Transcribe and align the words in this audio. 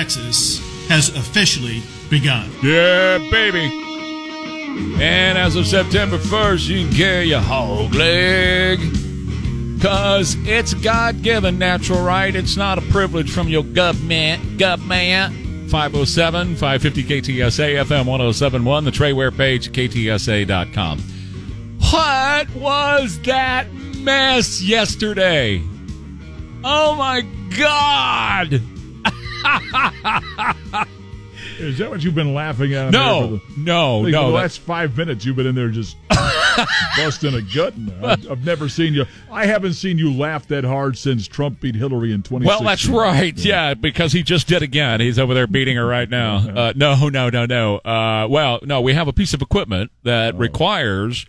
Texas 0.00 0.60
has 0.88 1.10
officially 1.10 1.82
begun. 2.08 2.50
Yeah, 2.62 3.18
baby. 3.30 3.66
And 4.98 5.36
as 5.36 5.56
of 5.56 5.66
September 5.66 6.16
1st, 6.16 6.68
you 6.68 6.86
can 6.86 6.96
carry 6.96 7.24
your 7.26 7.40
hog 7.40 7.94
leg. 7.94 8.78
Because 9.74 10.36
it's 10.46 10.72
God 10.72 11.20
given 11.20 11.58
natural 11.58 12.02
right. 12.02 12.34
It's 12.34 12.56
not 12.56 12.78
a 12.78 12.80
privilege 12.80 13.30
from 13.30 13.48
your 13.48 13.62
government. 13.62 14.56
Government. 14.58 15.34
507 15.70 16.56
550 16.56 17.04
KTSA 17.04 17.84
FM 17.84 18.06
1071, 18.06 18.84
the 18.84 18.90
Trey 18.90 19.12
Ware 19.12 19.30
page, 19.30 19.70
KTSA.com. 19.70 20.98
What 21.90 22.50
was 22.54 23.20
that 23.24 23.70
mess 23.98 24.62
yesterday? 24.62 25.62
Oh 26.64 26.94
my 26.94 27.20
God! 27.54 28.62
Is 31.58 31.78
that 31.78 31.90
what 31.90 32.02
you've 32.02 32.14
been 32.14 32.34
laughing 32.34 32.72
at? 32.74 32.90
No, 32.90 33.36
the- 33.36 33.42
no, 33.58 34.02
no, 34.02 34.26
the 34.30 34.34
last 34.34 34.60
five 34.60 34.96
minutes, 34.96 35.24
you've 35.24 35.36
been 35.36 35.46
in 35.46 35.54
there 35.54 35.68
just 35.68 35.96
busting 36.96 37.34
a 37.34 37.42
gut. 37.42 37.74
I've, 38.02 38.30
I've 38.30 38.44
never 38.44 38.68
seen 38.68 38.94
you. 38.94 39.04
I 39.30 39.46
haven't 39.46 39.74
seen 39.74 39.98
you 39.98 40.12
laugh 40.12 40.46
that 40.48 40.64
hard 40.64 40.96
since 40.98 41.26
Trump 41.28 41.60
beat 41.60 41.74
Hillary 41.74 42.12
in 42.12 42.22
2016. 42.22 42.46
Well, 42.46 42.62
that's 42.62 42.86
right. 42.86 43.36
Yeah, 43.38 43.74
because 43.74 44.12
he 44.12 44.22
just 44.22 44.48
did 44.48 44.62
again. 44.62 45.00
He's 45.00 45.18
over 45.18 45.34
there 45.34 45.46
beating 45.46 45.76
her 45.76 45.86
right 45.86 46.08
now. 46.08 46.36
Uh, 46.36 46.72
no, 46.76 47.08
no, 47.08 47.28
no, 47.30 47.46
no. 47.46 47.76
Uh, 47.78 48.26
well, 48.30 48.60
no, 48.62 48.80
we 48.80 48.94
have 48.94 49.08
a 49.08 49.12
piece 49.12 49.34
of 49.34 49.42
equipment 49.42 49.90
that 50.04 50.36
requires 50.36 51.26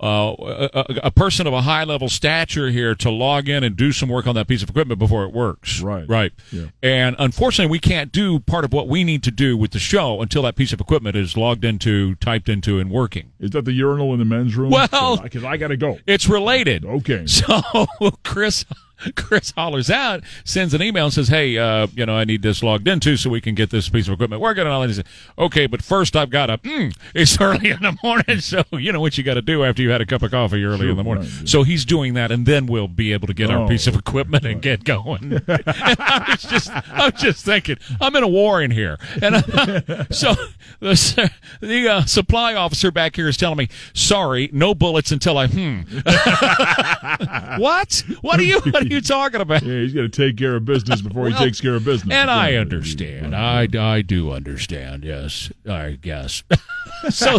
uh, 0.00 0.34
a, 0.74 0.84
a- 1.04 1.10
person 1.10 1.46
of 1.46 1.54
a 1.54 1.62
high 1.62 1.84
level 1.84 2.08
stature 2.08 2.70
here 2.70 2.94
to 2.94 3.10
log 3.10 3.48
in 3.48 3.64
and 3.64 3.74
do 3.76 3.90
some 3.92 4.08
work 4.10 4.26
on 4.26 4.34
that 4.34 4.46
piece 4.46 4.62
of 4.62 4.68
equipment 4.68 4.98
before 4.98 5.24
it 5.24 5.32
works. 5.32 5.80
Right. 5.80 6.06
Right. 6.08 6.32
Yeah. 6.52 6.66
And 6.82 7.16
unfortunately, 7.18 7.70
we 7.70 7.78
can't 7.78 8.12
do 8.12 8.38
part 8.40 8.64
of 8.66 8.72
what 8.74 8.88
we 8.88 9.04
need 9.04 9.22
to 9.22 9.30
do 9.30 9.56
with 9.56 9.70
the 9.70 9.78
show 9.78 10.20
until 10.20 10.42
that 10.42 10.54
piece 10.56 10.72
of 10.74 10.80
equipment 10.80 11.16
is 11.16 11.36
logged 11.36 11.64
into, 11.64 12.14
typed 12.16 12.48
into, 12.50 12.78
and 12.78 12.90
working. 12.90 13.32
Is 13.40 13.50
that 13.52 13.64
the 13.64 13.72
urinal 13.72 14.12
in 14.12 14.18
the 14.18 14.24
men's 14.26 14.54
room? 14.56 14.70
Well- 14.70 15.16
because 15.22 15.44
I 15.44 15.56
got 15.56 15.68
to 15.68 15.76
go. 15.78 15.98
It's 16.06 16.28
related. 16.28 16.84
Okay. 16.84 17.24
So 17.46 17.86
Chris 18.24 18.64
Chris 19.16 19.50
hollers 19.50 19.90
out, 19.90 20.22
sends 20.44 20.72
an 20.74 20.82
email 20.82 21.04
and 21.06 21.12
says, 21.14 21.28
"Hey, 21.28 21.56
uh, 21.58 21.86
you 21.94 22.06
know, 22.06 22.14
I 22.16 22.24
need 22.24 22.42
this 22.42 22.62
logged 22.62 22.88
into 22.88 23.16
so 23.16 23.30
we 23.30 23.40
can 23.40 23.54
get 23.54 23.70
this 23.70 23.88
piece 23.88 24.08
of 24.08 24.14
equipment 24.14 24.40
working." 24.40 24.62
And 24.62 24.70
all 24.70 24.80
that. 24.82 24.88
He 24.88 24.94
said, 24.94 25.06
"Okay, 25.38 25.66
but 25.66 25.82
first 25.82 26.16
I've 26.16 26.30
got 26.30 26.46
to. 26.46 26.58
Mm, 26.58 26.96
it's 27.14 27.40
early 27.40 27.70
in 27.70 27.80
the 27.82 27.96
morning, 28.02 28.40
so 28.40 28.64
you 28.72 28.92
know 28.92 29.00
what 29.00 29.18
you 29.18 29.24
got 29.24 29.34
to 29.34 29.42
do 29.42 29.64
after 29.64 29.82
you 29.82 29.90
had 29.90 30.00
a 30.00 30.06
cup 30.06 30.22
of 30.22 30.30
coffee 30.30 30.64
early 30.64 30.78
Sure, 30.80 30.90
in 30.90 30.96
the 30.96 31.04
morning." 31.04 31.24
right, 31.24 31.32
yeah. 31.40 31.46
So 31.46 31.62
he's 31.62 31.84
doing 31.84 32.14
that, 32.14 32.30
and 32.30 32.46
then 32.46 32.66
we'll 32.66 32.88
be 32.88 33.12
able 33.12 33.26
to 33.26 33.34
get 33.34 33.50
our 33.50 33.64
Oh, 33.64 33.68
piece 33.68 33.86
of 33.86 33.94
equipment 33.96 34.44
and 34.44 34.60
get 34.62 34.84
going. 34.84 35.32
and 35.32 35.42
I 35.68 36.26
was 36.30 36.42
just, 36.42 36.70
I'm 36.72 37.12
just 37.12 37.44
thinking, 37.44 37.76
I'm 38.00 38.14
in 38.16 38.22
a 38.22 38.28
war 38.28 38.62
in 38.62 38.70
here, 38.70 38.98
and 39.22 39.36
so 40.10 40.34
the, 40.80 41.30
the 41.60 41.88
uh, 41.88 42.04
supply 42.06 42.54
officer 42.54 42.90
back 42.90 43.16
here 43.16 43.28
is 43.28 43.36
telling 43.36 43.58
me, 43.58 43.68
"Sorry, 43.94 44.48
no 44.52 44.74
bullets 44.74 45.12
until 45.12 45.36
I 45.38 45.46
hmm." 45.48 45.80
what? 47.60 48.02
What 48.20 48.38
are 48.40 48.42
you? 48.44 48.60
What 48.60 48.85
are 48.90 48.94
you 48.94 49.00
talking 49.00 49.40
about? 49.40 49.62
Yeah, 49.62 49.80
he's 49.80 49.92
got 49.94 50.02
to 50.02 50.08
take 50.08 50.36
care 50.36 50.56
of 50.56 50.64
business 50.64 51.00
before 51.00 51.22
Well, 51.30 51.32
he 51.32 51.44
takes 51.44 51.60
care 51.60 51.74
of 51.74 51.84
business. 51.84 52.14
And 52.14 52.30
I 52.30 52.54
understand. 52.54 53.34
I, 53.34 53.66
I 53.78 54.02
do 54.02 54.30
understand. 54.32 55.04
Yes, 55.04 55.50
I 55.68 55.92
guess. 56.00 56.42
so 57.10 57.38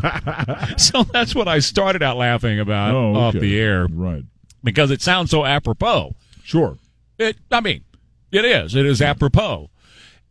so 0.77 1.03
that's 1.03 1.33
what 1.35 1.47
I 1.47 1.59
started 1.59 2.03
out 2.03 2.17
laughing 2.17 2.59
about 2.59 2.93
Oh, 2.95 3.15
off 3.15 3.33
the 3.33 3.59
air 3.59 3.87
Right. 3.89 4.23
because 4.63 4.91
it 4.91 5.01
sounds 5.01 5.31
so 5.31 5.45
apropos. 5.45 6.15
Sure. 6.43 6.77
It. 7.17 7.37
I 7.51 7.61
mean, 7.61 7.83
it 8.31 8.45
is. 8.45 8.75
It 8.75 8.85
is 8.85 9.01
apropos. 9.01 9.69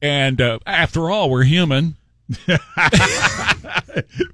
And 0.02 0.40
uh, 0.40 0.58
after 0.66 1.10
all, 1.10 1.30
we're 1.30 1.44
human. 1.44 1.96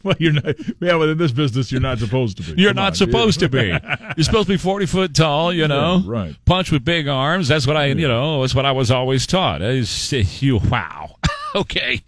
Well, 0.02 0.16
you're 0.18 0.32
not. 0.32 0.56
Yeah, 0.80 0.96
well, 0.96 1.10
in 1.10 1.18
this 1.18 1.30
business, 1.30 1.70
you're 1.70 1.80
not 1.80 1.98
supposed 1.98 2.36
to 2.38 2.42
be. 2.42 2.60
You're 2.60 2.70
Come 2.70 2.76
not 2.76 2.92
on. 2.92 2.94
supposed 2.96 3.40
to 3.40 3.48
be. 3.48 3.68
You're 4.16 4.24
supposed 4.24 4.48
to 4.48 4.54
be 4.54 4.56
40 4.56 4.86
foot 4.86 5.14
tall, 5.14 5.52
you 5.52 5.68
know. 5.68 6.02
Yeah, 6.04 6.10
right. 6.10 6.36
Punch 6.44 6.72
with 6.72 6.84
big 6.84 7.06
arms. 7.06 7.48
That's 7.48 7.66
what 7.66 7.76
I, 7.76 7.86
you 7.86 8.08
know, 8.08 8.40
that's 8.40 8.54
what 8.54 8.66
I 8.66 8.72
was 8.72 8.90
always 8.90 9.26
taught. 9.26 9.62
Is 9.62 10.12
you 10.42 10.58
wow. 10.58 11.16
okay. 11.54 12.02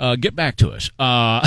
Uh, 0.00 0.16
get 0.16 0.34
back 0.34 0.56
to 0.56 0.70
us. 0.70 0.90
Uh, 0.98 1.40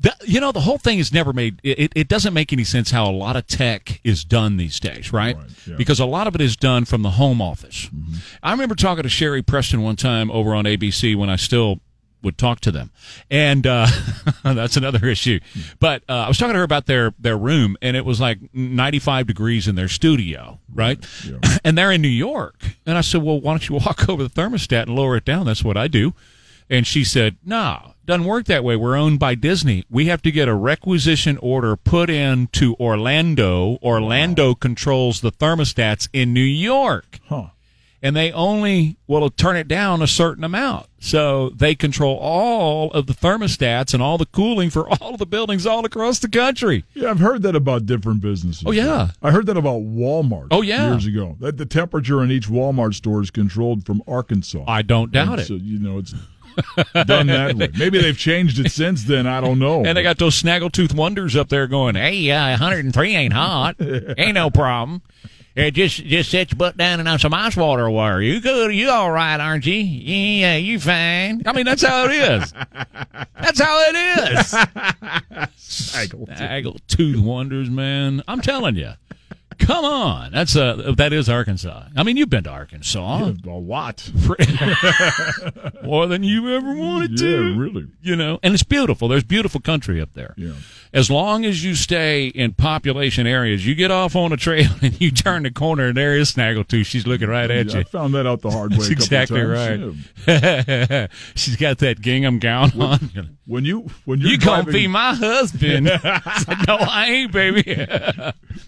that, 0.00 0.16
you 0.24 0.40
know, 0.40 0.52
the 0.52 0.60
whole 0.60 0.78
thing 0.78 0.98
is 0.98 1.12
never 1.12 1.32
made. 1.32 1.60
It, 1.62 1.92
it 1.94 2.08
doesn't 2.08 2.32
make 2.32 2.52
any 2.52 2.64
sense 2.64 2.90
how 2.90 3.10
a 3.10 3.12
lot 3.12 3.36
of 3.36 3.46
tech 3.46 4.00
is 4.04 4.24
done 4.24 4.56
these 4.56 4.80
days, 4.80 5.12
right? 5.12 5.36
Right, 5.36 5.46
yeah. 5.66 5.76
Because 5.76 6.00
a 6.00 6.06
lot 6.06 6.26
of 6.26 6.34
it 6.34 6.40
is 6.40 6.56
done 6.56 6.84
from 6.84 7.02
the 7.02 7.10
home 7.10 7.42
office. 7.42 7.86
Mm-hmm. 7.86 8.14
I 8.42 8.52
remember 8.52 8.74
talking 8.74 9.02
to 9.02 9.08
Sherry 9.08 9.42
Preston 9.42 9.82
one 9.82 9.96
time 9.96 10.30
over 10.30 10.54
on 10.54 10.64
ABC 10.64 11.14
when 11.16 11.28
I 11.28 11.36
still 11.36 11.80
would 12.24 12.38
talk 12.38 12.60
to 12.60 12.72
them, 12.72 12.90
and 13.30 13.66
uh, 13.66 13.86
that's 14.42 14.76
another 14.76 15.06
issue. 15.06 15.38
But 15.78 16.02
uh, 16.08 16.12
I 16.12 16.28
was 16.28 16.38
talking 16.38 16.54
to 16.54 16.58
her 16.58 16.64
about 16.64 16.86
their 16.86 17.14
their 17.18 17.36
room, 17.36 17.76
and 17.82 17.96
it 17.96 18.04
was 18.04 18.20
like 18.20 18.38
95 18.54 19.26
degrees 19.26 19.68
in 19.68 19.74
their 19.74 19.88
studio, 19.88 20.58
right? 20.72 21.04
Yeah. 21.24 21.38
And 21.66 21.78
they're 21.78 21.92
in 21.92 22.02
New 22.02 22.08
York, 22.08 22.56
and 22.84 22.98
I 22.98 23.00
said, 23.00 23.22
"Well, 23.22 23.40
why 23.40 23.52
don't 23.52 23.68
you 23.68 23.76
walk 23.76 24.08
over 24.08 24.22
the 24.22 24.28
thermostat 24.28 24.82
and 24.82 24.94
lower 24.94 25.16
it 25.16 25.24
down?" 25.24 25.46
That's 25.46 25.64
what 25.64 25.76
I 25.76 25.88
do. 25.88 26.12
And 26.68 26.86
she 26.86 27.04
said, 27.04 27.36
"No, 27.44 27.94
doesn't 28.04 28.24
work 28.26 28.46
that 28.46 28.64
way. 28.64 28.76
We're 28.76 28.96
owned 28.96 29.18
by 29.18 29.34
Disney. 29.34 29.84
We 29.88 30.06
have 30.06 30.20
to 30.22 30.30
get 30.30 30.48
a 30.48 30.54
requisition 30.54 31.38
order 31.38 31.76
put 31.76 32.10
in 32.10 32.48
to 32.48 32.74
Orlando. 32.76 33.78
Orlando 33.82 34.54
controls 34.54 35.20
the 35.20 35.32
thermostats 35.32 36.08
in 36.12 36.34
New 36.34 36.40
York." 36.40 37.18
Huh. 37.28 37.48
And 38.04 38.14
they 38.14 38.30
only 38.32 38.98
will 39.06 39.30
turn 39.30 39.56
it 39.56 39.66
down 39.66 40.02
a 40.02 40.06
certain 40.06 40.44
amount. 40.44 40.86
So 41.00 41.48
they 41.48 41.74
control 41.74 42.18
all 42.18 42.90
of 42.92 43.06
the 43.06 43.14
thermostats 43.14 43.94
and 43.94 44.02
all 44.02 44.18
the 44.18 44.26
cooling 44.26 44.68
for 44.68 44.86
all 45.00 45.14
of 45.14 45.18
the 45.18 45.24
buildings 45.26 45.66
all 45.66 45.86
across 45.86 46.18
the 46.18 46.28
country. 46.28 46.84
Yeah, 46.92 47.08
I've 47.10 47.18
heard 47.18 47.42
that 47.42 47.56
about 47.56 47.86
different 47.86 48.20
businesses. 48.20 48.62
Oh, 48.66 48.72
yeah. 48.72 49.08
I 49.22 49.30
heard 49.30 49.46
that 49.46 49.56
about 49.56 49.80
Walmart. 49.80 50.48
Oh, 50.50 50.60
yeah. 50.60 50.90
years 50.90 51.06
ago. 51.06 51.38
That 51.40 51.56
the 51.56 51.64
temperature 51.64 52.22
in 52.22 52.30
each 52.30 52.46
Walmart 52.46 52.92
store 52.92 53.22
is 53.22 53.30
controlled 53.30 53.86
from 53.86 54.02
Arkansas. 54.06 54.64
I 54.68 54.82
don't 54.82 55.10
doubt 55.10 55.32
And 55.32 55.40
it. 55.40 55.46
So 55.46 55.54
you 55.54 55.78
know 55.78 55.96
it's 55.96 56.14
done 57.06 57.28
that 57.28 57.56
way. 57.56 57.70
Maybe 57.74 58.02
they've 58.02 58.18
changed 58.18 58.58
it 58.58 58.70
since 58.70 59.04
then. 59.04 59.26
I 59.26 59.40
don't 59.40 59.58
know. 59.58 59.82
And 59.86 59.96
they 59.96 60.02
got 60.02 60.18
those 60.18 60.40
snaggletooth 60.40 60.94
wonders 60.94 61.36
up 61.36 61.48
there 61.48 61.66
going, 61.66 61.94
"Hey, 61.94 62.30
uh, 62.30 62.50
103 62.50 63.16
ain't 63.16 63.32
hot. 63.32 63.76
ain't 64.18 64.34
no 64.34 64.50
problem. 64.50 65.02
Yeah, 65.56 65.70
just 65.70 66.04
just 66.04 66.30
set 66.30 66.50
your 66.50 66.56
butt 66.56 66.76
down 66.76 66.98
and 66.98 67.08
on 67.08 67.20
some 67.20 67.32
ice 67.32 67.56
water 67.56 67.88
water. 67.88 68.20
You 68.20 68.40
good? 68.40 68.74
You 68.74 68.90
all 68.90 69.12
right, 69.12 69.38
aren't 69.38 69.64
you? 69.66 69.74
Yeah, 69.74 70.56
you 70.56 70.80
fine. 70.80 71.42
I 71.46 71.52
mean, 71.52 71.64
that's 71.64 71.82
how 71.82 72.06
it 72.06 72.10
is. 72.10 72.52
That's 73.40 73.60
how 73.60 73.88
it 73.88 73.96
is. 74.32 74.52
Snaggletooth 76.26 77.20
wonders, 77.22 77.70
man. 77.70 78.22
I'm 78.26 78.40
telling 78.40 78.74
you. 78.74 78.94
Come 79.58 79.84
on, 79.84 80.32
that's 80.32 80.56
uh 80.56 80.92
that 80.96 81.12
is 81.12 81.28
Arkansas. 81.28 81.84
I 81.96 82.02
mean, 82.02 82.16
you've 82.16 82.30
been 82.30 82.44
to 82.44 82.50
Arkansas 82.50 83.32
a 83.46 83.48
lot. 83.50 84.10
more 85.82 86.06
than 86.06 86.22
you 86.22 86.54
ever 86.54 86.74
wanted 86.74 87.20
Yeah, 87.20 87.28
to. 87.28 87.58
really. 87.58 87.86
You 88.02 88.16
know, 88.16 88.38
and 88.42 88.54
it's 88.54 88.62
beautiful. 88.62 89.08
There's 89.08 89.24
beautiful 89.24 89.60
country 89.60 90.00
up 90.00 90.12
there. 90.14 90.34
Yeah. 90.36 90.52
As 90.92 91.10
long 91.10 91.44
as 91.44 91.64
you 91.64 91.74
stay 91.74 92.28
in 92.28 92.52
population 92.52 93.26
areas, 93.26 93.66
you 93.66 93.74
get 93.74 93.90
off 93.90 94.14
on 94.14 94.32
a 94.32 94.36
trail 94.36 94.68
and 94.82 95.00
you 95.00 95.10
turn 95.10 95.42
the 95.42 95.50
corner 95.50 95.86
and 95.88 95.96
there 95.96 96.16
is 96.16 96.32
Snaggletooth. 96.32 96.86
She's 96.86 97.06
looking 97.06 97.28
right 97.28 97.50
at 97.50 97.72
Yeah, 97.72 97.80
I 97.80 97.84
found 97.84 98.14
that 98.14 98.26
out 98.26 98.42
the 98.42 98.50
hard 98.50 98.70
way. 98.72 98.76
That's 98.78 98.90
exactly 98.90 99.40
right. 99.42 99.80
Yeah. 100.26 101.06
She's 101.34 101.56
got 101.56 101.78
that 101.78 102.00
gingham 102.00 102.38
gown 102.38 102.80
on. 102.80 103.36
When 103.46 103.64
you 103.64 103.88
when 104.04 104.20
you're 104.20 104.30
You 104.30 104.38
gonna 104.38 104.64
be 104.70 104.86
my 104.86 105.14
husband? 105.14 105.84
No, 105.86 106.76
I 106.80 107.06
ain't, 107.10 107.32
baby. 107.32 107.86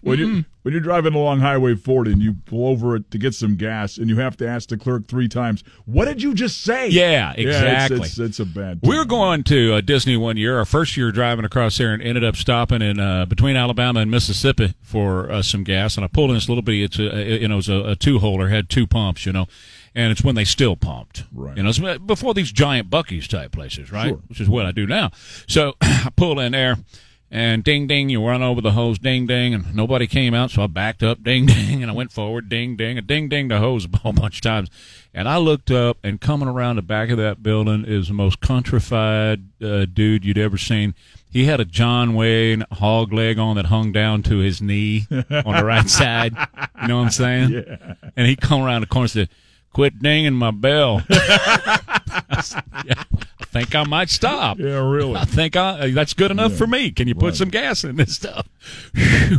when 0.03 0.19
you. 0.19 0.45
When 0.67 0.73
you're 0.73 0.83
driving 0.83 1.15
along 1.15 1.39
Highway 1.39 1.77
40 1.77 2.11
and 2.11 2.21
you 2.21 2.35
pull 2.45 2.67
over 2.67 2.97
it 2.97 3.09
to 3.13 3.19
get 3.19 3.37
some 3.37 3.55
gas 3.55 3.99
and 3.99 4.11
you 4.11 4.17
have 4.17 4.37
to 4.39 4.49
ask 4.49 4.69
the 4.69 4.77
clerk 4.77 5.07
three 5.07 5.29
times, 5.29 5.63
"What 5.85 6.07
did 6.07 6.21
you 6.21 6.35
just 6.35 6.61
say?" 6.63 6.89
Yeah, 6.89 7.35
it's- 7.35 7.55
exactly. 7.55 7.99
it's, 7.99 8.19
it's, 8.19 8.41
a 8.41 8.45
bad. 8.45 8.81
We 8.83 8.99
were 8.99 9.05
going 9.05 9.45
to 9.45 9.75
uh, 9.75 9.81
Disney 9.81 10.17
one 10.17 10.37
year. 10.37 10.59
Our 10.59 10.65
first 10.65 10.97
year 10.97 11.13
driving 11.13 11.45
across 11.45 11.79
there, 11.79 11.95
and 11.95 12.03
ended 12.03 12.25
up 12.25 12.35
stopping 12.35 12.83
in 12.83 12.99
uh, 12.99 13.27
between 13.27 13.55
Alabama 13.55 14.01
and 14.01 14.11
Mississippi 14.11 14.75
for 14.83 15.31
uh, 15.31 15.41
some 15.41 15.63
gas. 15.63 15.97
And 15.97 16.05
I 16.05 16.09
pulled 16.09 16.31
in 16.31 16.35
this 16.35 16.49
little 16.49 16.63
bitty. 16.63 16.83
It's 16.83 16.99
a, 16.99 17.43
you 17.43 17.47
know, 17.47 17.55
it 17.55 17.59
was 17.59 17.69
a, 17.69 17.91
a 17.91 17.95
two 17.95 18.19
holer, 18.19 18.51
had 18.51 18.69
two 18.69 18.89
pumps, 18.89 19.25
you 19.25 19.33
know, 19.33 19.47
and 19.95 20.11
it's 20.11 20.25
when 20.25 20.35
they 20.35 20.45
still 20.45 20.75
pumped. 20.75 21.23
Right. 21.33 21.57
You 21.57 21.63
know, 21.63 21.99
before 22.01 22.35
these 22.35 22.51
giant 22.51 22.91
Buc-ee's 22.91 23.29
type 23.29 23.53
places, 23.53 23.93
right? 23.93 24.09
Sure. 24.09 24.21
Which 24.27 24.41
is 24.41 24.49
what 24.49 24.67
I 24.67 24.73
do 24.73 24.85
now. 24.85 25.13
So 25.47 25.75
I 25.81 26.11
pull 26.17 26.41
in 26.41 26.51
there. 26.51 26.79
And 27.31 27.65
ding 27.65 27.89
ding, 27.89 28.09
you 28.09 28.25
run 28.25 28.43
over 28.43 28.61
the 28.61 28.71
hose, 28.71 28.99
ding 29.01 29.27
ding, 29.27 29.53
and 29.53 29.75
nobody 29.75 30.07
came 30.07 30.33
out, 30.33 30.53
so 30.53 30.63
I 30.63 30.69
backed 30.69 31.03
up, 31.03 31.23
ding 31.25 31.47
ding, 31.47 31.83
and 31.83 31.91
I 31.91 31.95
went 31.95 32.13
forward, 32.13 32.49
ding 32.49 32.77
ding, 32.77 32.99
and 32.99 33.07
ding 33.07 33.29
ding 33.29 33.49
the 33.49 33.59
hose 33.59 33.85
a 33.93 33.97
whole 33.99 34.13
bunch 34.13 34.37
of 34.37 34.43
times. 34.43 34.71
And 35.13 35.29
I 35.29 35.39
looked 35.39 35.71
up, 35.71 35.99
and 36.05 36.21
coming 36.21 36.49
around 36.49 36.77
the 36.77 36.83
back 36.83 37.11
of 37.11 37.17
that 37.19 37.43
building 37.43 37.85
is 37.87 38.09
the 38.09 38.15
most 38.15 38.41
countrified 38.41 39.45
uh, 39.63 39.87
dude 39.87 40.25
you'd 40.25 40.39
ever 40.39 40.59
seen. 40.59 40.95
He 41.29 41.45
had 41.47 41.61
a 41.61 41.65
John 41.65 42.15
Wayne 42.15 42.65
hog 42.73 43.13
leg 43.13 43.39
on 43.39 43.57
that 43.57 43.67
hung 43.67 43.93
down 43.93 44.23
to 44.25 44.39
his 44.39 44.63
knee 44.63 45.07
on 45.11 45.57
the 45.57 45.65
right 45.65 45.89
side. 45.91 46.33
You 46.81 46.89
know 46.89 46.99
what 46.99 47.05
I'm 47.05 47.11
saying? 47.11 47.51
Yeah. 47.51 47.95
And 48.17 48.27
he 48.27 48.37
come 48.37 48.63
around 48.63 48.83
the 48.83 48.87
corner 48.87 49.05
and 49.05 49.11
said, 49.11 49.29
"Quit 49.73 49.99
dinging 50.01 50.33
my 50.33 50.51
bell." 50.51 51.03
I 51.11 52.43
"Yeah, 52.87 53.03
think 53.51 53.75
I 53.75 53.85
might 53.85 54.11
stop. 54.11 54.59
Yeah, 54.59 54.89
really. 54.89 55.17
I 55.17 55.25
think 55.25 55.57
I, 55.57 55.79
uh, 55.79 55.89
that's 55.93 56.15
good 56.15 56.31
enough 56.31 56.53
Yeah. 56.53 56.59
for 56.59 56.67
me. 56.67 56.91
Can 56.91 57.09
you 57.09 57.15
put 57.15 57.25
Right. 57.25 57.35
some 57.37 57.49
gas 57.49 57.85
in 57.85 57.97
this 57.97 58.15
stuff? 58.15 58.47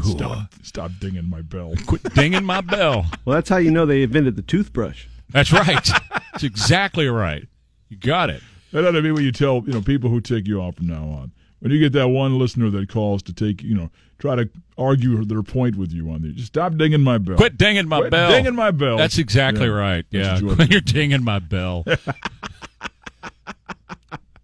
Stop, 0.04 0.54
stop 0.63 0.92
dinging 1.00 1.30
my 1.30 1.42
bell. 1.42 1.74
Quit 1.86 2.04
dinging 2.15 2.44
my 2.45 2.62
bell. 2.62 3.06
Well, 3.25 3.36
that's 3.36 3.50
how 3.50 3.57
you 3.57 3.71
know 3.71 3.86
they 3.86 4.04
invented 4.04 4.36
the 4.36 4.42
toothbrush. 4.42 5.06
That's 5.30 5.51
right. 5.51 5.89
That's 6.31 6.44
exactly 6.44 7.07
right. 7.07 7.48
You 7.89 7.98
got 7.98 8.30
it. 8.30 8.42
That 8.71 8.86
ought 8.86 8.92
to 8.92 9.01
be 9.01 9.12
what 9.12 9.24
you 9.24 9.31
tell 9.31 9.63
you 9.65 9.74
know 9.74 9.81
people 9.81 10.09
who 10.09 10.21
take 10.21 10.48
you 10.48 10.62
off 10.62 10.75
from 10.75 10.88
now 10.88 11.04
on. 11.04 11.31
When 11.59 11.71
you 11.71 11.80
get 11.80 11.94
that 11.94 12.09
one 12.09 12.38
listener 12.38 12.69
that 12.69 12.89
calls 12.89 13.24
to 13.24 13.33
take 13.33 13.63
you 13.63 13.75
know 13.75 13.89
try 14.19 14.36
to 14.36 14.50
argue 14.77 15.24
their 15.25 15.44
point 15.44 15.75
with 15.75 15.92
you 15.92 16.09
on 16.12 16.21
the 16.21 16.30
just 16.30 16.48
stop 16.48 16.75
dinging 16.75 17.01
my 17.01 17.18
bell. 17.18 17.38
Quit 17.38 17.57
dinging 17.57 17.88
my 17.88 18.00
Quit 18.00 18.12
bell. 18.12 18.31
dinging 18.31 18.56
my 18.56 18.71
bell. 18.71 18.98
That's 18.98 19.18
exactly 19.18 19.65
Yeah. 19.68 19.71
right. 19.74 20.06
Yeah. 20.12 20.33
what 20.33 20.42
you 20.42 20.48
ought 20.48 20.51
to 20.51 20.56
When 20.57 20.68
you're 20.71 20.81
dinging 20.81 21.24
my 21.24 21.39
bell. 21.39 21.86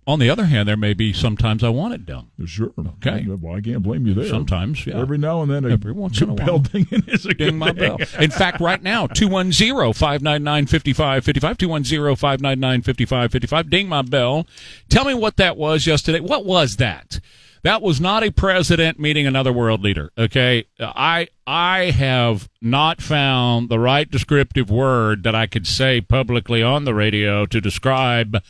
On 0.05 0.19
the 0.19 0.29
other 0.29 0.45
hand, 0.45 0.67
there 0.67 0.77
may 0.77 0.93
be 0.93 1.13
sometimes 1.13 1.63
I 1.63 1.69
want 1.69 1.93
it 1.93 2.05
done. 2.05 2.27
Sure. 2.45 2.71
Okay. 2.77 3.25
Well, 3.27 3.55
I 3.55 3.61
can't 3.61 3.81
blame 3.81 4.05
you 4.05 4.13
there. 4.13 4.27
Sometimes, 4.27 4.85
yeah. 4.85 4.99
Every 4.99 5.17
now 5.17 5.41
and 5.41 5.49
then, 5.49 5.63
a 5.65 5.69
Every 5.71 5.93
once 5.93 6.21
in 6.21 6.29
a 6.29 6.33
bell 6.33 6.47
while. 6.47 6.59
dinging 6.59 7.03
is 7.07 7.25
a 7.25 7.33
Ding 7.33 7.57
my 7.57 7.71
bell. 7.71 7.97
In 8.19 8.29
fact, 8.31 8.59
right 8.59 8.83
now, 8.83 9.07
210 9.07 9.93
599 9.93 10.65
5555. 10.65 11.57
210 11.57 12.15
599 12.15 12.81
5555. 12.81 13.69
Ding 13.69 13.87
my 13.87 14.01
bell. 14.01 14.45
Tell 14.89 15.05
me 15.05 15.13
what 15.13 15.37
that 15.37 15.55
was 15.57 15.87
yesterday. 15.87 16.19
What 16.19 16.45
was 16.45 16.75
that? 16.77 17.19
That 17.63 17.81
was 17.81 18.01
not 18.01 18.23
a 18.23 18.31
president 18.31 18.99
meeting 18.99 19.25
another 19.25 19.53
world 19.53 19.81
leader. 19.81 20.11
Okay. 20.17 20.65
I, 20.81 21.29
I 21.47 21.91
have 21.91 22.49
not 22.61 23.01
found 23.01 23.69
the 23.69 23.79
right 23.79 24.11
descriptive 24.11 24.69
word 24.69 25.23
that 25.23 25.33
I 25.33 25.47
could 25.47 25.65
say 25.65 26.01
publicly 26.01 26.61
on 26.61 26.83
the 26.83 26.93
radio 26.93 27.45
to 27.45 27.61
describe 27.61 28.43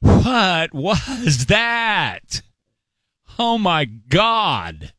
what 0.00 0.72
was 0.72 1.46
that? 1.46 2.42
Oh 3.38 3.58
my 3.58 3.84
God. 3.84 4.92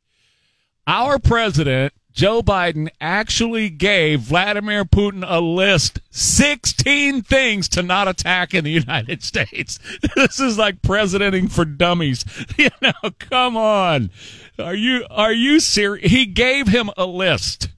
Our 0.88 1.20
president, 1.20 1.94
Joe 2.12 2.42
Biden, 2.42 2.90
actually 3.00 3.70
gave 3.70 4.22
Vladimir 4.22 4.86
Putin 4.86 5.24
a 5.28 5.40
list 5.40 6.00
16 6.10 7.22
things 7.22 7.70
to 7.70 7.84
not 7.84 8.08
attack 8.08 8.54
in 8.54 8.64
the 8.64 8.72
United 8.72 9.24
States. 9.24 9.78
This 10.16 10.40
is 10.40 10.58
like 10.58 10.82
presidenting 10.82 11.48
for 11.48 11.66
dummies. 11.66 12.26
You 12.58 12.70
know, 12.82 13.12
come 13.20 13.56
on. 13.56 14.10
Are 14.58 14.76
you 14.76 15.06
are 15.10 15.32
you 15.32 15.60
serious? 15.60 16.12
He 16.12 16.26
gave 16.26 16.68
him 16.68 16.90
a 16.98 17.06
list. 17.06 17.70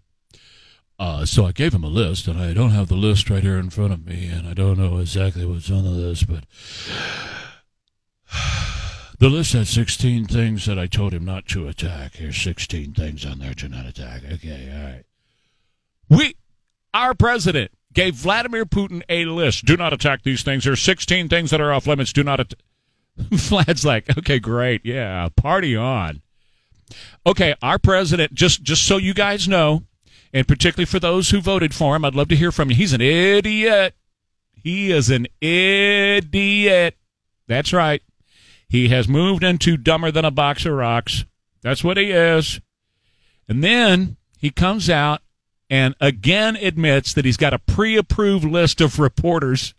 Uh, 1.02 1.26
so 1.26 1.48
I 1.48 1.52
gave 1.52 1.74
him 1.74 1.84
a 1.84 1.88
list, 1.88 2.28
and 2.28 2.40
I 2.40 2.54
don't 2.54 2.70
have 2.70 2.88
the 2.88 2.94
list 2.94 3.28
right 3.32 3.42
here 3.42 3.58
in 3.58 3.72
front 3.72 3.92
of 3.92 4.06
me, 4.06 4.28
and 4.28 4.48
I 4.48 4.54
don't 4.54 4.78
know 4.78 5.00
exactly 5.00 5.44
what's 5.44 5.72
on 5.72 5.84
the 5.84 5.90
list, 5.90 6.28
but 6.28 6.44
the 9.18 9.28
list 9.28 9.54
had 9.54 9.66
16 9.66 10.26
things 10.26 10.68
that 10.68 10.78
I 10.78 10.86
told 10.86 11.12
him 11.12 11.26
not 11.26 11.48
to 11.48 11.68
attack. 11.68 12.18
Here's 12.18 12.40
16 12.40 12.94
things 12.94 13.26
on 13.26 13.40
there 13.40 13.56
to 13.56 13.68
not 13.68 13.88
attack. 13.88 14.22
Okay, 14.32 14.72
all 14.72 14.84
right. 14.94 15.04
We, 16.08 16.36
our 16.94 17.16
president, 17.16 17.72
gave 17.94 18.14
Vladimir 18.14 18.68
Putin 18.68 19.02
a 19.10 19.26
list. 19.26 19.66
Do 19.66 19.76
not 19.76 19.94
attack 19.94 20.22
these 20.22 20.44
things. 20.44 20.66
There's 20.66 20.82
16 20.82 21.30
things 21.30 21.50
that 21.50 21.60
are 21.60 21.74
off 21.74 21.88
limits. 21.88 22.14
Do 22.14 22.24
not 22.24 22.42
attack. 22.42 22.60
Vlad's 23.18 23.84
like, 23.84 24.16
okay, 24.20 24.38
great. 24.38 24.86
Yeah, 24.86 25.30
party 25.36 25.76
on. 25.76 26.22
Okay, 27.26 27.56
our 27.64 27.80
president, 27.80 28.36
just 28.36 28.62
just 28.62 28.86
so 28.86 28.98
you 28.98 29.16
guys 29.16 29.48
know, 29.48 29.84
and 30.34 30.48
particularly 30.48 30.86
for 30.86 31.00
those 31.00 31.30
who 31.30 31.42
voted 31.42 31.74
for 31.74 31.96
him, 31.96 32.06
I'd 32.06 32.16
love 32.16 32.30
to 32.30 32.36
hear 32.36 32.52
from 32.52 32.70
you. 32.70 32.76
He's 32.76 32.94
an 32.94 33.02
idiot. 33.02 33.96
He 34.54 34.92
is 34.92 35.10
an 35.10 35.28
idiot. 35.42 36.98
That's 37.48 37.74
right. 37.74 38.02
He 38.70 38.88
has 38.90 39.08
moved 39.08 39.44
into 39.44 39.76
dumber 39.76 40.12
than 40.12 40.24
a 40.24 40.32
box 40.32 40.66
of 40.66 40.74
rocks. 40.74 41.26
That's 41.62 41.84
what 41.84 41.98
he 41.98 42.12
is. 42.12 42.62
And 43.48 43.64
then 43.64 44.18
he 44.38 44.50
comes 44.50 44.90
out 44.90 45.22
and 45.70 45.96
again 46.00 46.56
admits 46.56 47.14
that 47.14 47.26
he's 47.26 47.38
got 47.38 47.54
a 47.54 47.60
pre 47.60 47.98
approved 47.98 48.46
list 48.46 48.82
of 48.82 49.00
reporters 49.00 49.74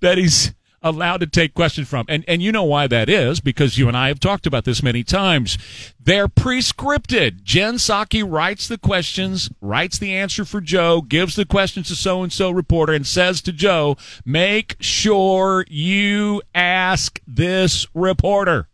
that 0.00 0.18
he's 0.18 0.54
allowed 0.84 1.16
to 1.16 1.26
take 1.26 1.54
questions 1.54 1.88
from. 1.88 2.04
And 2.08 2.24
and 2.28 2.42
you 2.42 2.52
know 2.52 2.62
why 2.62 2.86
that 2.86 3.08
is 3.08 3.40
because 3.40 3.78
you 3.78 3.88
and 3.88 3.96
I 3.96 4.08
have 4.08 4.20
talked 4.20 4.46
about 4.46 4.64
this 4.64 4.82
many 4.82 5.02
times. 5.02 5.58
They're 5.98 6.28
prescripted. 6.28 7.42
Jen 7.42 7.76
Psaki 7.76 8.22
writes 8.24 8.68
the 8.68 8.78
questions, 8.78 9.50
writes 9.60 9.98
the 9.98 10.14
answer 10.14 10.44
for 10.44 10.60
Joe, 10.60 11.00
gives 11.00 11.34
the 11.34 11.46
questions 11.46 11.88
to 11.88 11.96
so 11.96 12.22
and 12.22 12.32
so 12.32 12.50
reporter 12.50 12.92
and 12.92 13.06
says 13.06 13.40
to 13.42 13.52
Joe, 13.52 13.96
"Make 14.24 14.76
sure 14.78 15.64
you 15.68 16.42
ask 16.54 17.20
this 17.26 17.86
reporter 17.94 18.68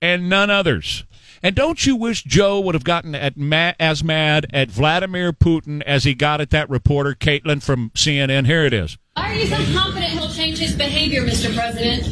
and 0.00 0.28
none 0.28 0.50
others." 0.50 1.04
And 1.44 1.54
don't 1.54 1.84
you 1.84 1.94
wish 1.94 2.22
Joe 2.24 2.58
would 2.60 2.74
have 2.74 2.84
gotten 2.84 3.14
at 3.14 3.36
ma- 3.36 3.74
as 3.78 4.02
mad 4.02 4.46
at 4.54 4.70
Vladimir 4.70 5.30
Putin 5.30 5.82
as 5.82 6.04
he 6.04 6.14
got 6.14 6.40
at 6.40 6.48
that 6.50 6.70
reporter, 6.70 7.12
Kaitlan 7.14 7.62
from 7.62 7.90
CNN? 7.94 8.46
Here 8.46 8.64
it 8.64 8.72
is. 8.72 8.96
Why 9.12 9.30
are 9.30 9.34
you 9.34 9.46
so 9.48 9.56
confident 9.78 10.12
he'll 10.12 10.30
change 10.30 10.56
his 10.56 10.74
behavior, 10.74 11.20
Mr. 11.22 11.54
President? 11.54 12.06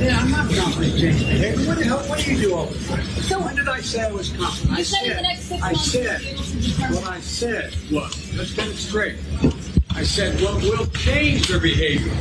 Yeah, 0.00 0.20
I'm 0.20 0.30
not 0.30 0.48
confident 0.54 0.94
in 0.94 1.00
changing 1.00 1.26
behavior. 1.28 1.66
What 1.66 1.78
the 1.78 1.84
hell? 1.84 1.98
What 2.08 2.20
do 2.20 2.32
you 2.32 2.40
do 2.40 2.54
all 2.54 2.66
the 2.66 2.78
time? 2.86 3.04
So 3.22 3.40
when 3.40 3.56
did 3.56 3.68
I 3.68 3.80
say 3.80 4.02
I 4.04 4.12
was 4.12 4.30
confident? 4.30 4.70
You 4.70 4.76
I 4.76 4.82
said 4.84 5.06
in 5.10 5.16
the 5.16 5.22
next 5.22 5.40
six 5.42 5.62
I 5.64 5.72
months 5.72 5.90
said. 5.90 6.20
you'll 6.20 6.20
be 6.20 6.28
able 6.28 6.44
to 6.44 6.56
determine- 6.60 6.94
What 6.94 7.06
I 7.08 7.20
said 7.20 7.74
was, 7.90 8.34
let's 8.36 8.52
get 8.52 8.68
it 8.68 8.76
straight. 8.76 9.16
I 9.96 10.04
said 10.04 10.40
what 10.40 10.62
will 10.62 10.86
change 10.86 11.48
their 11.48 11.58
behavior 11.58 12.12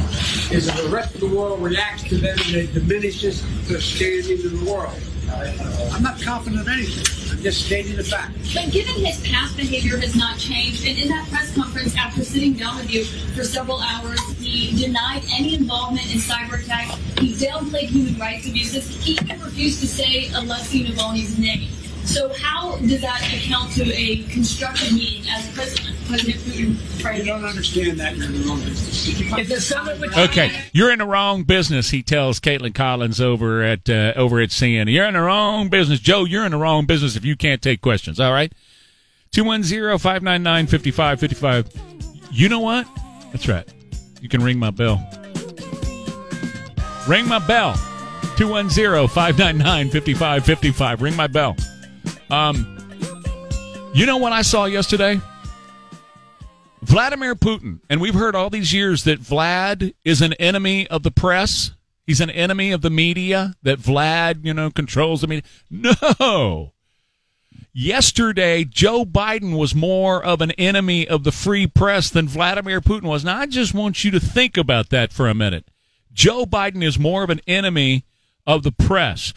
is 0.51 0.67
if 0.67 0.75
the 0.81 0.89
rest 0.89 1.13
of 1.13 1.21
the 1.21 1.27
world 1.27 1.61
reacts 1.61 2.03
to 2.05 2.17
them 2.17 2.39
and 2.47 2.55
it 2.55 2.73
diminishes 2.73 3.43
their 3.67 3.81
standing 3.81 4.39
in 4.41 4.65
the 4.65 4.71
world. 4.71 4.99
I'm 5.31 6.03
not 6.03 6.21
confident 6.21 6.61
of 6.61 6.67
anything. 6.67 7.05
I'm 7.31 7.43
just 7.43 7.65
stating 7.65 7.95
the 7.95 8.03
fact. 8.03 8.33
But 8.53 8.71
given 8.71 8.95
his 9.03 9.19
past 9.27 9.57
behavior 9.57 9.97
has 9.97 10.15
not 10.15 10.37
changed, 10.37 10.85
and 10.85 10.97
in 10.97 11.07
that 11.09 11.27
press 11.29 11.53
conference 11.55 11.95
after 11.97 12.23
sitting 12.23 12.53
down 12.53 12.77
with 12.77 12.91
you 12.91 13.05
for 13.35 13.43
several 13.43 13.81
hours, 13.81 14.19
he 14.39 14.75
denied 14.77 15.23
any 15.31 15.55
involvement 15.55 16.13
in 16.13 16.19
cyber 16.19 16.63
attacks. 16.63 16.95
He 17.19 17.33
downplayed 17.33 17.89
human 17.89 18.17
rights 18.19 18.47
abuses. 18.47 19.03
He 19.03 19.13
even 19.13 19.41
refused 19.41 19.79
to 19.81 19.87
say 19.87 20.29
Alexei 20.33 20.85
Navalny's 20.85 21.37
name. 21.37 21.69
So 22.05 22.31
how 22.35 22.77
does 22.77 23.01
that 23.01 23.21
account 23.33 23.73
to 23.73 23.83
a 23.91 24.23
constructive 24.23 24.93
meeting 24.93 25.29
as 25.29 25.51
President, 25.53 25.97
President 26.07 26.39
Putin? 26.41 27.17
You 27.17 27.25
don't 27.25 27.43
understand 27.43 27.99
that. 27.99 28.15
You're 28.15 28.27
in 28.27 28.41
the 28.41 28.47
wrong 28.47 28.59
business. 28.59 29.07
If 29.37 29.49
the 29.49 29.59
summit 29.59 29.99
would 29.99 30.15
Okay, 30.17 30.51
you're 30.71 30.91
in 30.91 30.99
the 30.99 31.05
wrong 31.05 31.43
business. 31.43 31.89
He 31.89 32.01
tells 32.03 32.39
Kaitlan 32.39 32.73
Collins 32.75 33.19
over 33.19 33.63
at 33.63 33.89
uh, 33.89 34.13
over 34.15 34.39
at 34.39 34.49
CNN. 34.49 34.91
You're 34.91 35.07
in 35.07 35.15
the 35.15 35.21
wrong 35.21 35.67
business, 35.69 35.99
Joe. 35.99 36.23
You're 36.25 36.45
in 36.45 36.51
the 36.51 36.57
wrong 36.57 36.85
business 36.85 37.15
if 37.15 37.25
you 37.25 37.35
can't 37.35 37.59
take 37.61 37.81
questions. 37.81 38.19
All 38.19 38.31
right, 38.31 38.53
210-599-5555. 39.33 42.27
You 42.31 42.49
know 42.49 42.59
what? 42.59 42.87
That's 43.31 43.47
right. 43.47 43.67
You 44.21 44.29
can 44.29 44.43
ring 44.43 44.59
my 44.59 44.69
bell. 44.71 44.97
Ring 47.07 47.27
my 47.27 47.39
bell. 47.39 47.73
210-599-5555. 48.37 51.01
Ring 51.01 51.15
my 51.15 51.27
bell. 51.27 51.55
Um, 52.29 52.77
you 53.93 54.05
know 54.05 54.17
what 54.17 54.33
I 54.33 54.41
saw 54.41 54.65
yesterday? 54.65 55.19
Vladimir 56.81 57.35
Putin, 57.35 57.79
and 57.89 57.99
we've 57.99 58.13
heard 58.13 58.35
all 58.35 58.49
these 58.49 58.73
years 58.73 59.03
that 59.05 59.19
Vlad 59.19 59.93
is 60.03 60.21
an 60.21 60.33
enemy 60.33 60.87
of 60.87 61.03
the 61.03 61.11
press. 61.11 61.71
He's 62.05 62.21
an 62.21 62.29
enemy 62.29 62.71
of 62.71 62.81
the 62.81 62.91
media, 62.91 63.55
that 63.63 63.79
Vlad, 63.79 64.45
you 64.45 64.53
know, 64.53 64.69
controls 64.69 65.21
the 65.21 65.27
media. 65.27 65.43
No. 65.71 66.73
Yesterday, 67.73 68.63
Joe 68.63 69.03
Biden 69.03 69.57
was 69.57 69.73
more 69.73 70.23
of 70.23 70.41
an 70.41 70.51
enemy 70.51 71.07
of 71.07 71.23
the 71.23 71.31
free 71.31 71.67
press 71.67 72.09
than 72.09 72.27
Vladimir 72.27 72.79
Putin 72.79 73.03
was. 73.03 73.25
Now, 73.25 73.39
I 73.39 73.47
just 73.47 73.73
want 73.73 74.03
you 74.03 74.11
to 74.11 74.19
think 74.19 74.55
about 74.55 74.89
that 74.89 75.11
for 75.11 75.27
a 75.27 75.33
minute. 75.33 75.65
Joe 76.13 76.45
Biden 76.45 76.83
is 76.83 76.99
more 76.99 77.23
of 77.23 77.29
an 77.29 77.41
enemy 77.47 78.05
of 78.47 78.63
the 78.63 78.71
press. 78.71 79.33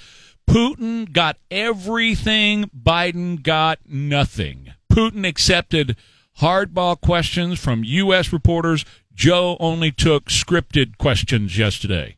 Putin 0.49 1.13
got 1.13 1.37
everything, 1.51 2.71
Biden 2.75 3.43
got 3.43 3.81
nothing. 3.87 4.73
Putin 4.91 5.29
accepted 5.29 5.95
hardball 6.41 6.99
questions 6.99 7.59
from 7.59 7.85
U.S. 7.85 8.33
reporters. 8.33 8.85
Joe 9.15 9.59
only 9.61 9.93
took 9.93 10.27
scripted 10.31 10.97
questions 10.97 11.59
yesterday. 11.59 12.17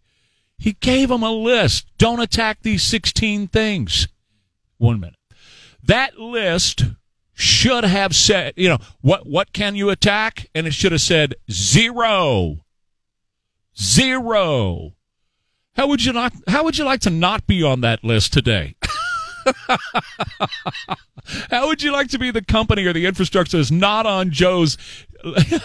He 0.59 0.75
gave 0.75 1.11
him 1.11 1.25
a 1.25 1.33
list. 1.33 1.87
Don't 1.99 2.21
attack 2.21 2.59
these 2.63 2.85
16 2.85 3.49
things. 3.49 4.07
One 4.79 5.01
minute. 5.01 5.17
That 5.83 6.19
list 6.19 6.85
should 7.35 7.85
have 7.85 8.15
said, 8.15 8.53
you 8.57 8.69
know, 8.69 8.79
what 9.01 9.27
what 9.27 9.53
can 9.53 9.75
you 9.75 9.91
attack? 9.91 10.49
And 10.55 10.67
it 10.67 10.75
should 10.75 10.93
have 10.93 11.01
said 11.01 11.35
zero. 11.51 12.59
Zero. 13.77 14.93
How 15.81 15.87
would 15.87 16.05
you 16.05 16.13
not 16.13 16.35
how 16.47 16.65
would 16.65 16.77
you 16.77 16.85
like 16.85 17.01
to 17.01 17.09
not 17.09 17.47
be 17.47 17.63
on 17.63 17.81
that 17.81 18.05
list 18.05 18.35
today? 18.35 18.75
how 21.51 21.69
would 21.69 21.83
you 21.83 21.91
like 21.91 22.09
to 22.09 22.19
be 22.19 22.31
the 22.31 22.43
company 22.43 22.85
or 22.85 22.93
the 22.93 23.07
infrastructure 23.07 23.57
that's 23.57 23.71
not 23.71 24.05
on 24.05 24.31
Joe's 24.31 24.77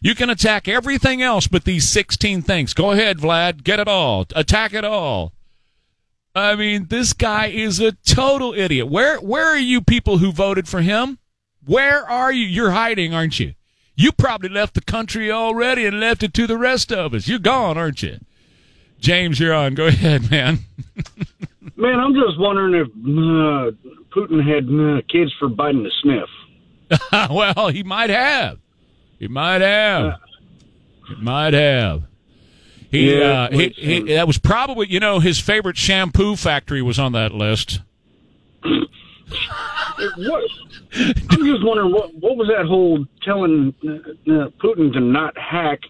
You 0.00 0.14
can 0.14 0.30
attack 0.30 0.66
everything 0.66 1.20
else 1.20 1.46
but 1.46 1.64
these 1.64 1.86
16 1.90 2.40
things. 2.40 2.72
Go 2.72 2.92
ahead, 2.92 3.18
Vlad. 3.18 3.62
Get 3.62 3.80
it 3.80 3.88
all. 3.88 4.24
Attack 4.34 4.72
it 4.72 4.86
all. 4.86 5.34
I 6.34 6.54
mean, 6.54 6.86
this 6.86 7.12
guy 7.12 7.48
is 7.48 7.80
a 7.80 7.92
total 7.92 8.54
idiot. 8.54 8.88
Where 8.88 9.20
where 9.20 9.44
are 9.44 9.58
you 9.58 9.82
people 9.82 10.16
who 10.16 10.32
voted 10.32 10.66
for 10.66 10.80
him? 10.80 11.18
Where 11.66 12.08
are 12.08 12.32
you? 12.32 12.46
You're 12.46 12.70
hiding, 12.70 13.12
aren't 13.12 13.38
you? 13.38 13.52
You 13.96 14.12
probably 14.12 14.50
left 14.50 14.74
the 14.74 14.82
country 14.82 15.32
already 15.32 15.86
and 15.86 15.98
left 15.98 16.22
it 16.22 16.34
to 16.34 16.46
the 16.46 16.58
rest 16.58 16.92
of 16.92 17.14
us. 17.14 17.26
You're 17.26 17.38
gone, 17.38 17.78
aren't 17.78 18.02
you? 18.02 18.18
James, 19.00 19.40
you're 19.40 19.54
on. 19.54 19.74
Go 19.74 19.86
ahead, 19.86 20.30
man. 20.30 20.60
Man, 21.78 22.00
I'm 22.00 22.14
just 22.14 22.38
wondering 22.38 22.74
if 22.74 22.86
uh, 22.88 23.76
Putin 24.16 24.42
had 24.42 24.64
uh, 24.64 25.02
kids 25.12 25.30
for 25.38 25.48
Biden 25.50 25.82
to 25.84 25.90
sniff. 26.00 27.00
well, 27.30 27.68
he 27.68 27.82
might 27.82 28.08
have. 28.08 28.58
He 29.18 29.28
might 29.28 29.60
have. 29.60 30.14
He 31.06 31.14
might 31.16 31.52
have. 31.52 32.04
He, 32.90 33.18
Yeah, 33.18 33.42
uh, 33.42 33.50
he, 33.50 33.68
he, 33.76 33.98
um, 33.98 34.06
that 34.06 34.26
was 34.26 34.38
probably, 34.38 34.90
you 34.90 35.00
know, 35.00 35.20
his 35.20 35.38
favorite 35.38 35.76
shampoo 35.76 36.36
factory 36.36 36.80
was 36.80 36.98
on 36.98 37.12
that 37.12 37.32
list. 37.32 37.80
What? 40.18 40.44
I'm 41.30 41.44
just 41.44 41.64
wondering 41.64 41.92
what 41.92 42.14
what 42.14 42.36
was 42.36 42.48
that 42.48 42.66
whole 42.66 43.04
telling 43.22 43.74
uh, 43.84 43.90
uh, 43.90 44.48
Putin 44.62 44.92
to 44.92 45.00
not 45.00 45.36
hack 45.36 45.80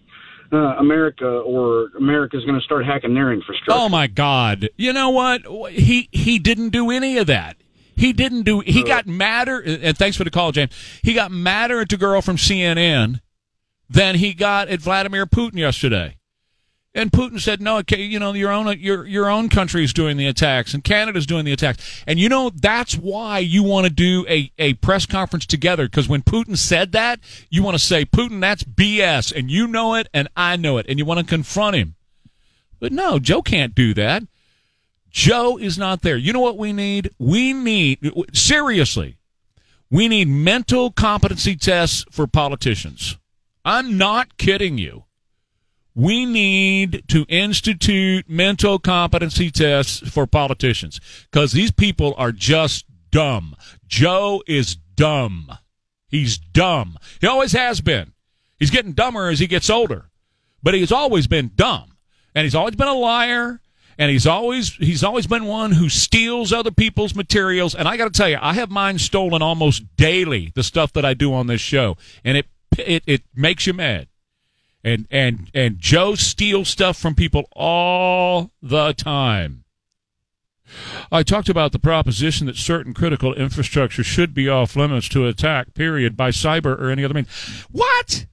uh, 0.53 0.57
America 0.79 1.27
or 1.27 1.89
America's 1.97 2.45
going 2.45 2.59
to 2.59 2.65
start 2.65 2.85
hacking 2.85 3.15
their 3.15 3.33
infrastructure. 3.33 3.73
Oh 3.73 3.89
my 3.89 4.07
God! 4.07 4.69
You 4.77 4.93
know 4.93 5.11
what? 5.11 5.43
He 5.73 6.09
he 6.13 6.39
didn't 6.39 6.71
do 6.71 6.91
any 6.91 7.19
of 7.19 7.27
that. 7.27 7.57
He 7.97 8.13
didn't 8.13 8.43
do. 8.43 8.61
He 8.61 8.83
got 8.83 9.07
madder. 9.07 9.61
And 9.61 9.97
thanks 9.97 10.17
for 10.17 10.25
the 10.25 10.31
call, 10.31 10.53
James. 10.53 10.73
He 11.03 11.15
got 11.15 11.31
madder 11.31 11.81
at 11.81 11.89
the 11.89 11.97
girl 11.97 12.21
from 12.21 12.37
CNN 12.37 13.21
than 13.89 14.17
he 14.17 14.35
got 14.35 14.69
at 14.69 14.81
Vladimir 14.81 15.27
Putin 15.27 15.57
yesterday. 15.57 16.16
And 16.97 17.13
Putin 17.13 17.39
said, 17.39 17.61
"No, 17.61 17.77
okay, 17.79 18.03
you 18.03 18.19
know 18.19 18.33
your 18.33 18.51
own 18.51 18.75
your 18.79 19.07
your 19.07 19.29
own 19.29 19.51
country 19.51 19.85
is 19.85 19.93
doing 19.93 20.17
the 20.17 20.27
attacks, 20.27 20.73
and 20.73 20.83
Canada's 20.83 21.27
doing 21.27 21.45
the 21.45 21.53
attacks, 21.53 22.03
and 22.07 22.19
you 22.19 22.31
know 22.31 22.51
that's 22.51 22.97
why 22.97 23.39
you 23.39 23.63
want 23.63 23.87
to 23.87 23.93
do 23.93 24.25
a 24.31 24.51
a 24.59 24.73
press 24.75 25.05
conference 25.05 25.45
together 25.45 25.87
because 25.87 26.09
when 26.09 26.23
Putin 26.23 26.57
said 26.57 26.93
that, 26.93 27.21
you 27.51 27.63
want 27.63 27.75
to 27.75 27.85
say, 27.85 28.07
Putin, 28.07 28.41
that's 28.41 28.65
BS, 28.65 29.31
and 29.31 29.51
you 29.51 29.67
know 29.67 29.95
it, 29.95 30.09
and 30.15 30.27
I 30.35 30.57
know 30.57 30.79
it, 30.79 30.87
and 30.89 30.99
you 30.99 31.05
want 31.05 31.21
to 31.21 31.27
confront 31.27 31.77
him. 31.77 31.97
But 32.81 32.93
no, 32.93 33.19
Joe 33.19 33.43
can't 33.43 33.75
do 33.75 33.93
that. 33.93 34.23
Joe 35.11 35.59
is 35.59 35.77
not 35.77 36.01
there. 36.01 36.17
You 36.17 36.33
know 36.33 36.41
what 36.41 36.57
we 36.57 36.73
need? 36.73 37.11
We 37.19 37.53
need 37.53 38.11
seriously, 38.33 39.19
we 39.91 40.09
need 40.09 40.29
mental 40.29 40.93
competency 40.93 41.57
tests 41.57 42.07
for 42.11 42.27
politicians. 42.27 43.19
I'm 43.67 43.99
not 43.99 44.39
kidding 44.39 44.79
you 44.79 45.06
we 45.97 46.27
need 46.27 47.03
to 47.09 47.25
institute 47.27 48.29
mental 48.29 48.79
competency 48.79 49.51
tests 49.51 50.07
for 50.11 50.27
politicians 50.27 51.01
because 51.33 51.53
these 51.53 51.71
people 51.71 52.15
are 52.19 52.33
just 52.33 52.85
dumb. 53.11 53.57
Joe 53.89 54.43
is 54.47 54.77
dumb. 54.95 55.51
He's 56.07 56.37
dumb. 56.37 56.99
He 57.23 57.27
always 57.27 57.53
has 57.53 57.81
been. 57.81 58.13
He's 58.59 58.71
getting 58.71 58.93
dumber 58.93 59.29
as 59.29 59.39
he 59.39 59.47
gets 59.47 59.71
older, 59.71 60.11
but 60.63 60.75
he's 60.75 60.93
always 60.93 61.27
been 61.27 61.53
dumb, 61.57 61.97
and 62.35 62.45
he's 62.45 62.55
always 62.55 62.77
been 62.77 62.89
a 62.89 62.95
liar. 62.95 63.61
And 63.99 64.11
he's 64.11 64.27
always 64.27 64.75
he's 64.75 65.03
always 65.03 65.27
been 65.27 65.47
one 65.47 65.73
who 65.73 65.89
steals 65.89 66.53
other 66.53 66.71
people's 66.71 67.15
materials. 67.15 67.75
And 67.75 67.89
I 67.89 67.97
got 67.97 68.05
to 68.05 68.11
tell 68.11 68.29
you, 68.29 68.37
I 68.39 68.53
have 68.53 68.71
mine 68.71 68.99
stolen 68.99 69.41
almost 69.41 69.97
daily. 69.97 70.53
The 70.55 70.63
stuff 70.63 70.93
that 70.93 71.07
I 71.07 71.15
do 71.15 71.33
on 71.33 71.47
this 71.47 71.63
show, 71.63 71.97
and 72.23 72.37
it 72.37 72.47
it 72.77 73.03
it 73.07 73.23
makes 73.35 73.67
you 73.67 73.73
mad 73.73 74.09
and 74.87 75.09
and 75.11 75.51
and 75.53 75.81
Joe 75.81 76.15
steals 76.15 76.69
stuff 76.69 76.97
from 76.97 77.17
people 77.17 77.49
all 77.53 78.53
the 78.63 78.93
time. 78.93 79.65
I 81.11 81.23
talked 81.23 81.49
about 81.49 81.73
the 81.73 81.79
proposition 81.79 82.47
that 82.47 82.57
certain 82.57 82.95
critical 82.95 83.35
infrastructure 83.35 84.03
should 84.03 84.33
be 84.33 84.49
off 84.49 84.77
limits 84.77 85.09
to 85.11 85.27
attack, 85.27 85.75
period, 85.75 86.17
by 86.17 86.31
cyber 86.31 86.81
or 86.81 86.91
any 86.91 87.05
other 87.05 87.15
means. 87.15 87.29
What? 87.71 88.27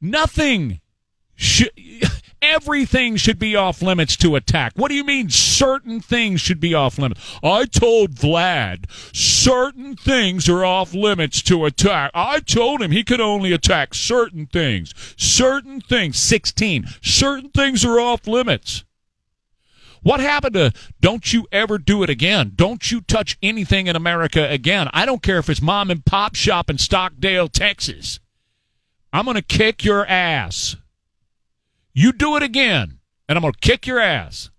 Nothing. 0.00 0.80
Should, 1.34 1.70
everything 2.42 3.16
should 3.16 3.38
be 3.38 3.56
off 3.56 3.80
limits 3.80 4.16
to 4.18 4.36
attack. 4.36 4.72
What 4.74 4.88
do 4.88 4.94
you 4.94 5.04
mean 5.04 5.30
certain 5.30 6.00
things 6.00 6.40
should 6.40 6.60
be 6.60 6.74
off 6.74 6.98
limits? 6.98 7.38
I 7.42 7.64
told 7.64 8.16
Vlad 8.16 8.90
certain 9.14 9.96
things 9.96 10.48
are 10.48 10.64
off 10.64 10.92
limits 10.92 11.40
to 11.42 11.64
attack. 11.64 12.10
I 12.12 12.40
told 12.40 12.82
him 12.82 12.90
he 12.90 13.04
could 13.04 13.20
only 13.20 13.52
attack 13.52 13.94
certain 13.94 14.46
things. 14.46 14.92
Certain 15.16 15.80
things, 15.80 16.18
16. 16.18 16.86
Certain 17.00 17.50
things 17.50 17.84
are 17.84 18.00
off 18.00 18.26
limits. 18.26 18.84
What 20.02 20.18
happened 20.18 20.54
to 20.54 20.72
don't 21.00 21.32
you 21.32 21.46
ever 21.52 21.78
do 21.78 22.02
it 22.02 22.10
again? 22.10 22.52
Don't 22.56 22.90
you 22.90 23.00
touch 23.02 23.38
anything 23.40 23.86
in 23.86 23.94
America 23.94 24.48
again? 24.50 24.88
I 24.92 25.06
don't 25.06 25.22
care 25.22 25.38
if 25.38 25.48
it's 25.48 25.62
mom 25.62 25.90
and 25.90 26.04
pop 26.04 26.34
shop 26.34 26.68
in 26.68 26.78
Stockdale, 26.78 27.48
Texas. 27.48 28.18
I'm 29.12 29.26
going 29.26 29.36
to 29.36 29.42
kick 29.42 29.84
your 29.84 30.04
ass. 30.06 30.76
You 31.94 32.12
do 32.12 32.36
it 32.36 32.42
again, 32.42 32.98
and 33.28 33.36
I'm 33.36 33.42
going 33.42 33.52
to 33.52 33.58
kick 33.58 33.86
your 33.86 34.00
ass. 34.00 34.50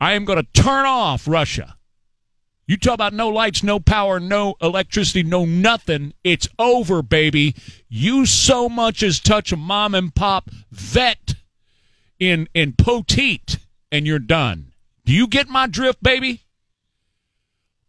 I 0.00 0.12
am 0.12 0.24
going 0.24 0.38
to 0.38 0.62
turn 0.62 0.86
off 0.86 1.26
Russia. 1.26 1.76
You 2.66 2.76
talk 2.76 2.94
about 2.94 3.12
no 3.12 3.28
lights, 3.28 3.62
no 3.62 3.78
power, 3.78 4.18
no 4.18 4.54
electricity, 4.60 5.22
no 5.22 5.44
nothing. 5.44 6.14
It's 6.22 6.48
over, 6.58 7.02
baby. 7.02 7.54
You 7.88 8.24
so 8.24 8.68
much 8.68 9.02
as 9.02 9.20
touch 9.20 9.52
a 9.52 9.56
mom 9.56 9.94
and 9.94 10.14
pop 10.14 10.50
vet 10.70 11.34
in 12.18 12.48
in 12.54 12.72
Poteet, 12.72 13.58
and 13.92 14.06
you're 14.06 14.18
done. 14.18 14.72
Do 15.04 15.12
you 15.12 15.26
get 15.26 15.48
my 15.48 15.66
drift, 15.66 16.02
baby? 16.02 16.42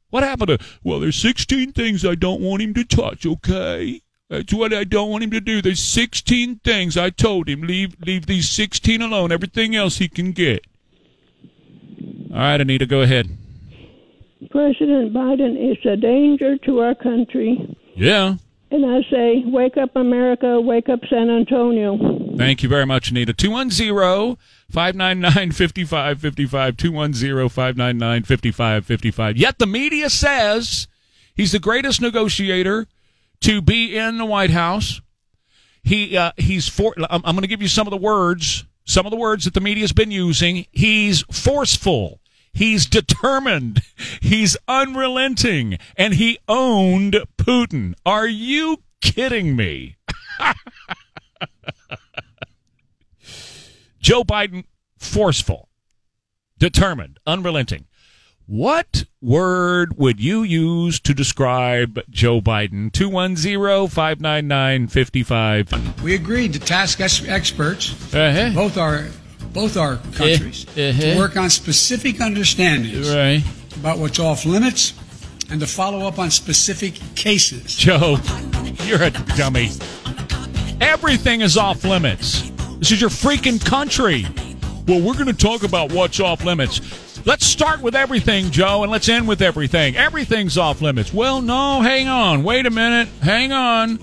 What 0.09 0.23
happened 0.23 0.59
to? 0.59 0.65
Well, 0.83 0.99
there's 0.99 1.15
16 1.17 1.71
things 1.71 2.05
I 2.05 2.15
don't 2.15 2.41
want 2.41 2.61
him 2.61 2.73
to 2.73 2.83
touch. 2.83 3.25
Okay, 3.25 4.01
Uh, 4.29 4.37
that's 4.37 4.53
what 4.53 4.73
I 4.73 4.83
don't 4.83 5.11
want 5.11 5.23
him 5.23 5.31
to 5.31 5.39
do. 5.39 5.61
There's 5.61 5.81
16 5.81 6.59
things 6.63 6.97
I 6.97 7.11
told 7.11 7.47
him. 7.47 7.61
Leave 7.61 7.95
leave 8.01 8.25
these 8.25 8.49
16 8.49 9.01
alone. 9.01 9.31
Everything 9.31 9.75
else 9.75 9.97
he 9.97 10.07
can 10.07 10.31
get. 10.31 10.65
All 12.31 12.37
right, 12.39 12.59
Anita, 12.59 12.85
go 12.85 13.01
ahead. 13.01 13.29
President 14.51 15.13
Biden 15.13 15.71
is 15.71 15.77
a 15.85 15.95
danger 15.95 16.57
to 16.59 16.79
our 16.79 16.95
country. 16.95 17.77
Yeah. 17.95 18.35
And 18.71 18.85
I 18.85 19.01
say, 19.09 19.43
wake 19.45 19.77
up, 19.77 19.95
America, 19.95 20.59
wake 20.59 20.89
up, 20.89 20.99
San 21.09 21.29
Antonio. 21.29 22.35
Thank 22.35 22.63
you 22.63 22.67
very 22.67 22.85
much, 22.85 23.11
Anita. 23.11 23.31
210 23.31 24.37
599 24.69 25.51
5555. 25.51 26.77
210 26.77 27.49
599 27.49 28.23
5555. 28.23 29.37
Yet 29.37 29.59
the 29.59 29.67
media 29.67 30.09
says 30.09 30.87
he's 31.35 31.51
the 31.51 31.59
greatest 31.59 32.01
negotiator 32.01 32.87
to 33.41 33.61
be 33.61 33.97
in 33.97 34.17
the 34.17 34.25
White 34.25 34.51
House. 34.51 35.01
He 35.83 36.17
uh, 36.17 36.31
he's 36.37 36.67
for. 36.67 36.95
I'm, 36.97 37.21
I'm 37.25 37.35
going 37.35 37.41
to 37.41 37.47
give 37.47 37.61
you 37.61 37.67
some 37.67 37.85
of 37.87 37.91
the 37.91 37.97
words, 37.97 38.65
some 38.85 39.05
of 39.05 39.11
the 39.11 39.17
words 39.17 39.45
that 39.45 39.53
the 39.53 39.61
media's 39.61 39.93
been 39.93 40.11
using. 40.11 40.65
He's 40.71 41.21
forceful. 41.31 42.19
He's 42.53 42.85
determined. 42.85 43.81
He's 44.21 44.55
unrelenting, 44.67 45.77
and 45.97 46.13
he 46.13 46.39
owned 46.47 47.17
Putin. 47.37 47.95
Are 48.05 48.27
you 48.27 48.77
kidding 49.01 49.57
me? 49.57 49.97
Joe 53.99 54.23
Biden, 54.23 54.63
forceful, 54.97 55.67
determined, 56.57 57.19
unrelenting. 57.27 57.87
What 58.47 59.05
word 59.21 59.97
would 59.97 60.19
you 60.19 60.43
use 60.43 60.99
to 60.99 61.15
describe 61.15 61.99
Joe 62.11 62.41
Biden? 62.41 62.91
210 62.91 63.87
599 63.87 64.87
55. 64.87 66.03
We 66.03 66.13
agreed 66.13 66.53
to 66.53 66.59
task 66.59 67.01
ex- 67.01 67.25
experts, 67.27 67.91
Uh-huh. 68.13 68.51
both 68.53 68.77
our 68.77 69.07
both 69.51 69.77
our 69.77 69.95
countries, 70.13 70.65
uh-huh. 70.77 70.91
to 71.01 71.17
work 71.17 71.37
on 71.37 71.49
specific 71.49 72.19
understandings 72.21 73.09
Right. 73.09 73.41
about 73.77 73.97
what's 73.97 74.19
off 74.19 74.45
limits 74.45 74.93
and 75.49 75.59
to 75.61 75.65
follow 75.65 76.05
up 76.07 76.19
on 76.19 76.29
specific 76.29 76.93
cases. 77.15 77.73
Joe, 77.75 78.19
you're 78.83 79.01
a 79.01 79.09
dummy. 79.37 79.71
Everything 80.81 81.41
is 81.41 81.57
off 81.57 81.83
limits. 81.83 82.51
This 82.79 82.91
is 82.91 83.01
your 83.01 83.09
freaking 83.09 83.63
country. 83.63 84.27
Well, 84.87 84.99
we're 85.01 85.13
going 85.13 85.27
to 85.27 85.33
talk 85.33 85.63
about 85.63 85.91
what's 85.93 86.19
off 86.19 86.43
limits. 86.43 86.79
Let's 87.25 87.45
start 87.47 87.81
with 87.81 87.95
everything, 87.95 88.51
Joe, 88.51 88.83
and 88.83 88.91
let's 88.91 89.09
end 89.09 89.27
with 89.27 89.41
everything. 89.41 89.97
Everything's 89.97 90.59
off 90.59 90.79
limits. 90.79 91.11
Well, 91.11 91.41
no, 91.41 91.81
hang 91.81 92.07
on. 92.07 92.43
Wait 92.43 92.67
a 92.67 92.69
minute. 92.69 93.07
Hang 93.21 93.51
on. 93.51 93.97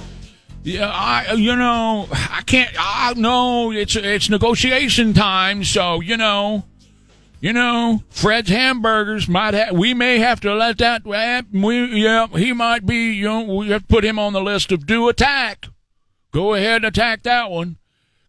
Yeah, 0.65 0.91
I, 0.93 1.35
you 1.35 1.55
know, 1.55 2.09
I 2.11 2.43
can't. 2.45 2.75
I 2.79 3.15
no, 3.17 3.71
it's 3.71 3.95
it's 3.95 4.29
negotiation 4.29 5.13
time, 5.13 5.63
so 5.63 6.01
you 6.01 6.17
know, 6.17 6.65
you 7.41 7.53
know, 7.53 8.03
Fred's 8.11 8.49
hamburgers 8.49 9.29
might 9.29 9.55
have. 9.55 9.77
We 9.77 9.95
may 9.95 10.19
have 10.19 10.41
to 10.41 10.55
let 10.55 10.79
that. 10.79 11.05
We 11.05 12.03
yeah, 12.03 12.27
he 12.29 12.53
might 12.53 12.87
be. 12.87 13.13
You 13.13 13.25
know, 13.25 13.43
we 13.43 13.69
have 13.71 13.83
to 13.83 13.89
put 13.89 14.05
him 14.05 14.19
on 14.19 14.33
the 14.33 14.41
list 14.41 14.71
of 14.73 14.87
do 14.87 15.09
attack. 15.09 15.69
Go 16.33 16.55
ahead 16.55 16.77
and 16.77 16.85
attack 16.87 17.23
that 17.25 17.51
one, 17.51 17.77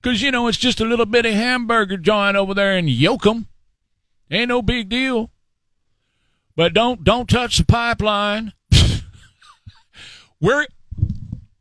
because 0.02 0.22
you 0.22 0.32
know 0.32 0.48
it's 0.48 0.58
just 0.58 0.82
a 0.82 0.86
little 0.86 1.06
bitty 1.06 1.34
hamburger 1.34 1.98
joint 1.98 2.38
over 2.38 2.54
there 2.54 2.78
in 2.78 2.86
Yoakum. 2.88 3.46
Ain't 4.34 4.50
no 4.50 4.62
big 4.62 4.90
deal. 4.90 5.32
But 6.56 6.74
don't 6.74 7.04
don't 7.04 7.28
touch 7.30 7.58
the 7.58 7.66
pipeline. 7.66 8.54
Where 10.40 10.68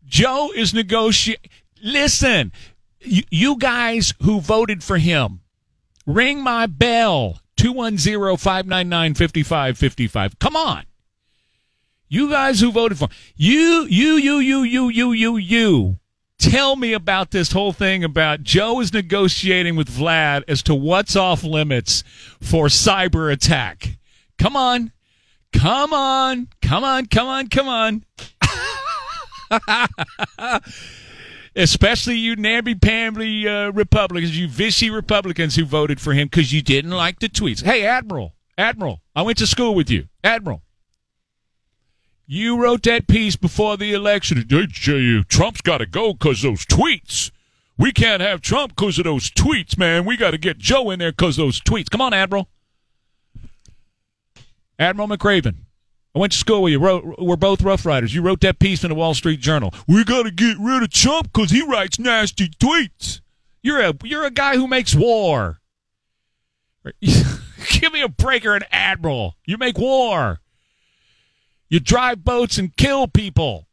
Joe 0.07 0.53
is 0.55 0.73
negotiating. 0.75 1.51
Listen, 1.83 2.53
you, 3.01 3.23
you 3.31 3.57
guys 3.57 4.13
who 4.23 4.41
voted 4.41 4.85
for 4.85 4.99
him, 4.99 5.41
ring 6.07 6.43
my 6.43 6.67
bell 6.67 7.41
210-599-5555. 7.59 10.39
Come 10.39 10.57
on. 10.57 10.85
You 12.09 12.31
guys 12.31 12.61
who 12.61 12.71
voted 12.73 12.99
for 12.99 13.07
him. 13.07 13.13
you, 13.37 13.87
you, 13.89 14.17
you, 14.17 14.39
you, 14.39 14.63
you, 14.63 14.89
you, 14.91 15.13
you, 15.13 15.37
you 15.37 15.99
Tell 16.43 16.75
me 16.75 16.93
about 16.93 17.31
this 17.31 17.53
whole 17.53 17.73
thing 17.73 18.03
about 18.03 18.43
Joe 18.43 18.81
is 18.81 18.93
negotiating 18.93 19.77
with 19.77 19.89
Vlad 19.89 20.43
as 20.49 20.61
to 20.65 20.75
what's 20.75 21.15
off 21.15 21.45
limits 21.45 22.03
for 22.41 22.67
cyber 22.67 23.33
attack. 23.33 23.97
Come 24.39 24.57
on. 24.57 24.91
Come 25.53 25.93
on. 25.93 26.49
Come 26.61 26.83
on. 26.83 27.07
Come 27.07 27.29
on. 27.29 27.47
Come 27.47 27.69
on. 27.69 28.05
Especially 31.55 32.17
you 32.17 32.35
namby-pamby 32.35 33.47
uh, 33.49 33.71
Republicans, 33.71 34.37
you 34.37 34.49
vishy 34.49 34.93
Republicans 34.93 35.55
who 35.55 35.65
voted 35.65 36.01
for 36.01 36.13
him 36.13 36.27
because 36.27 36.53
you 36.53 36.61
didn't 36.61 36.91
like 36.91 37.21
the 37.21 37.29
tweets. 37.29 37.63
Hey, 37.63 37.85
Admiral, 37.87 38.35
Admiral, 38.59 39.01
I 39.15 39.23
went 39.23 39.39
to 39.39 39.47
school 39.47 39.77
with 39.77 39.91
you. 39.91 40.09
Admiral, 40.25 40.63
you 42.33 42.63
wrote 42.63 42.83
that 42.85 43.09
piece 43.09 43.37
before 43.37 43.77
the 43.77 43.93
election. 43.93 44.49
Tell 44.49 44.61
uh, 44.61 45.23
Trump's 45.29 45.61
got 45.61 45.79
to 45.79 45.87
go 45.87 46.15
because 46.15 46.41
those 46.41 46.65
tweets. 46.65 47.31
We 47.77 47.93
can't 47.93 48.23
have 48.23 48.41
Trump 48.41 48.75
because 48.75 48.99
of 48.99 49.05
those 49.05 49.31
tweets, 49.31 49.77
man. 49.77 50.07
We 50.07 50.17
got 50.17 50.31
to 50.31 50.39
get 50.39 50.57
Joe 50.57 50.91
in 50.91 50.99
there 50.99 51.13
because 51.13 51.37
those 51.37 51.61
tweets. 51.61 51.91
Come 51.91 52.01
on, 52.01 52.15
Admiral. 52.15 52.49
Admiral 54.79 55.09
McRaven. 55.09 55.57
I 56.15 56.19
went 56.19 56.33
to 56.33 56.39
school 56.39 56.63
with 56.63 56.73
you. 56.73 56.81
We're 56.81 57.37
both 57.37 57.61
Rough 57.61 57.85
Riders. 57.85 58.15
You 58.15 58.23
wrote 58.23 58.41
that 58.41 58.59
piece 58.59 58.83
in 58.83 58.89
the 58.89 58.95
Wall 58.95 59.13
Street 59.13 59.41
Journal. 59.41 59.75
We 59.87 60.03
got 60.03 60.23
to 60.23 60.31
get 60.31 60.57
rid 60.59 60.83
of 60.83 60.91
Trump 60.91 61.33
because 61.35 61.51
he 61.51 61.63
writes 61.63 61.99
nasty 61.99 62.49
tweets. 62.49 63.21
You're 63.63 63.81
a 63.81 63.95
you're 64.05 64.25
a 64.25 64.31
guy 64.31 64.57
who 64.57 64.67
makes 64.67 64.95
war. 64.95 65.59
Give 67.01 67.93
me 67.93 68.01
a 68.01 68.09
breaker, 68.09 68.55
an 68.55 68.65
admiral. 68.73 69.37
You 69.45 69.59
make 69.59 69.77
war. 69.77 70.41
You 71.73 71.81
drive 71.81 72.23
boats 72.23 72.59
and 72.59 72.77
kill 72.77 73.09
people. 73.09 73.67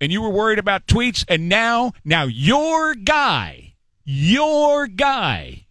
And 0.00 0.10
you 0.10 0.22
were 0.22 0.30
worried 0.30 0.58
about 0.58 0.86
tweets, 0.86 1.22
and 1.28 1.50
now 1.50 1.92
now 2.02 2.24
your 2.24 2.94
guy, 2.94 3.74
your 4.06 4.86
guy, 4.86 5.66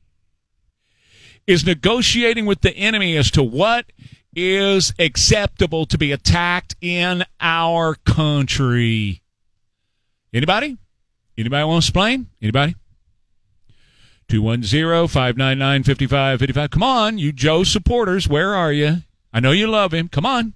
is 1.48 1.66
negotiating 1.66 2.46
with 2.46 2.62
the 2.62 2.76
enemy 2.76 3.18
as 3.18 3.32
to 3.32 3.42
what 3.42 3.88
is 4.36 4.94
acceptable 5.00 5.88
to 5.88 5.98
be 5.98 6.12
attacked 6.12 6.76
in 6.82 7.26
our 7.42 7.96
country. 7.96 9.24
Anybody? 10.32 10.78
Anybody 11.36 11.66
want 11.66 11.84
to 11.84 11.88
explain? 11.88 12.28
Anybody? 12.44 12.76
210-599-5555. 14.30 16.70
Come 16.70 16.84
on, 16.84 17.18
you 17.18 17.32
Joe 17.32 17.64
supporters, 17.64 18.28
where 18.28 18.54
are 18.54 18.72
you? 18.72 18.98
I 19.34 19.40
know 19.40 19.50
you 19.50 19.66
love 19.66 19.96
him. 19.96 20.10
Come 20.10 20.28
on. 20.28 20.54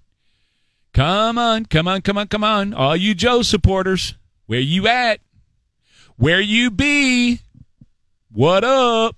Come 0.94 1.40
on, 1.40 1.66
come 1.66 1.88
on, 1.88 2.02
come 2.02 2.20
on, 2.20 2.28
come 2.28 2.44
on. 2.44 2.72
All 2.74 2.96
you 2.96 3.16
Joe 3.16 3.42
supporters, 3.42 4.14
where 4.46 4.60
you 4.60 4.88
at? 4.88 5.20
Where 6.18 6.40
you 6.40 6.70
be? 6.70 7.40
What 8.32 8.64
up? 8.64 9.16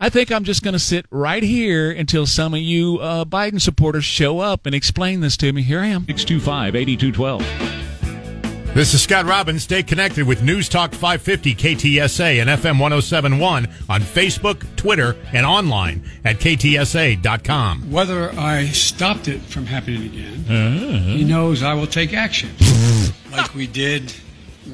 I 0.00 0.08
think 0.08 0.32
I'm 0.32 0.44
just 0.44 0.62
going 0.62 0.72
to 0.72 0.78
sit 0.78 1.04
right 1.10 1.42
here 1.42 1.90
until 1.90 2.24
some 2.24 2.54
of 2.54 2.60
you 2.60 2.98
uh, 2.98 3.26
Biden 3.26 3.60
supporters 3.60 4.06
show 4.06 4.38
up 4.38 4.64
and 4.64 4.74
explain 4.74 5.20
this 5.20 5.36
to 5.36 5.52
me. 5.52 5.60
Here 5.60 5.80
I 5.80 5.88
am. 5.88 6.06
625-8212. 6.06 8.72
This 8.72 8.94
is 8.94 9.02
Scott 9.02 9.26
Robbins. 9.26 9.64
Stay 9.64 9.82
connected 9.82 10.26
with 10.26 10.42
News 10.42 10.70
Talk 10.70 10.92
550 10.92 11.56
KTSA 11.56 12.40
and 12.40 12.48
FM 12.48 12.80
1071 12.80 13.68
on 13.90 14.00
Facebook, 14.00 14.64
Twitter, 14.76 15.14
and 15.34 15.44
online 15.44 16.02
at 16.24 16.38
ktsa.com. 16.38 17.90
Whether 17.90 18.32
I 18.32 18.68
stopped 18.68 19.28
it 19.28 19.42
from 19.42 19.66
happening 19.66 20.04
again, 20.04 21.04
he 21.04 21.22
knows 21.22 21.62
I 21.62 21.74
will 21.74 21.86
take 21.86 22.14
action, 22.14 22.48
like 23.30 23.54
we 23.54 23.66
did 23.66 24.14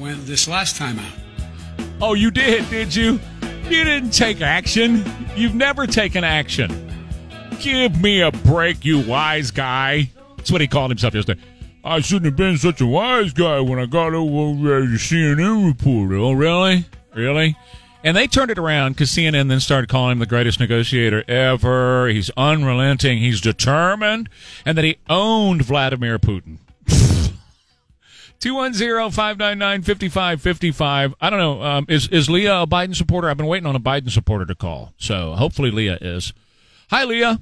when 0.01 0.25
this 0.25 0.47
last 0.47 0.75
time 0.75 0.97
out. 0.97 1.13
Oh, 2.01 2.13
you 2.15 2.31
did, 2.31 2.67
did 2.69 2.95
you? 2.95 3.19
You 3.65 3.83
didn't 3.83 4.09
take 4.09 4.41
action. 4.41 5.05
You've 5.35 5.53
never 5.53 5.85
taken 5.85 6.23
action. 6.23 6.89
Give 7.59 8.01
me 8.01 8.21
a 8.21 8.31
break, 8.31 8.83
you 8.83 8.99
wise 8.99 9.51
guy. 9.51 10.09
That's 10.37 10.51
what 10.51 10.61
he 10.61 10.67
called 10.67 10.89
himself 10.89 11.13
yesterday. 11.13 11.39
I 11.83 11.99
shouldn't 11.99 12.25
have 12.25 12.35
been 12.35 12.57
such 12.57 12.81
a 12.81 12.87
wise 12.87 13.33
guy 13.33 13.59
when 13.59 13.79
I 13.79 13.85
got 13.85 14.13
over 14.13 14.81
the 14.81 14.97
CNN 14.97 15.67
reporter. 15.67 16.15
Oh, 16.15 16.31
really? 16.31 16.85
Really? 17.13 17.55
And 18.03 18.17
they 18.17 18.25
turned 18.25 18.49
it 18.49 18.57
around 18.57 18.93
because 18.93 19.11
CNN 19.11 19.47
then 19.47 19.59
started 19.59 19.87
calling 19.89 20.13
him 20.13 20.19
the 20.19 20.25
greatest 20.25 20.59
negotiator 20.59 21.23
ever. 21.27 22.07
He's 22.07 22.31
unrelenting. 22.35 23.19
He's 23.19 23.41
determined. 23.41 24.27
And 24.65 24.75
that 24.77 24.83
he 24.83 24.97
owned 25.07 25.61
Vladimir 25.63 26.17
Putin. 26.17 26.57
210-599-5555. 28.41 31.13
I 31.21 31.29
don't 31.29 31.39
know. 31.39 31.61
Um, 31.61 31.85
is, 31.87 32.07
is 32.09 32.29
Leah 32.29 32.61
a 32.61 32.67
Biden 32.67 32.95
supporter? 32.95 33.29
I've 33.29 33.37
been 33.37 33.45
waiting 33.47 33.67
on 33.67 33.75
a 33.75 33.79
Biden 33.79 34.09
supporter 34.11 34.45
to 34.45 34.55
call. 34.55 34.93
So 34.97 35.33
hopefully 35.35 35.71
Leah 35.71 35.97
is. 36.01 36.33
Hi, 36.89 37.03
Leah. 37.05 37.39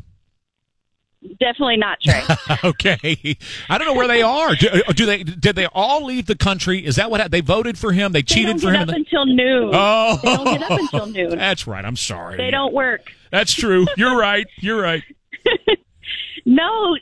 Definitely 1.42 1.76
not 1.78 1.98
Trey. 2.02 2.22
okay, 2.64 3.38
I 3.68 3.78
don't 3.78 3.86
know 3.88 3.94
where 3.94 4.08
they 4.08 4.22
are. 4.22 4.56
Do, 4.56 4.70
uh, 4.70 4.94
do 4.94 5.06
they? 5.06 5.22
Did 5.24 5.54
they 5.58 5.66
all 5.74 6.06
leave 6.06 6.28
the 6.28 6.36
country? 6.38 6.86
Is 6.86 6.96
that 6.96 7.12
what 7.12 7.20
hap- 7.20 7.30
they 7.30 7.42
voted 7.42 7.78
for 7.78 7.92
him? 7.92 8.14
They 8.14 8.20
They 8.20 8.24
cheated 8.24 8.52
don't 8.52 8.60
for 8.62 8.72
get 8.72 8.84
him. 8.84 8.90
up 8.90 8.96
until 8.96 9.26
noon. 9.26 9.70
Oh, 9.74 10.18
They 10.24 10.30
don't 10.34 10.46
get 10.46 10.64
up 10.72 10.80
until 10.80 11.08
noon. 11.08 11.38
That's 11.38 11.68
right. 11.68 11.84
I'm 11.84 11.98
sorry. 11.98 12.38
They 12.38 12.52
don't 12.52 12.74
work. 12.74 13.02
That's 13.32 13.54
true. 13.54 13.86
You're 13.98 14.18
right. 14.18 14.48
You're 14.60 14.82
right. 14.82 15.04
No. 16.46 16.96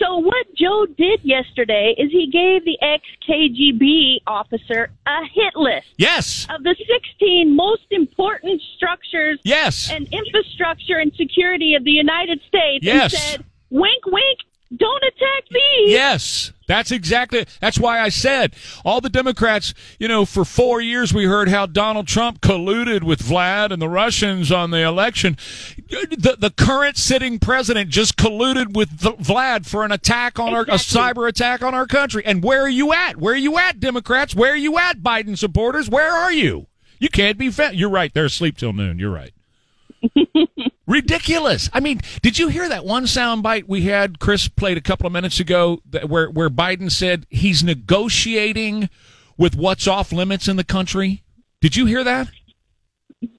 So 0.00 0.16
what 0.16 0.46
Joe 0.56 0.86
did 0.96 1.20
yesterday 1.22 1.94
is 1.98 2.10
he 2.10 2.30
gave 2.32 2.64
the 2.64 2.78
ex 2.80 3.04
KGB 3.28 4.20
officer 4.26 4.90
a 5.06 5.24
hit 5.32 5.54
list. 5.56 5.88
Yes. 5.98 6.46
Of 6.48 6.62
the 6.62 6.74
16 6.74 7.54
most 7.54 7.82
important 7.90 8.62
structures 8.76 9.38
Yes. 9.44 9.90
and 9.90 10.08
infrastructure 10.12 10.96
and 10.96 11.12
security 11.14 11.74
of 11.74 11.84
the 11.84 11.90
United 11.90 12.40
States 12.48 12.84
Yes. 12.84 13.12
and 13.12 13.22
said, 13.22 13.44
wink, 13.68 14.06
wink, 14.06 14.38
don't 14.76 15.02
attack 15.04 15.44
me. 15.50 15.84
Yes, 15.88 16.52
that's 16.70 16.90
exactly. 16.92 17.46
That's 17.60 17.78
why 17.78 18.00
I 18.00 18.08
said 18.08 18.54
all 18.84 19.00
the 19.00 19.08
Democrats. 19.08 19.74
You 19.98 20.08
know, 20.08 20.24
for 20.24 20.44
four 20.44 20.80
years 20.80 21.12
we 21.12 21.24
heard 21.24 21.48
how 21.48 21.66
Donald 21.66 22.06
Trump 22.06 22.40
colluded 22.40 23.02
with 23.02 23.22
Vlad 23.22 23.70
and 23.72 23.82
the 23.82 23.88
Russians 23.88 24.52
on 24.52 24.70
the 24.70 24.82
election. 24.82 25.36
The 25.88 26.36
the 26.38 26.50
current 26.50 26.96
sitting 26.96 27.38
president 27.38 27.90
just 27.90 28.16
colluded 28.16 28.74
with 28.74 28.90
Vlad 28.98 29.66
for 29.66 29.84
an 29.84 29.92
attack 29.92 30.38
on 30.38 30.54
our 30.54 30.62
a 30.62 30.78
cyber 30.78 31.28
attack 31.28 31.62
on 31.62 31.74
our 31.74 31.86
country. 31.86 32.24
And 32.24 32.42
where 32.42 32.62
are 32.62 32.68
you 32.68 32.92
at? 32.92 33.16
Where 33.16 33.34
are 33.34 33.36
you 33.36 33.58
at, 33.58 33.80
Democrats? 33.80 34.34
Where 34.34 34.52
are 34.52 34.56
you 34.56 34.78
at, 34.78 34.98
Biden 35.00 35.36
supporters? 35.36 35.88
Where 35.90 36.10
are 36.10 36.32
you? 36.32 36.66
You 36.98 37.08
can't 37.08 37.38
be. 37.38 37.50
Fa- 37.50 37.74
You're 37.74 37.90
right. 37.90 38.12
They're 38.12 38.26
asleep 38.26 38.56
till 38.58 38.72
noon. 38.72 38.98
You're 38.98 39.10
right. 39.10 39.32
Ridiculous. 40.90 41.70
I 41.72 41.78
mean, 41.78 42.00
did 42.20 42.36
you 42.36 42.48
hear 42.48 42.68
that 42.68 42.84
one 42.84 43.04
soundbite 43.04 43.68
we 43.68 43.82
had? 43.82 44.18
Chris 44.18 44.48
played 44.48 44.76
a 44.76 44.80
couple 44.80 45.06
of 45.06 45.12
minutes 45.12 45.38
ago, 45.38 45.80
that, 45.88 46.08
where 46.08 46.28
where 46.28 46.50
Biden 46.50 46.90
said 46.90 47.28
he's 47.30 47.62
negotiating 47.62 48.90
with 49.38 49.54
what's 49.54 49.86
off 49.86 50.10
limits 50.10 50.48
in 50.48 50.56
the 50.56 50.64
country. 50.64 51.22
Did 51.60 51.76
you 51.76 51.86
hear 51.86 52.02
that? 52.02 52.28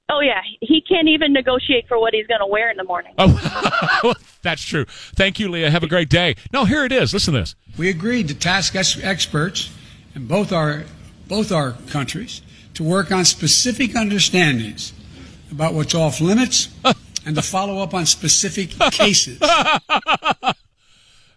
Oh, 0.10 0.22
yeah. 0.22 0.40
He 0.62 0.82
can't 0.82 1.10
even 1.10 1.34
negotiate 1.34 1.90
for 1.90 2.00
what 2.00 2.14
he's 2.14 2.26
going 2.26 2.40
to 2.40 2.48
wear 2.48 2.72
in 2.72 2.78
the 2.78 2.86
morning. 2.86 3.14
Oh, 3.18 4.14
that's 4.42 4.64
true. 4.64 4.86
Thank 4.86 5.38
you, 5.38 5.50
Leah. 5.50 5.72
Have 5.72 5.84
a 5.84 5.88
great 5.88 6.10
day. 6.10 6.38
No, 6.54 6.64
here 6.64 6.86
it 6.86 6.94
is. 6.94 7.14
Listen 7.14 7.34
to 7.34 7.42
this. 7.42 7.56
We 7.78 7.90
agreed 7.90 8.30
to 8.30 8.34
task 8.34 8.76
ex- 8.76 9.02
experts 9.04 9.70
in 10.16 10.26
both 10.26 10.54
our 10.54 10.86
both 11.28 11.52
our 11.52 11.74
countries 11.90 12.42
to 12.76 12.84
work 12.84 13.12
on 13.12 13.26
specific 13.26 13.96
understandings 13.96 14.94
about 15.52 15.74
what's 15.74 15.94
off 15.94 16.22
limits 16.22 16.70
and 17.26 17.36
to 17.36 17.42
follow 17.42 17.82
up 17.82 17.94
on 17.94 18.06
specific 18.06 18.70
cases. 18.92 19.40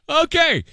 Okay, 0.07 0.65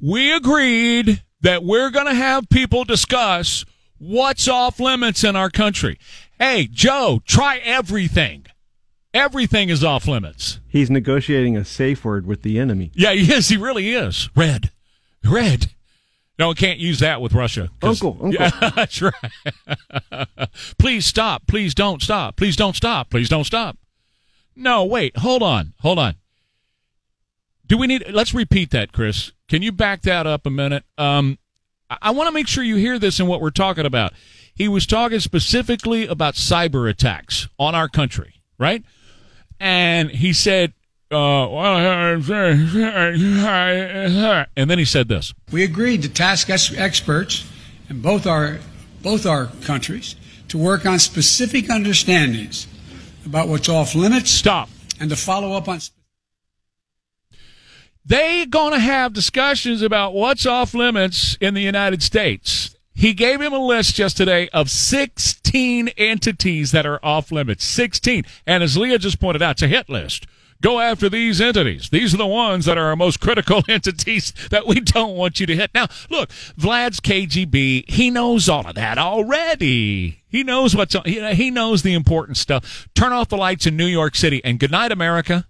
we 0.00 0.32
agreed 0.32 1.22
that 1.42 1.62
we're 1.62 1.90
going 1.90 2.06
to 2.06 2.14
have 2.14 2.48
people 2.48 2.82
discuss 2.84 3.64
what's 3.98 4.48
off 4.48 4.80
limits 4.80 5.22
in 5.22 5.36
our 5.36 5.48
country. 5.48 5.96
Hey, 6.40 6.66
Joe, 6.70 7.20
try 7.24 7.58
everything. 7.58 8.46
Everything 9.14 9.68
is 9.68 9.84
off 9.84 10.08
limits. 10.08 10.58
He's 10.66 10.90
negotiating 10.90 11.56
a 11.56 11.64
safe 11.64 12.04
word 12.04 12.26
with 12.26 12.42
the 12.42 12.58
enemy. 12.58 12.90
Yeah, 12.94 13.12
he 13.12 13.32
is. 13.32 13.48
He 13.48 13.56
really 13.56 13.90
is. 13.90 14.28
Red. 14.34 14.70
Red. 15.24 15.70
No, 16.38 16.52
can't 16.54 16.78
use 16.80 16.98
that 16.98 17.20
with 17.20 17.32
Russia. 17.32 17.68
Uncle, 17.82 18.18
uncle. 18.20 18.32
Yeah, 18.32 18.70
that's 18.74 19.02
right. 19.02 20.48
Please 20.78 21.06
stop. 21.06 21.46
Please 21.46 21.74
don't 21.74 22.02
stop. 22.02 22.36
Please 22.36 22.56
don't 22.56 22.74
stop. 22.74 23.10
Please 23.10 23.28
don't 23.28 23.44
stop. 23.44 23.76
No, 24.60 24.84
wait. 24.84 25.16
Hold 25.16 25.42
on. 25.42 25.72
Hold 25.80 25.98
on. 25.98 26.16
Do 27.66 27.78
we 27.78 27.86
need? 27.86 28.04
Let's 28.10 28.34
repeat 28.34 28.70
that, 28.72 28.92
Chris. 28.92 29.32
Can 29.48 29.62
you 29.62 29.72
back 29.72 30.02
that 30.02 30.26
up 30.26 30.44
a 30.44 30.50
minute? 30.50 30.84
Um, 30.98 31.38
I, 31.88 31.96
I 32.02 32.10
want 32.10 32.28
to 32.28 32.32
make 32.32 32.46
sure 32.46 32.62
you 32.62 32.76
hear 32.76 32.98
this 32.98 33.18
and 33.18 33.28
what 33.28 33.40
we're 33.40 33.50
talking 33.50 33.86
about. 33.86 34.12
He 34.54 34.68
was 34.68 34.86
talking 34.86 35.18
specifically 35.20 36.06
about 36.06 36.34
cyber 36.34 36.90
attacks 36.90 37.48
on 37.58 37.74
our 37.74 37.88
country, 37.88 38.34
right? 38.58 38.84
And 39.58 40.10
he 40.10 40.34
said, 40.34 40.74
uh, 41.10 41.46
and 44.56 44.70
then 44.70 44.78
he 44.78 44.84
said 44.84 45.08
this. 45.08 45.32
We 45.50 45.64
agreed 45.64 46.02
to 46.02 46.10
task 46.10 46.50
ex- 46.50 46.76
experts 46.76 47.50
in 47.88 48.02
both 48.02 48.26
our 48.26 48.58
both 49.02 49.24
our 49.24 49.46
countries 49.64 50.16
to 50.48 50.58
work 50.58 50.84
on 50.84 50.98
specific 50.98 51.70
understandings 51.70 52.66
about 53.26 53.48
what's 53.48 53.68
off 53.68 53.94
limits. 53.94 54.30
Stop. 54.30 54.68
And 54.98 55.10
to 55.10 55.16
follow 55.16 55.52
up 55.52 55.68
on. 55.68 55.80
They're 58.04 58.46
going 58.46 58.72
to 58.72 58.80
have 58.80 59.12
discussions 59.12 59.82
about 59.82 60.14
what's 60.14 60.46
off 60.46 60.74
limits 60.74 61.36
in 61.40 61.54
the 61.54 61.60
United 61.60 62.02
States. 62.02 62.74
He 62.94 63.14
gave 63.14 63.40
him 63.40 63.52
a 63.52 63.58
list 63.58 63.98
yesterday 63.98 64.48
of 64.48 64.70
16 64.70 65.88
entities 65.96 66.72
that 66.72 66.86
are 66.86 66.98
off 67.04 67.30
limits. 67.30 67.64
16. 67.64 68.24
And 68.46 68.62
as 68.62 68.76
Leah 68.76 68.98
just 68.98 69.20
pointed 69.20 69.42
out, 69.42 69.52
it's 69.52 69.62
a 69.62 69.68
hit 69.68 69.88
list. 69.88 70.26
Go 70.62 70.78
after 70.78 71.08
these 71.08 71.40
entities. 71.40 71.88
These 71.88 72.12
are 72.12 72.18
the 72.18 72.26
ones 72.26 72.66
that 72.66 72.76
are 72.76 72.88
our 72.88 72.96
most 72.96 73.18
critical 73.18 73.62
entities 73.68 74.34
that 74.50 74.66
we 74.66 74.80
don't 74.80 75.16
want 75.16 75.40
you 75.40 75.46
to 75.46 75.56
hit. 75.56 75.70
Now, 75.74 75.86
look, 76.10 76.28
Vlad's 76.58 77.00
KGB, 77.00 77.90
he 77.90 78.10
knows 78.10 78.48
all 78.48 78.66
of 78.66 78.74
that 78.74 78.98
already. 78.98 80.22
He 80.28 80.44
knows 80.44 80.76
what's, 80.76 80.94
know, 80.94 81.02
he 81.02 81.50
knows 81.50 81.82
the 81.82 81.94
important 81.94 82.36
stuff. 82.36 82.88
Turn 82.94 83.12
off 83.12 83.28
the 83.28 83.38
lights 83.38 83.66
in 83.66 83.76
New 83.76 83.86
York 83.86 84.14
City 84.14 84.42
and 84.44 84.58
good 84.58 84.70
night, 84.70 84.92
America. 84.92 85.46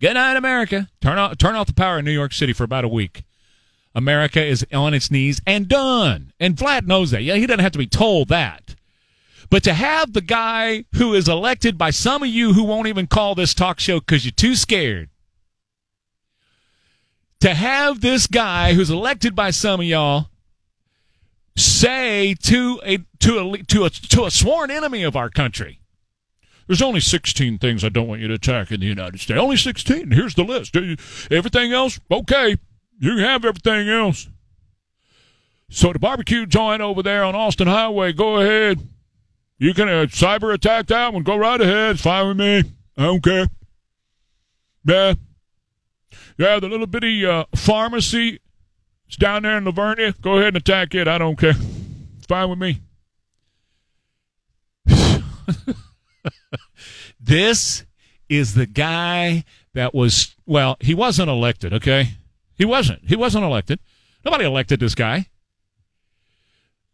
Good 0.00 0.14
night, 0.14 0.36
America. 0.36 0.88
Turn 1.00 1.18
off, 1.18 1.36
turn 1.36 1.54
off 1.54 1.66
the 1.66 1.74
power 1.74 1.98
in 1.98 2.04
New 2.04 2.10
York 2.10 2.32
City 2.32 2.52
for 2.52 2.64
about 2.64 2.84
a 2.84 2.88
week. 2.88 3.24
America 3.94 4.42
is 4.42 4.66
on 4.72 4.94
its 4.94 5.10
knees 5.10 5.42
and 5.46 5.68
done. 5.68 6.32
And 6.40 6.56
Vlad 6.56 6.86
knows 6.86 7.10
that. 7.10 7.22
Yeah, 7.22 7.34
he 7.34 7.46
doesn't 7.46 7.60
have 7.60 7.72
to 7.72 7.78
be 7.78 7.86
told 7.86 8.28
that. 8.28 8.71
But 9.52 9.64
to 9.64 9.74
have 9.74 10.14
the 10.14 10.22
guy 10.22 10.86
who 10.94 11.12
is 11.12 11.28
elected 11.28 11.76
by 11.76 11.90
some 11.90 12.22
of 12.22 12.30
you 12.30 12.54
who 12.54 12.62
won't 12.62 12.86
even 12.86 13.06
call 13.06 13.34
this 13.34 13.52
talk 13.52 13.80
show 13.80 14.00
because 14.00 14.24
you're 14.24 14.32
too 14.32 14.54
scared, 14.54 15.10
to 17.40 17.52
have 17.52 18.00
this 18.00 18.26
guy 18.26 18.72
who's 18.72 18.88
elected 18.88 19.36
by 19.36 19.50
some 19.50 19.80
of 19.80 19.84
y'all 19.84 20.30
say 21.54 22.34
to 22.44 22.80
a 22.82 23.00
to 23.18 23.40
a 23.40 23.58
to 23.64 23.84
a 23.84 23.90
to 23.90 24.24
a 24.24 24.30
sworn 24.30 24.70
enemy 24.70 25.02
of 25.02 25.16
our 25.16 25.28
country, 25.28 25.80
there's 26.66 26.80
only 26.80 27.00
16 27.00 27.58
things 27.58 27.84
I 27.84 27.90
don't 27.90 28.08
want 28.08 28.22
you 28.22 28.28
to 28.28 28.34
attack 28.34 28.70
in 28.70 28.80
the 28.80 28.86
United 28.86 29.20
States. 29.20 29.38
Only 29.38 29.58
16. 29.58 30.12
Here's 30.12 30.34
the 30.34 30.44
list. 30.44 30.74
Everything 31.30 31.74
else, 31.74 32.00
okay. 32.10 32.56
You 32.98 33.18
have 33.18 33.44
everything 33.44 33.90
else. 33.90 34.30
So 35.68 35.92
the 35.92 35.98
barbecue 35.98 36.46
joint 36.46 36.80
over 36.80 37.02
there 37.02 37.22
on 37.22 37.34
Austin 37.34 37.68
Highway, 37.68 38.14
go 38.14 38.36
ahead. 38.36 38.88
You 39.62 39.74
can 39.74 39.88
uh, 39.88 40.06
cyber 40.06 40.52
attack 40.52 40.88
that 40.88 41.14
one. 41.14 41.22
Go 41.22 41.36
right 41.36 41.60
ahead. 41.60 41.92
It's 41.92 42.02
fine 42.02 42.26
with 42.26 42.36
me. 42.36 42.64
I 42.98 43.04
don't 43.04 43.22
care. 43.22 43.48
Yeah. 44.84 45.14
Yeah, 46.36 46.58
the 46.58 46.68
little 46.68 46.88
bitty 46.88 47.24
uh, 47.24 47.44
pharmacy 47.54 48.40
is 49.08 49.16
down 49.16 49.44
there 49.44 49.56
in 49.56 49.64
La 49.64 49.70
Vernia. 49.70 50.20
Go 50.20 50.38
ahead 50.38 50.48
and 50.48 50.56
attack 50.56 50.96
it. 50.96 51.06
I 51.06 51.16
don't 51.16 51.38
care. 51.38 51.54
It's 52.16 52.26
fine 52.26 52.50
with 52.50 52.58
me. 52.58 52.80
this 57.20 57.84
is 58.28 58.54
the 58.54 58.66
guy 58.66 59.44
that 59.74 59.94
was, 59.94 60.34
well, 60.44 60.76
he 60.80 60.92
wasn't 60.92 61.30
elected, 61.30 61.72
okay? 61.72 62.14
He 62.56 62.64
wasn't. 62.64 63.08
He 63.08 63.14
wasn't 63.14 63.44
elected. 63.44 63.78
Nobody 64.24 64.44
elected 64.44 64.80
this 64.80 64.96
guy. 64.96 65.28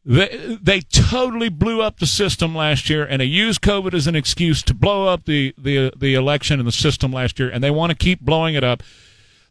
They, 0.08 0.58
they 0.62 0.80
totally 0.80 1.50
blew 1.50 1.82
up 1.82 1.98
the 1.98 2.06
system 2.06 2.54
last 2.54 2.88
year, 2.88 3.04
and 3.04 3.20
they 3.20 3.26
used 3.26 3.60
COVID 3.60 3.92
as 3.92 4.06
an 4.06 4.16
excuse 4.16 4.62
to 4.62 4.72
blow 4.72 5.06
up 5.06 5.26
the, 5.26 5.54
the, 5.58 5.92
the 5.94 6.14
election 6.14 6.58
and 6.58 6.66
the 6.66 6.72
system 6.72 7.12
last 7.12 7.38
year, 7.38 7.50
and 7.50 7.62
they 7.62 7.70
want 7.70 7.90
to 7.90 7.96
keep 7.96 8.22
blowing 8.22 8.54
it 8.54 8.64
up. 8.64 8.82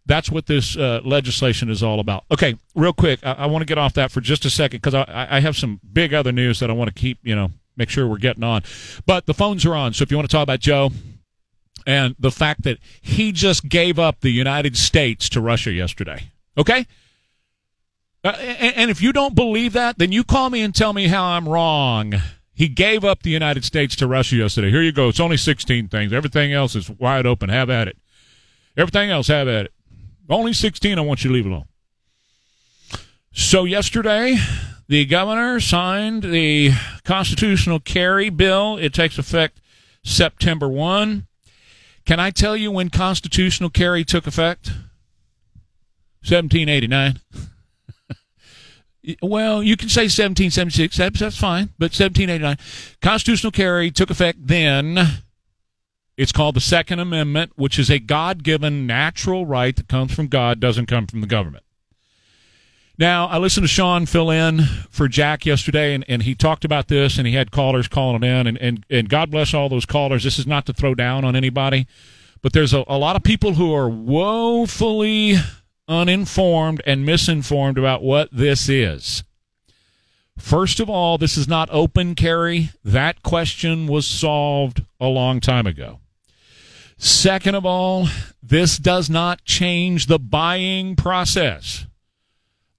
That's 0.07 0.31
what 0.31 0.47
this 0.47 0.75
uh, 0.75 1.01
legislation 1.05 1.69
is 1.69 1.83
all 1.83 1.99
about. 1.99 2.23
Okay, 2.31 2.55
real 2.73 2.91
quick, 2.91 3.19
I, 3.23 3.33
I 3.33 3.45
want 3.45 3.61
to 3.61 3.67
get 3.67 3.77
off 3.77 3.93
that 3.93 4.09
for 4.09 4.19
just 4.19 4.45
a 4.45 4.49
second 4.49 4.81
because 4.81 4.95
I, 4.95 5.27
I 5.29 5.39
have 5.41 5.55
some 5.55 5.79
big 5.93 6.15
other 6.15 6.31
news 6.31 6.59
that 6.59 6.71
I 6.71 6.73
want 6.73 6.87
to 6.87 6.99
keep, 6.99 7.19
you 7.21 7.35
know, 7.35 7.51
make 7.75 7.89
sure 7.89 8.07
we're 8.07 8.17
getting 8.17 8.43
on. 8.43 8.63
But 9.05 9.27
the 9.27 9.35
phones 9.35 9.63
are 9.63 9.75
on, 9.75 9.93
so 9.93 10.01
if 10.01 10.09
you 10.09 10.17
want 10.17 10.27
to 10.27 10.35
talk 10.35 10.43
about 10.43 10.59
Joe 10.59 10.89
and 11.85 12.15
the 12.17 12.31
fact 12.31 12.63
that 12.63 12.79
he 12.99 13.31
just 13.31 13.69
gave 13.69 13.99
up 13.99 14.21
the 14.21 14.31
United 14.31 14.75
States 14.75 15.29
to 15.29 15.39
Russia 15.39 15.71
yesterday, 15.71 16.31
okay? 16.57 16.87
Uh, 18.23 18.29
and, 18.29 18.75
and 18.75 18.91
if 18.91 19.01
you 19.01 19.13
don't 19.13 19.35
believe 19.35 19.73
that, 19.73 19.97
then 19.97 20.11
you 20.11 20.23
call 20.23 20.49
me 20.49 20.61
and 20.61 20.73
tell 20.73 20.93
me 20.93 21.07
how 21.07 21.23
I'm 21.23 21.47
wrong. 21.47 22.13
He 22.53 22.67
gave 22.67 23.03
up 23.03 23.21
the 23.21 23.29
United 23.29 23.63
States 23.63 23.95
to 23.97 24.07
Russia 24.07 24.37
yesterday. 24.37 24.71
Here 24.71 24.81
you 24.81 24.91
go. 24.91 25.09
It's 25.09 25.19
only 25.19 25.37
16 25.37 25.89
things. 25.89 26.11
Everything 26.11 26.53
else 26.53 26.75
is 26.75 26.89
wide 26.89 27.25
open. 27.25 27.49
Have 27.49 27.69
at 27.69 27.87
it. 27.87 27.97
Everything 28.75 29.09
else, 29.11 29.27
have 29.27 29.47
at 29.47 29.65
it. 29.65 29.73
Only 30.29 30.53
16 30.53 30.97
I 30.97 31.01
want 31.01 31.23
you 31.23 31.29
to 31.29 31.33
leave 31.33 31.45
alone. 31.45 31.65
So 33.31 33.65
yesterday, 33.65 34.37
the 34.87 35.05
governor 35.05 35.59
signed 35.59 36.23
the 36.23 36.71
constitutional 37.03 37.79
carry 37.79 38.29
bill. 38.29 38.77
It 38.77 38.93
takes 38.93 39.19
effect 39.19 39.61
September 40.03 40.67
1. 40.67 41.27
Can 42.05 42.19
I 42.19 42.31
tell 42.31 42.57
you 42.57 42.71
when 42.71 42.89
constitutional 42.89 43.69
carry 43.69 44.03
took 44.03 44.25
effect? 44.25 44.69
1789. 46.25 47.19
well, 49.21 49.63
you 49.63 49.77
can 49.77 49.89
say 49.89 50.03
1776. 50.03 50.97
That's, 50.97 51.37
fine, 51.37 51.69
but 51.77 51.91
1789. 51.91 52.57
Constitutional 53.01 53.51
carry 53.51 53.91
took 53.91 54.09
effect 54.09 54.39
then. 54.47 55.23
It's 56.17 56.31
called 56.31 56.55
the 56.55 56.61
Second 56.61 56.99
Amendment, 56.99 57.53
which 57.55 57.77
is 57.77 57.89
a 57.89 57.99
God 57.99 58.43
given 58.43 58.87
natural 58.87 59.45
right 59.45 59.75
that 59.75 59.87
comes 59.87 60.13
from 60.13 60.27
God, 60.27 60.59
doesn't 60.59 60.87
come 60.87 61.05
from 61.05 61.21
the 61.21 61.27
government. 61.27 61.63
Now, 62.99 63.27
I 63.27 63.37
listened 63.37 63.63
to 63.63 63.67
Sean 63.67 64.07
fill 64.07 64.31
in 64.31 64.61
for 64.89 65.07
Jack 65.07 65.45
yesterday, 65.45 65.93
and, 65.93 66.03
and 66.07 66.23
he 66.23 66.33
talked 66.33 66.65
about 66.65 66.87
this, 66.87 67.19
and 67.19 67.27
he 67.27 67.33
had 67.33 67.51
callers 67.51 67.87
calling 67.87 68.23
in, 68.23 68.47
and, 68.47 68.57
and, 68.57 68.83
and 68.89 69.07
God 69.07 69.29
bless 69.29 69.53
all 69.53 69.69
those 69.69 69.85
callers. 69.85 70.23
This 70.23 70.39
is 70.39 70.47
not 70.47 70.65
to 70.65 70.73
throw 70.73 70.95
down 70.95 71.23
on 71.23 71.35
anybody, 71.35 71.85
but 72.41 72.53
there's 72.53 72.73
a, 72.73 72.83
a 72.87 72.97
lot 72.97 73.15
of 73.15 73.21
people 73.21 73.53
who 73.53 73.71
are 73.75 73.87
woefully 73.87 75.35
uninformed 75.87 76.81
and 76.85 77.05
misinformed 77.05 77.77
about 77.77 78.03
what 78.03 78.29
this 78.31 78.69
is. 78.69 79.23
First 80.37 80.79
of 80.79 80.89
all, 80.89 81.17
this 81.17 81.37
is 81.37 81.47
not 81.47 81.69
open 81.71 82.13
carry. 82.13 82.69
That 82.83 83.23
question 83.23 83.87
was 83.87 84.05
solved 84.05 84.83
a 84.99 85.07
long 85.07 85.39
time 85.39 85.65
ago. 85.65 85.99
Second 86.97 87.55
of 87.55 87.65
all, 87.65 88.07
this 88.41 88.77
does 88.77 89.09
not 89.09 89.43
change 89.45 90.05
the 90.05 90.19
buying 90.19 90.95
process. 90.95 91.85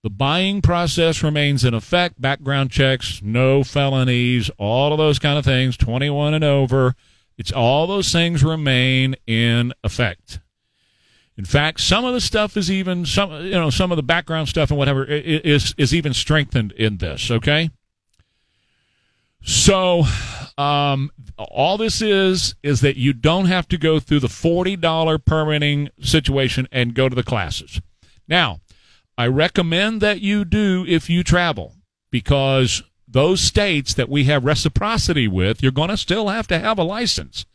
The 0.03 0.11
buying 0.11 0.63
process 0.63 1.23
remains 1.23 1.65
in 1.65 1.75
effect. 1.75 2.21
Background 2.21 2.71
checks, 2.71 3.21
no 3.23 3.65
felonies, 3.65 4.51
all 4.57 4.93
of 4.93 4.99
those 4.99 5.19
kind 5.19 5.39
of 5.39 5.45
things, 5.45 5.77
21 5.77 6.35
and 6.35 6.45
over. 6.45 6.95
It's 7.37 7.53
all 7.53 7.87
those 7.87 8.11
things 8.11 8.45
remain 8.45 9.17
in 9.27 9.73
effect. 9.83 10.41
In 11.39 11.45
fact, 11.45 11.81
some 11.81 12.05
of 12.05 12.13
the 12.15 12.21
stuff 12.21 12.57
is 12.57 12.69
even 12.69 13.07
some 13.07 13.31
you 13.45 13.53
know 13.53 13.71
some 13.71 13.93
of 13.93 13.97
the 13.97 14.03
background 14.03 14.49
stuff 14.49 14.71
and 14.71 14.79
whatever 14.79 15.05
is 15.05 15.73
is 15.79 15.95
even 15.95 16.13
strengthened 16.13 16.73
in 16.73 16.97
this. 16.97 17.31
Okay, 17.31 17.71
so 19.41 20.03
um, 20.59 21.13
all 21.39 21.79
this 21.79 22.03
is 22.03 22.57
is 22.65 22.81
that 22.81 22.97
you 22.97 23.13
don't 23.13 23.47
have 23.47 23.69
to 23.69 23.79
go 23.79 24.01
through 24.01 24.19
the 24.19 24.29
forty 24.29 24.75
dollar 24.75 25.17
permitting 25.17 25.91
situation 26.01 26.67
and 26.73 26.93
go 26.93 27.09
to 27.09 27.15
the 27.15 27.23
classes. 27.23 27.81
Now, 28.27 28.59
I 29.17 29.29
recommend 29.29 30.01
that 30.01 30.21
you 30.21 30.45
do 30.45 30.85
if 30.89 31.09
you 31.09 31.23
travel 31.23 31.77
because 32.11 32.83
those 33.07 33.41
states 33.41 33.95
that 33.95 34.09
we 34.09 34.25
have 34.25 34.45
reciprocity 34.45 35.29
with, 35.29 35.63
you're 35.63 35.71
going 35.71 35.89
to 35.89 35.97
still 35.97 36.29
have 36.29 36.49
to 36.49 36.59
have 36.59 36.79
a 36.79 36.83
license. 36.83 37.47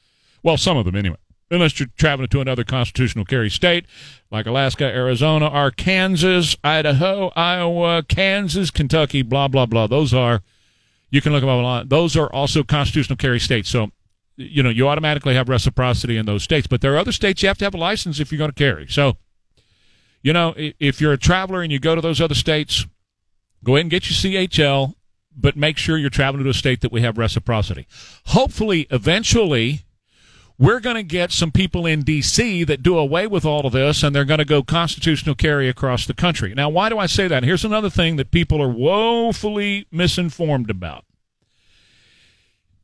Well, 0.41 0.57
some 0.57 0.77
of 0.77 0.85
them 0.85 0.95
anyway 0.95 1.17
unless 1.53 1.79
you're 1.79 1.89
traveling 1.97 2.29
to 2.29 2.41
another 2.41 2.63
constitutional 2.63 3.25
carry 3.25 3.49
state 3.49 3.85
like 4.31 4.45
Alaska, 4.45 4.85
Arizona, 4.85 5.47
Arkansas, 5.47 6.55
Idaho, 6.63 7.31
Iowa, 7.35 8.03
Kansas, 8.03 8.71
Kentucky, 8.71 9.21
blah, 9.21 9.47
blah, 9.47 9.65
blah. 9.65 9.87
Those 9.87 10.13
are, 10.13 10.41
you 11.11 11.21
can 11.21 11.31
look 11.31 11.41
them 11.41 11.49
up 11.49 11.57
online. 11.57 11.87
Those 11.87 12.17
are 12.17 12.31
also 12.33 12.63
constitutional 12.63 13.17
carry 13.17 13.39
states. 13.39 13.69
So, 13.69 13.91
you 14.35 14.63
know, 14.63 14.69
you 14.69 14.87
automatically 14.87 15.35
have 15.35 15.49
reciprocity 15.49 16.17
in 16.17 16.25
those 16.25 16.41
states. 16.41 16.65
But 16.65 16.81
there 16.81 16.95
are 16.95 16.97
other 16.97 17.11
states 17.11 17.43
you 17.43 17.47
have 17.47 17.59
to 17.59 17.65
have 17.65 17.75
a 17.75 17.77
license 17.77 18.19
if 18.19 18.31
you're 18.31 18.39
going 18.39 18.51
to 18.51 18.55
carry. 18.55 18.87
So, 18.87 19.17
you 20.23 20.33
know, 20.33 20.55
if 20.57 20.99
you're 20.99 21.13
a 21.13 21.17
traveler 21.17 21.61
and 21.61 21.71
you 21.71 21.79
go 21.79 21.93
to 21.93 22.01
those 22.01 22.19
other 22.19 22.33
states, 22.33 22.87
go 23.63 23.75
ahead 23.75 23.81
and 23.81 23.91
get 23.91 24.09
your 24.09 24.47
CHL, 24.47 24.95
but 25.35 25.55
make 25.55 25.77
sure 25.77 25.97
you're 25.97 26.09
traveling 26.09 26.43
to 26.43 26.49
a 26.49 26.53
state 26.53 26.81
that 26.81 26.91
we 26.91 27.01
have 27.01 27.17
reciprocity. 27.17 27.87
Hopefully, 28.27 28.87
eventually, 28.89 29.85
we're 30.57 30.79
going 30.79 30.95
to 30.95 31.03
get 31.03 31.31
some 31.31 31.51
people 31.51 31.85
in 31.85 32.01
D.C. 32.01 32.63
that 32.65 32.83
do 32.83 32.97
away 32.97 33.27
with 33.27 33.45
all 33.45 33.65
of 33.65 33.73
this 33.73 34.03
and 34.03 34.15
they're 34.15 34.25
going 34.25 34.39
to 34.39 34.45
go 34.45 34.63
constitutional 34.63 35.35
carry 35.35 35.67
across 35.67 36.05
the 36.05 36.13
country. 36.13 36.53
Now, 36.53 36.69
why 36.69 36.89
do 36.89 36.97
I 36.97 37.07
say 37.07 37.27
that? 37.27 37.43
Here's 37.43 37.65
another 37.65 37.89
thing 37.89 38.15
that 38.17 38.31
people 38.31 38.61
are 38.61 38.69
woefully 38.69 39.87
misinformed 39.91 40.69
about. 40.69 41.05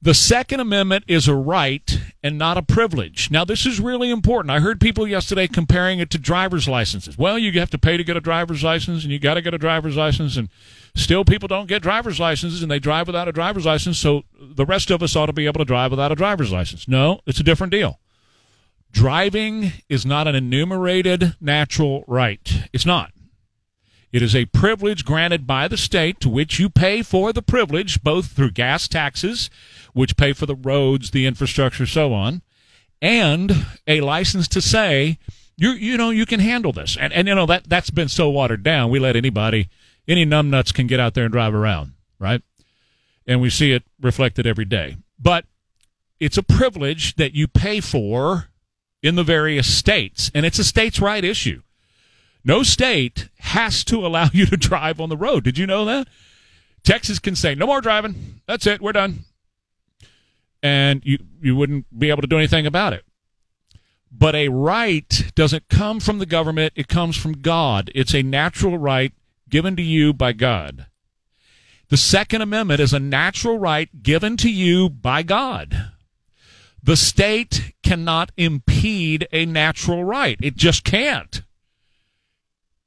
The 0.02 0.14
Second 0.14 0.62
Amendment 0.62 1.04
is 1.10 1.28
a 1.28 1.36
right 1.36 2.00
and 2.24 2.38
not 2.38 2.58
a 2.58 2.62
privilege. 2.62 3.30
Now, 3.30 3.44
this 3.44 3.66
is 3.66 3.82
really 3.82 4.10
important. 4.10 4.50
I 4.50 4.62
heard 4.62 4.80
people 4.80 5.06
yesterday 5.06 5.46
comparing 5.46 6.00
it 6.00 6.10
to 6.12 6.18
driver's 6.18 6.70
licenses. 6.70 7.18
Well, 7.18 7.38
you 7.38 7.52
have 7.60 7.70
to 7.72 7.78
pay 7.78 7.98
to 7.98 8.04
get 8.06 8.16
a 8.16 8.22
driver's 8.22 8.64
license, 8.64 9.04
and 9.04 9.12
you 9.12 9.20
got 9.20 9.34
to 9.34 9.42
get 9.42 9.54
a 9.54 9.58
driver's 9.58 9.98
license, 9.98 10.38
and 10.38 10.48
still 10.96 11.26
people 11.26 11.50
don't 11.50 11.68
get 11.68 11.82
driver's 11.82 12.18
licenses, 12.18 12.62
and 12.62 12.72
they 12.72 12.80
drive 12.80 13.08
without 13.08 13.28
a 13.28 13.34
driver's 13.34 13.66
license. 13.66 13.98
So 13.98 14.24
the 14.40 14.66
rest 14.66 14.90
of 14.90 15.04
us 15.04 15.18
ought 15.18 15.26
to 15.26 15.34
be 15.34 15.48
able 15.48 15.60
to 15.60 15.66
drive 15.66 15.92
without 15.92 16.14
a 16.14 16.16
driver's 16.16 16.54
license. 16.54 16.88
No, 16.88 17.20
it's 17.26 17.42
a 17.42 17.44
different 17.44 17.72
deal. 17.72 18.00
Driving 18.94 19.74
is 19.90 20.06
not 20.06 20.30
an 20.30 20.36
enumerated 20.36 21.36
natural 21.42 22.06
right. 22.08 22.70
It's 22.72 22.86
not. 22.86 23.12
It 24.12 24.24
is 24.24 24.36
a 24.36 24.46
privilege 24.46 25.06
granted 25.06 25.46
by 25.46 25.68
the 25.68 25.78
state 25.78 26.20
to 26.22 26.30
which 26.30 26.58
you 26.58 26.70
pay 26.70 27.04
for 27.04 27.32
the 27.32 27.44
privilege, 27.44 28.02
both 28.02 28.32
through 28.32 28.52
gas 28.52 28.88
taxes, 28.88 29.52
which 29.94 30.18
pay 30.18 30.34
for 30.34 30.46
the 30.46 30.56
roads, 30.56 31.12
the 31.12 31.26
infrastructure, 31.26 31.86
so 31.86 32.14
on, 32.14 32.42
and 33.02 33.66
a 33.88 34.02
license 34.02 34.48
to 34.50 34.62
say 34.62 35.18
you 35.60 35.72
you 35.72 35.98
know 35.98 36.10
you 36.10 36.26
can 36.26 36.40
handle 36.40 36.72
this. 36.72 36.98
And 36.98 37.12
and 37.14 37.28
you 37.28 37.36
know 37.36 37.46
that 37.46 37.70
that's 37.70 37.90
been 37.90 38.08
so 38.08 38.30
watered 38.30 38.64
down. 38.64 38.90
We 38.90 39.00
let 39.00 39.16
anybody, 39.16 39.70
any 40.08 40.26
numbnuts 40.26 40.74
can 40.74 40.88
get 40.88 41.00
out 41.00 41.14
there 41.14 41.26
and 41.26 41.32
drive 41.32 41.54
around, 41.54 41.94
right? 42.18 42.42
And 43.28 43.42
we 43.42 43.50
see 43.50 43.74
it 43.74 43.84
reflected 44.02 44.48
every 44.48 44.66
day. 44.66 44.98
But 45.20 45.46
it's 46.20 46.38
a 46.38 46.44
privilege 46.44 47.16
that 47.16 47.34
you 47.34 47.48
pay 47.48 47.82
for 47.82 48.50
in 49.04 49.16
the 49.16 49.24
various 49.24 49.72
states, 49.74 50.32
and 50.34 50.46
it's 50.46 50.60
a 50.60 50.64
states' 50.64 51.00
right 51.00 51.24
issue. 51.24 51.62
No 52.44 52.64
state 52.64 53.30
has 53.40 53.84
to 53.86 54.06
allow 54.06 54.30
you 54.34 54.46
to 54.48 54.58
drive 54.58 55.00
on 55.00 55.10
the 55.10 55.18
road. 55.18 55.44
Did 55.44 55.58
you 55.58 55.68
know 55.68 55.86
that? 55.86 56.08
Texas 56.84 57.20
can 57.20 57.36
say, 57.36 57.56
no 57.56 57.68
more 57.68 57.82
driving. 57.82 58.42
That's 58.48 58.66
it. 58.66 58.82
We're 58.82 58.94
done. 58.94 59.26
And 60.62 61.02
you, 61.06 61.20
you 61.42 61.56
wouldn't 61.56 61.86
be 61.98 62.10
able 62.10 62.22
to 62.22 62.28
do 62.28 62.38
anything 62.38 62.66
about 62.66 62.94
it. 62.94 63.06
But 64.12 64.36
a 64.36 64.50
right 64.50 65.32
doesn't 65.36 65.70
come 65.70 66.00
from 66.00 66.20
the 66.20 66.26
government, 66.26 66.74
it 66.76 66.88
comes 66.88 67.16
from 67.16 67.42
God. 67.42 67.92
It's 67.94 68.14
a 68.14 68.24
natural 68.24 68.78
right 68.78 69.14
given 69.50 69.76
to 69.76 69.82
you 69.82 70.14
by 70.14 70.34
God. 70.34 70.88
The 71.90 71.98
Second 71.98 72.42
Amendment 72.42 72.80
is 72.80 72.94
a 72.94 73.00
natural 73.00 73.58
right 73.58 74.04
given 74.04 74.38
to 74.38 74.50
you 74.50 74.90
by 74.90 75.24
God. 75.24 75.92
The 76.84 76.96
state 76.96 77.74
cannot 77.84 78.32
impede 78.38 79.28
a 79.32 79.46
natural 79.46 80.04
right. 80.04 80.38
It 80.42 80.56
just 80.56 80.84
can't. 80.84 81.42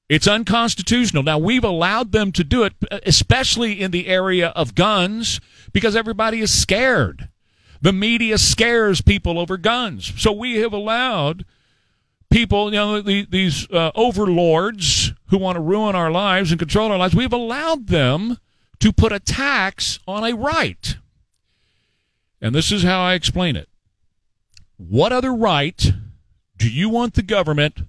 It's 0.09 0.29
unconstitutional. 0.29 1.23
Now, 1.23 1.39
we've 1.39 1.65
allowed 1.65 2.13
them 2.13 2.33
to 2.33 2.45
do 2.45 2.65
it, 2.65 2.75
especially 3.05 3.81
in 3.81 3.91
the 3.91 4.07
area 4.07 4.49
of 4.49 4.75
guns, 4.75 5.41
because 5.73 5.97
everybody 5.97 6.41
is 6.41 6.53
scared. 6.53 7.29
The 7.83 7.92
media 7.92 8.38
scares 8.38 9.03
people 9.03 9.38
over 9.38 9.57
guns. 9.59 10.12
So 10.16 10.33
we 10.33 10.59
have 10.61 10.73
allowed 10.73 11.45
people, 12.31 12.73
you 12.73 12.79
know, 12.79 13.03
these 13.03 13.68
uh, 13.71 13.90
overlords 13.95 15.12
who 15.27 15.38
want 15.38 15.57
to 15.57 15.61
ruin 15.61 15.95
our 15.95 16.11
lives 16.11 16.51
and 16.53 16.59
control 16.59 16.90
our 16.92 16.99
lives, 16.99 17.14
we've 17.14 17.33
allowed 17.33 17.88
them 17.88 18.38
to 18.79 18.92
put 18.92 19.12
a 19.12 19.21
tax 19.21 19.99
on 20.07 20.25
a 20.25 20.35
right. 20.35 20.97
And 22.40 22.55
this 22.55 22.73
is 22.73 22.85
how 22.85 23.03
I 23.03 23.14
explain 23.14 23.57
it. 23.57 23.68
What 24.77 25.12
other 25.12 25.35
right 25.35 25.92
do 26.57 26.71
you 26.71 26.88
want 26.88 27.14
the 27.14 27.23
government 27.23 27.83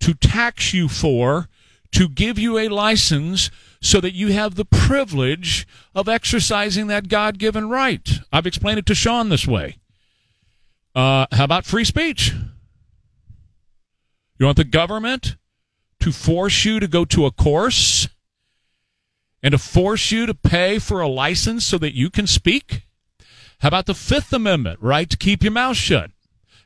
to 0.00 0.14
tax 0.14 0.74
you 0.74 0.88
for 0.88 1.48
to 1.92 2.08
give 2.08 2.38
you 2.38 2.58
a 2.58 2.68
license 2.68 3.50
so 3.84 4.00
that 4.00 4.14
you 4.14 4.32
have 4.32 4.54
the 4.54 4.64
privilege 4.64 5.68
of 5.94 6.08
exercising 6.08 6.86
that 6.86 7.06
God 7.08 7.38
given 7.38 7.68
right. 7.68 8.08
I've 8.32 8.46
explained 8.46 8.78
it 8.78 8.86
to 8.86 8.94
Sean 8.94 9.28
this 9.28 9.46
way. 9.46 9.76
Uh, 10.94 11.26
how 11.30 11.44
about 11.44 11.66
free 11.66 11.84
speech? 11.84 12.32
You 14.38 14.46
want 14.46 14.56
the 14.56 14.64
government 14.64 15.36
to 16.00 16.12
force 16.12 16.64
you 16.64 16.80
to 16.80 16.88
go 16.88 17.04
to 17.04 17.26
a 17.26 17.30
course 17.30 18.08
and 19.42 19.52
to 19.52 19.58
force 19.58 20.10
you 20.10 20.24
to 20.24 20.34
pay 20.34 20.78
for 20.78 21.02
a 21.02 21.08
license 21.08 21.66
so 21.66 21.76
that 21.76 21.94
you 21.94 22.08
can 22.08 22.26
speak? 22.26 22.86
How 23.58 23.68
about 23.68 23.84
the 23.84 23.94
Fifth 23.94 24.32
Amendment, 24.32 24.78
right 24.80 25.10
to 25.10 25.16
keep 25.18 25.42
your 25.42 25.52
mouth 25.52 25.76
shut? 25.76 26.10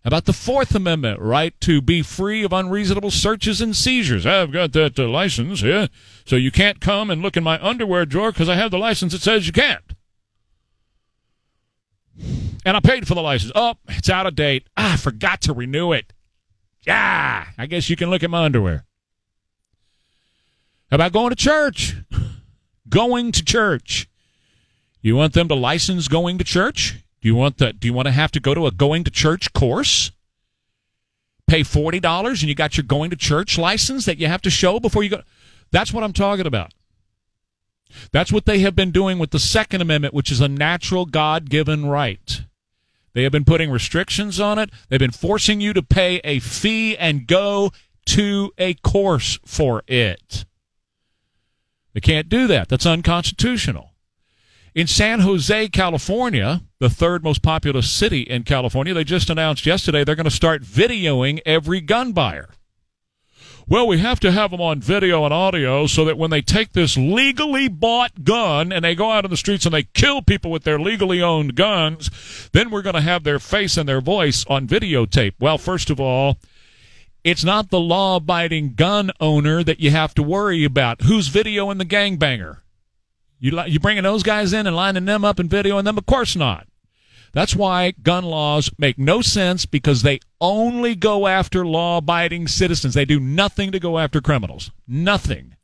About 0.05 0.25
the 0.25 0.33
Fourth 0.33 0.75
Amendment 0.75 1.21
right 1.21 1.59
to 1.61 1.81
be 1.81 2.03
free 2.03 2.43
of 2.45 2.53
unreasonable 2.53 3.11
searches 3.11 3.61
and 3.61 3.77
seizures. 3.77 4.27
I've 4.27 4.53
got 4.53 4.73
that 4.73 4.99
uh, 4.99 5.09
license 5.09 5.61
here, 5.61 5.89
so 6.25 6.37
you 6.37 6.51
can't 6.51 6.81
come 6.81 7.11
and 7.11 7.23
look 7.23 7.37
in 7.37 7.45
my 7.45 7.63
underwear 7.63 8.07
drawer 8.07 8.33
because 8.33 8.49
I 8.49 8.55
have 8.55 8.71
the 8.71 8.79
license 8.79 9.13
that 9.13 9.23
says 9.23 9.47
you 9.47 9.53
can't. 9.53 9.95
And 12.65 12.77
I 12.77 12.81
paid 12.81 13.07
for 13.07 13.15
the 13.15 13.23
license. 13.23 13.53
Oh, 13.55 13.75
it's 13.89 14.11
out 14.11 14.27
of 14.27 14.35
date. 14.35 14.67
Ah, 14.77 14.95
I 14.95 14.97
forgot 14.97 15.41
to 15.43 15.53
renew 15.53 15.93
it. 15.93 16.13
Yeah, 16.87 17.47
I 17.57 17.67
guess 17.67 17.91
you 17.91 17.97
can 17.97 18.11
look 18.11 18.23
at 18.23 18.31
my 18.31 18.45
underwear. 18.45 18.85
How 20.91 20.95
about 20.95 21.13
going 21.13 21.31
to 21.31 21.37
church? 21.37 21.97
Going 22.89 23.33
to 23.33 23.45
church. 23.45 24.09
You 25.03 25.15
want 25.15 25.35
them 25.35 25.49
to 25.49 25.55
license 25.55 26.09
going 26.09 26.39
to 26.39 26.45
church? 26.45 27.05
Do 27.21 27.29
you 27.29 27.35
want 27.35 27.59
that? 27.59 27.81
Do 27.81 27.89
you 27.89 27.95
want 27.95 28.07
to 28.07 28.13
have 28.13 28.31
to 28.33 28.41
go 28.41 28.55
to 28.55 28.67
a 28.67 28.71
going 28.71 29.05
to 29.05 29.11
church 29.11 29.53
course? 29.53 30.13
pay 31.49 31.63
$40 31.63 32.29
and 32.29 32.43
you 32.43 32.55
got 32.55 32.77
your 32.77 32.85
going 32.85 33.11
to 33.11 33.17
church 33.17 33.59
license 33.59 34.05
that 34.05 34.19
you 34.19 34.29
have 34.29 34.43
to 34.43 34.51
show 34.51 34.79
before 34.79 35.03
you 35.03 35.11
go. 35.11 35.23
That's 35.73 35.93
what 35.93 36.05
I'm 36.05 36.13
talking 36.13 36.47
about. 36.47 36.73
That's 38.13 38.31
what 38.31 38.45
they 38.45 38.61
have 38.61 38.77
been 38.77 38.91
doing 38.91 39.19
with 39.19 39.31
the 39.31 39.39
Second 39.39 39.81
Amendment, 39.81 40.15
which 40.15 40.31
is 40.31 40.41
a 40.41 40.49
natural 40.49 41.07
God 41.07 41.49
given 41.49 41.87
right. 41.87 42.43
They 43.15 43.23
have 43.23 43.33
been 43.33 43.47
putting 43.47 43.71
restrictions 43.71 44.39
on 44.39 44.59
it. 44.59 44.71
They've 44.89 45.01
been 45.01 45.11
forcing 45.11 45.61
you 45.61 45.73
to 45.73 45.83
pay 45.83 46.21
a 46.23 46.39
fee 46.39 46.97
and 46.97 47.27
go 47.27 47.73
to 48.07 48.53
a 48.59 48.75
course 48.75 49.39
for 49.45 49.83
it. 49.87 50.45
They 51.95 52.01
can't 52.01 52.29
do 52.29 52.47
that. 52.47 52.69
That's 52.69 52.87
unconstitutional. 52.87 53.93
In 54.79 54.87
San 54.87 55.19
Jose, 55.19 55.71
California, 55.71 56.62
the 56.79 56.88
third 56.88 57.25
most 57.25 57.43
populous 57.43 57.91
city 57.91 58.21
in 58.21 58.45
California, 58.45 58.95
they 58.95 59.03
just 59.03 59.29
announced 59.29 59.67
yesterday 59.67 60.05
they're 60.05 60.14
going 60.14 60.23
to 60.23 60.31
start 60.31 60.62
videoing 60.62 61.41
every 61.45 61.81
gun 61.81 62.12
buyer. 62.12 62.51
Well, 63.67 63.88
we 63.88 63.99
have 63.99 64.21
to 64.21 64.31
have 64.31 64.53
them 64.53 64.61
on 64.61 64.81
video 64.81 65.25
and 65.25 65.35
audio 65.35 65.88
so 65.88 66.05
that 66.05 66.17
when 66.17 66.31
they 66.31 66.43
take 66.43 66.75
this 66.75 66.97
legally 66.97 67.67
bought 67.67 68.23
gun 68.23 68.71
and 68.71 68.85
they 68.85 68.95
go 68.95 69.11
out 69.11 69.25
in 69.25 69.33
the 69.33 69.37
streets 69.37 69.67
and 69.67 69.75
they 69.75 69.83
kill 69.83 70.23
people 70.23 70.53
with 70.53 70.62
their 70.62 70.79
legally 70.79 71.21
owned 71.21 71.57
guns, 71.57 72.49
then 72.53 72.71
we're 72.71 72.83
going 72.83 72.95
to 72.95 73.01
have 73.01 73.25
their 73.25 73.41
face 73.41 73.77
and 73.77 73.88
their 73.88 74.01
voice 74.01 74.45
on 74.47 74.69
videotape. 74.69 75.35
Well, 75.41 75.59
first 75.59 75.91
of 75.91 75.99
all, 75.99 76.38
it's 77.25 77.43
not 77.43 77.71
the 77.71 77.81
law 77.81 78.19
abiding 78.19 78.75
gun 78.75 79.11
owner 79.19 79.64
that 79.64 79.81
you 79.81 79.91
have 79.91 80.14
to 80.14 80.23
worry 80.23 80.62
about. 80.62 81.03
Who's 81.03 81.29
videoing 81.29 81.79
the 81.79 81.85
gangbanger? 81.85 82.59
You, 83.38 83.53
li- 83.53 83.70
you 83.70 83.81
bringing 83.81 84.03
those 84.03 84.22
guys 84.22 84.53
in 84.53 84.66
and 84.66 84.74
lining 84.74 85.05
them 85.05 85.24
up 85.24 85.38
and 85.38 85.48
videoing 85.48 85.85
them? 85.85 85.98
Of 85.98 86.07
course 86.07 86.35
not. 86.35 86.66
That's 87.33 87.55
why 87.55 87.92
gun 88.03 88.24
laws 88.24 88.70
make 88.79 88.98
no 88.98 89.20
sense 89.20 89.66
because 89.66 90.03
they 90.03 90.20
only 90.40 90.94
go 90.94 91.27
after 91.27 91.66
law 91.66 91.98
abiding 91.98 92.48
citizens. 92.48 92.94
They 92.94 93.05
do 93.05 93.20
nothing 93.20 93.70
to 93.72 93.79
go 93.79 93.98
after 93.98 94.20
criminals. 94.20 94.70
Nothing. 94.87 95.55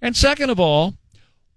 And 0.00 0.16
second 0.16 0.50
of 0.50 0.58
all, 0.58 0.94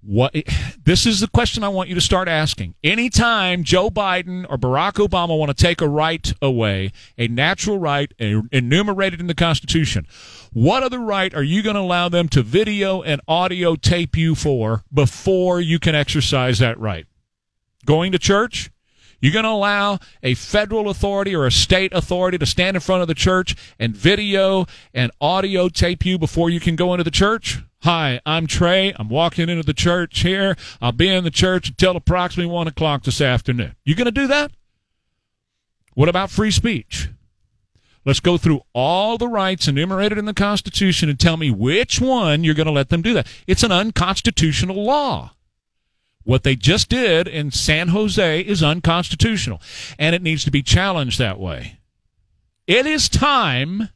what 0.06 0.36
this 0.84 1.06
is 1.06 1.20
the 1.20 1.28
question 1.28 1.64
I 1.64 1.70
want 1.70 1.90
you 1.90 1.96
to 1.96 2.02
start 2.02 2.28
asking. 2.28 2.76
Anytime 2.84 3.64
Joe 3.64 3.90
Biden 3.90 4.46
or 4.50 4.58
Barack 4.58 4.94
Obama 4.94 5.38
want 5.38 5.56
to 5.56 5.64
take 5.64 5.82
a 5.82 5.88
right 5.88 6.32
away, 6.42 6.92
a 7.18 7.28
natural 7.28 7.80
right 7.80 8.14
enumerated 8.20 9.20
in 9.20 9.28
the 9.28 9.36
Constitution, 9.36 10.06
what 10.54 10.84
other 10.84 11.00
right 11.00 11.34
are 11.34 11.44
you 11.44 11.62
going 11.64 11.76
to 11.76 11.82
allow 11.82 12.08
them 12.10 12.30
to 12.30 12.44
video 12.44 13.02
and 13.02 13.20
audio 13.28 13.76
tape 13.76 14.16
you 14.16 14.36
for 14.36 14.84
before 14.94 15.60
you 15.60 15.80
can 15.80 15.96
exercise 15.96 16.60
that 16.60 16.80
right? 16.80 17.08
Going 17.86 18.12
to 18.12 18.20
church? 18.20 18.70
You're 19.20 19.34
going 19.34 19.44
to 19.44 19.50
allow 19.50 20.00
a 20.22 20.34
federal 20.36 20.90
authority 20.90 21.36
or 21.36 21.46
a 21.46 21.52
state 21.52 21.94
authority 21.94 22.38
to 22.38 22.46
stand 22.46 22.76
in 22.76 22.82
front 22.82 23.02
of 23.02 23.08
the 23.08 23.14
church 23.14 23.56
and 23.80 23.96
video 23.96 24.66
and 24.94 25.12
audio 25.20 25.70
tape 25.70 26.06
you 26.06 26.18
before 26.18 26.50
you 26.50 26.60
can 26.60 26.76
go 26.76 26.94
into 26.94 27.04
the 27.04 27.12
church? 27.12 27.60
Hi, 27.84 28.20
I'm 28.26 28.48
Trey. 28.48 28.94
I'm 28.98 29.10
walking 29.10 29.48
into 29.48 29.64
the 29.64 29.74
church 29.74 30.22
here. 30.22 30.56
I'll 30.82 30.92
be 30.92 31.08
in 31.08 31.24
the 31.24 31.32
church 31.32 31.70
until 31.70 31.96
approximately 31.96 32.52
1 32.52 32.68
o'clock 32.68 33.04
this 33.04 33.22
afternoon. 33.22 33.76
You 33.84 33.96
going 33.96 34.06
to 34.06 34.12
do 34.12 34.28
that? 34.28 34.52
What 35.94 36.10
about 36.10 36.32
free 36.32 36.52
speech? 36.52 37.10
Let's 38.04 38.20
go 38.20 38.38
through 38.38 38.62
all 38.74 39.18
the 39.18 39.28
rights 39.28 39.68
enumerated 39.68 40.18
in 40.18 40.26
the 40.26 40.34
Constitution 40.34 41.10
and 41.10 41.20
tell 41.20 41.38
me 41.38 41.50
which 41.52 42.02
one 42.02 42.44
you're 42.44 42.54
going 42.54 42.68
to 42.68 42.72
let 42.72 42.90
them 42.90 43.02
do 43.02 43.14
that. 43.14 43.28
It's 43.48 43.64
an 43.64 43.72
unconstitutional 43.72 44.84
law. 44.84 45.35
What 46.26 46.42
they 46.42 46.56
just 46.56 46.90
did 46.90 47.28
in 47.28 47.52
San 47.52 47.90
Jose 47.90 48.42
is 48.42 48.64
unconstitutional, 48.64 49.62
and 50.00 50.16
it 50.16 50.24
needs 50.24 50.44
to 50.44 50.52
be 50.52 50.64
challenged 50.64 51.20
that 51.20 51.40
way. 51.40 51.80
It 52.66 52.88
is 52.88 53.08
time 53.08 53.90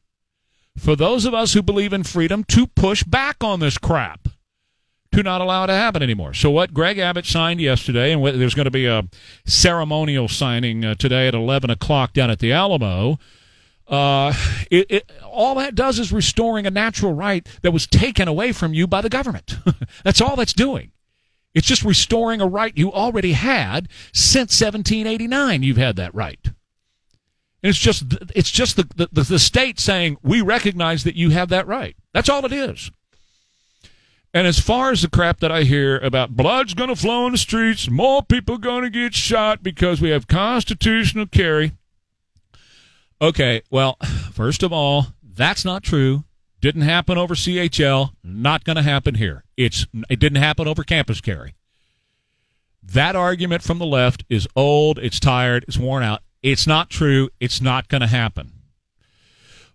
for 0.77 0.95
those 0.95 1.25
of 1.25 1.33
us 1.33 1.53
who 1.53 1.63
believe 1.63 1.91
in 1.91 2.03
freedom 2.03 2.43
to 2.45 2.67
push 2.67 3.03
back 3.03 3.43
on 3.43 3.59
this 3.59 3.79
crap, 3.79 4.29
to 5.11 5.23
not 5.23 5.41
allow 5.41 5.63
it 5.63 5.67
to 5.67 5.73
happen 5.73 6.03
anymore. 6.03 6.35
So, 6.35 6.51
what 6.51 6.71
Greg 6.71 6.99
Abbott 6.99 7.25
signed 7.25 7.59
yesterday, 7.59 8.13
and 8.13 8.23
there's 8.23 8.53
going 8.53 8.65
to 8.65 8.71
be 8.71 8.85
a 8.85 9.07
ceremonial 9.47 10.27
signing 10.27 10.85
uh, 10.85 10.93
today 10.93 11.27
at 11.27 11.33
11 11.33 11.71
o'clock 11.71 12.13
down 12.13 12.29
at 12.29 12.37
the 12.37 12.53
Alamo. 12.53 13.17
Uh, 13.87 14.33
it, 14.69 14.85
it, 14.91 15.11
all 15.25 15.55
that 15.55 15.73
does 15.73 15.97
is 15.97 16.13
restoring 16.13 16.67
a 16.67 16.69
natural 16.69 17.11
right 17.11 17.49
that 17.63 17.71
was 17.71 17.87
taken 17.87 18.27
away 18.27 18.51
from 18.51 18.71
you 18.71 18.85
by 18.85 19.01
the 19.01 19.09
government. 19.09 19.57
that's 20.03 20.21
all 20.21 20.35
that's 20.35 20.53
doing. 20.53 20.91
It's 21.59 21.67
just 21.67 21.83
restoring 21.83 22.39
a 22.39 22.47
right 22.47 22.71
you 22.77 22.89
already 22.89 23.33
had 23.33 23.89
since 24.13 24.61
1789. 24.61 25.61
You've 25.61 25.75
had 25.75 25.97
that 25.97 26.15
right. 26.15 26.39
And 26.45 27.69
it's 27.69 27.77
just 27.77 28.05
it's 28.33 28.49
just 28.49 28.77
the, 28.77 29.09
the, 29.11 29.23
the 29.23 29.39
state 29.39 29.77
saying 29.77 30.19
we 30.23 30.39
recognize 30.39 31.03
that 31.03 31.17
you 31.17 31.31
have 31.31 31.49
that 31.49 31.67
right. 31.67 31.97
That's 32.13 32.29
all 32.29 32.45
it 32.45 32.53
is. 32.53 32.91
And 34.33 34.47
as 34.47 34.57
far 34.57 34.91
as 34.91 35.01
the 35.01 35.09
crap 35.09 35.41
that 35.41 35.51
I 35.51 35.63
hear 35.63 35.97
about 35.97 36.37
blood's 36.37 36.73
going 36.73 36.87
to 36.87 36.95
flow 36.95 37.25
in 37.25 37.33
the 37.33 37.37
streets, 37.37 37.89
more 37.89 38.23
people 38.23 38.57
going 38.57 38.83
to 38.83 38.89
get 38.89 39.13
shot 39.13 39.61
because 39.61 39.99
we 39.99 40.11
have 40.11 40.27
constitutional 40.27 41.25
carry. 41.25 41.73
Okay, 43.21 43.63
well, 43.69 43.97
first 44.31 44.63
of 44.63 44.71
all, 44.71 45.07
that's 45.21 45.65
not 45.65 45.83
true. 45.83 46.23
Didn't 46.61 46.81
happen 46.81 47.17
over 47.17 47.35
CHL. 47.35 48.11
Not 48.23 48.63
going 48.63 48.75
to 48.75 48.81
happen 48.81 49.15
here. 49.15 49.43
It's 49.55 49.87
it 50.09 50.19
didn't 50.19 50.41
happen 50.41 50.67
over 50.67 50.83
campus 50.83 51.21
carry. 51.21 51.55
That 52.83 53.15
argument 53.15 53.61
from 53.61 53.79
the 53.79 53.85
left 53.85 54.23
is 54.29 54.47
old. 54.55 54.99
It's 54.99 55.19
tired. 55.19 55.65
It's 55.67 55.77
worn 55.77 56.03
out. 56.03 56.21
It's 56.41 56.65
not 56.65 56.89
true. 56.89 57.29
It's 57.39 57.61
not 57.61 57.87
going 57.87 58.01
to 58.01 58.07
happen. 58.07 58.51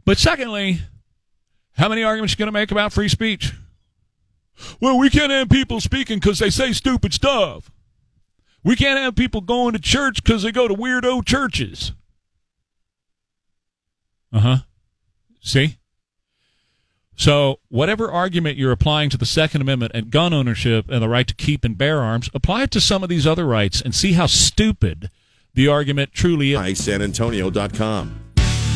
But 0.05 0.19
secondly, 0.19 0.81
how 1.77 1.89
many 1.89 2.03
arguments 2.03 2.33
are 2.33 2.35
you 2.35 2.39
going 2.39 2.49
to 2.49 2.53
make 2.53 2.71
about 2.71 2.93
free 2.93 3.09
speech? 3.09 3.55
Well, 4.81 4.99
we 4.99 5.11
can't 5.11 5.33
have 5.33 5.49
people 5.49 5.81
speaking 5.81 6.19
because 6.19 6.39
they 6.39 6.51
say 6.51 6.73
stupid 6.73 7.13
stuff. 7.13 7.71
We 8.63 8.77
can't 8.77 8.99
have 8.99 9.15
people 9.15 9.41
going 9.41 9.73
to 9.73 9.79
church 9.79 10.23
because 10.23 10.43
they 10.43 10.53
go 10.53 10.69
to 10.69 10.75
weirdo 10.75 11.25
churches. 11.25 11.93
Uh 14.33 14.41
huh. 14.41 14.57
See? 15.41 15.77
So, 17.17 17.61
whatever 17.69 18.11
argument 18.11 18.57
you're 18.57 18.73
applying 18.73 19.11
to 19.11 19.17
the 19.17 19.27
Second 19.27 19.61
Amendment 19.61 19.93
and 19.95 20.11
gun 20.11 20.35
ownership 20.35 20.87
and 20.89 21.01
the 21.01 21.09
right 21.09 21.27
to 21.29 21.35
keep 21.35 21.65
and 21.65 21.79
bear 21.79 22.01
arms, 22.01 22.29
apply 22.35 22.65
it 22.65 22.71
to 22.73 22.81
some 22.81 23.03
of 23.03 23.09
these 23.09 23.27
other 23.27 23.47
rights 23.47 23.81
and 23.81 23.95
see 23.95 24.15
how 24.15 24.27
stupid 24.27 25.11
the 25.55 25.69
argument 25.69 26.13
truly 26.13 26.53
is. 26.53 26.59
SanAntonio.com. 26.81 28.21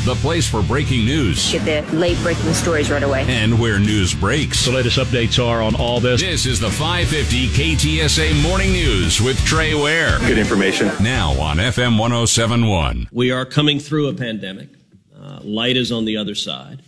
The 0.05 0.14
place 0.14 0.48
for 0.48 0.62
breaking 0.62 1.05
news. 1.05 1.53
Get 1.53 1.87
the 1.87 1.96
late 1.96 2.16
breaking 2.22 2.55
stories 2.55 2.90
right 2.90 3.03
away. 3.03 3.27
And 3.29 3.59
where 3.61 3.79
news 3.79 4.14
breaks. 4.14 4.64
The 4.64 4.72
latest 4.72 4.96
updates 4.98 5.44
are 5.44 5.61
on 5.61 5.74
all 5.74 6.01
this. 6.01 6.22
This 6.22 6.46
is 6.46 6.61
the 6.61 6.70
550 6.70 7.48
KTSA 7.48 8.42
Morning 8.42 8.72
News 8.72 9.20
with 9.20 9.37
Trey 9.44 9.74
Ware. 9.74 10.18
Good 10.20 10.38
information. 10.38 10.90
Now 11.03 11.33
on 11.33 11.59
FM 11.59 11.98
1071. 11.98 13.09
We 13.12 13.33
are 13.33 13.44
coming 13.44 13.81
through 13.81 14.09
a 14.09 14.14
pandemic. 14.14 14.70
Uh, 15.20 15.40
light 15.42 15.77
is 15.77 15.92
on 15.92 16.05
the 16.07 16.16
other 16.16 16.37
side. 16.37 16.81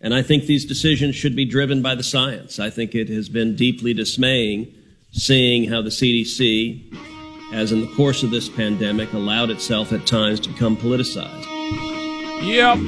And 0.00 0.14
I 0.14 0.22
think 0.22 0.44
these 0.44 0.64
decisions 0.64 1.14
should 1.14 1.36
be 1.36 1.44
driven 1.44 1.82
by 1.82 1.94
the 1.94 2.02
science. 2.02 2.58
I 2.58 2.70
think 2.70 2.94
it 2.94 3.10
has 3.10 3.28
been 3.28 3.54
deeply 3.54 3.92
dismaying 3.92 4.74
seeing 5.12 5.68
how 5.68 5.82
the 5.82 5.90
CDC 5.90 6.94
has, 7.50 7.72
in 7.72 7.80
the 7.80 7.92
course 7.94 8.22
of 8.22 8.30
this 8.30 8.48
pandemic, 8.48 9.12
allowed 9.12 9.50
itself 9.50 9.92
at 9.92 10.06
times 10.06 10.40
to 10.40 10.48
become 10.48 10.76
politicized. 10.76 11.46
Yep, 12.42 12.78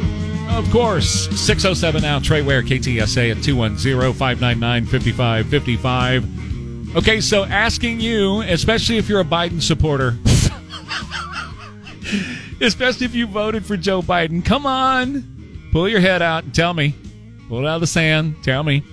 of 0.56 0.70
course. 0.70 1.28
607 1.38 2.00
now, 2.00 2.20
Trey 2.20 2.42
Ware, 2.42 2.62
KTSA 2.62 3.36
at 3.36 3.42
210 3.42 4.12
599 4.14 4.86
5555. 4.86 6.96
Okay, 6.96 7.20
so 7.20 7.44
asking 7.44 8.00
you, 8.00 8.42
especially 8.42 8.98
if 8.98 9.08
you're 9.08 9.20
a 9.20 9.24
Biden 9.24 9.60
supporter, 9.60 10.16
especially 12.60 13.06
if 13.06 13.14
you 13.14 13.26
voted 13.26 13.66
for 13.66 13.76
Joe 13.76 14.00
Biden, 14.00 14.44
come 14.44 14.66
on, 14.66 15.41
pull 15.72 15.88
your 15.88 16.00
head 16.00 16.22
out 16.22 16.44
and 16.44 16.54
tell 16.54 16.72
me. 16.72 16.94
Pull 17.48 17.60
it 17.60 17.68
out 17.68 17.74
of 17.74 17.80
the 17.80 17.86
sand. 17.88 18.36
Tell 18.44 18.62
me. 18.62 18.84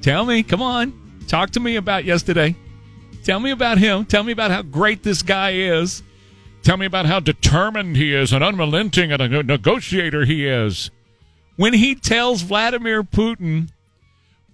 Tell 0.00 0.24
me. 0.24 0.42
Come 0.42 0.62
on. 0.62 1.20
Talk 1.26 1.50
to 1.50 1.60
me 1.60 1.76
about 1.76 2.04
yesterday. 2.04 2.56
Tell 3.24 3.40
me 3.40 3.50
about 3.50 3.76
him. 3.76 4.06
Tell 4.06 4.22
me 4.22 4.32
about 4.32 4.50
how 4.50 4.62
great 4.62 5.02
this 5.02 5.20
guy 5.20 5.50
is. 5.50 6.02
Tell 6.62 6.76
me 6.76 6.86
about 6.86 7.06
how 7.06 7.20
determined 7.20 7.96
he 7.96 8.14
is 8.14 8.32
and 8.32 8.42
unrelenting 8.42 9.12
and 9.12 9.20
a 9.20 9.42
negotiator 9.42 10.24
he 10.24 10.46
is. 10.46 10.90
When 11.56 11.74
he 11.74 11.94
tells 11.94 12.42
Vladimir 12.42 13.02
Putin, 13.02 13.70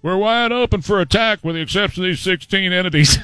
we're 0.01 0.17
wide 0.17 0.51
open 0.51 0.81
for 0.81 0.99
attack 0.99 1.43
with 1.43 1.55
the 1.55 1.61
exception 1.61 2.03
of 2.03 2.09
these 2.09 2.19
16 2.19 2.73
entities. 2.73 3.17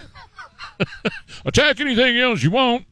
attack 1.45 1.79
anything 1.79 2.17
else 2.17 2.43
you 2.43 2.51
want. 2.51 2.85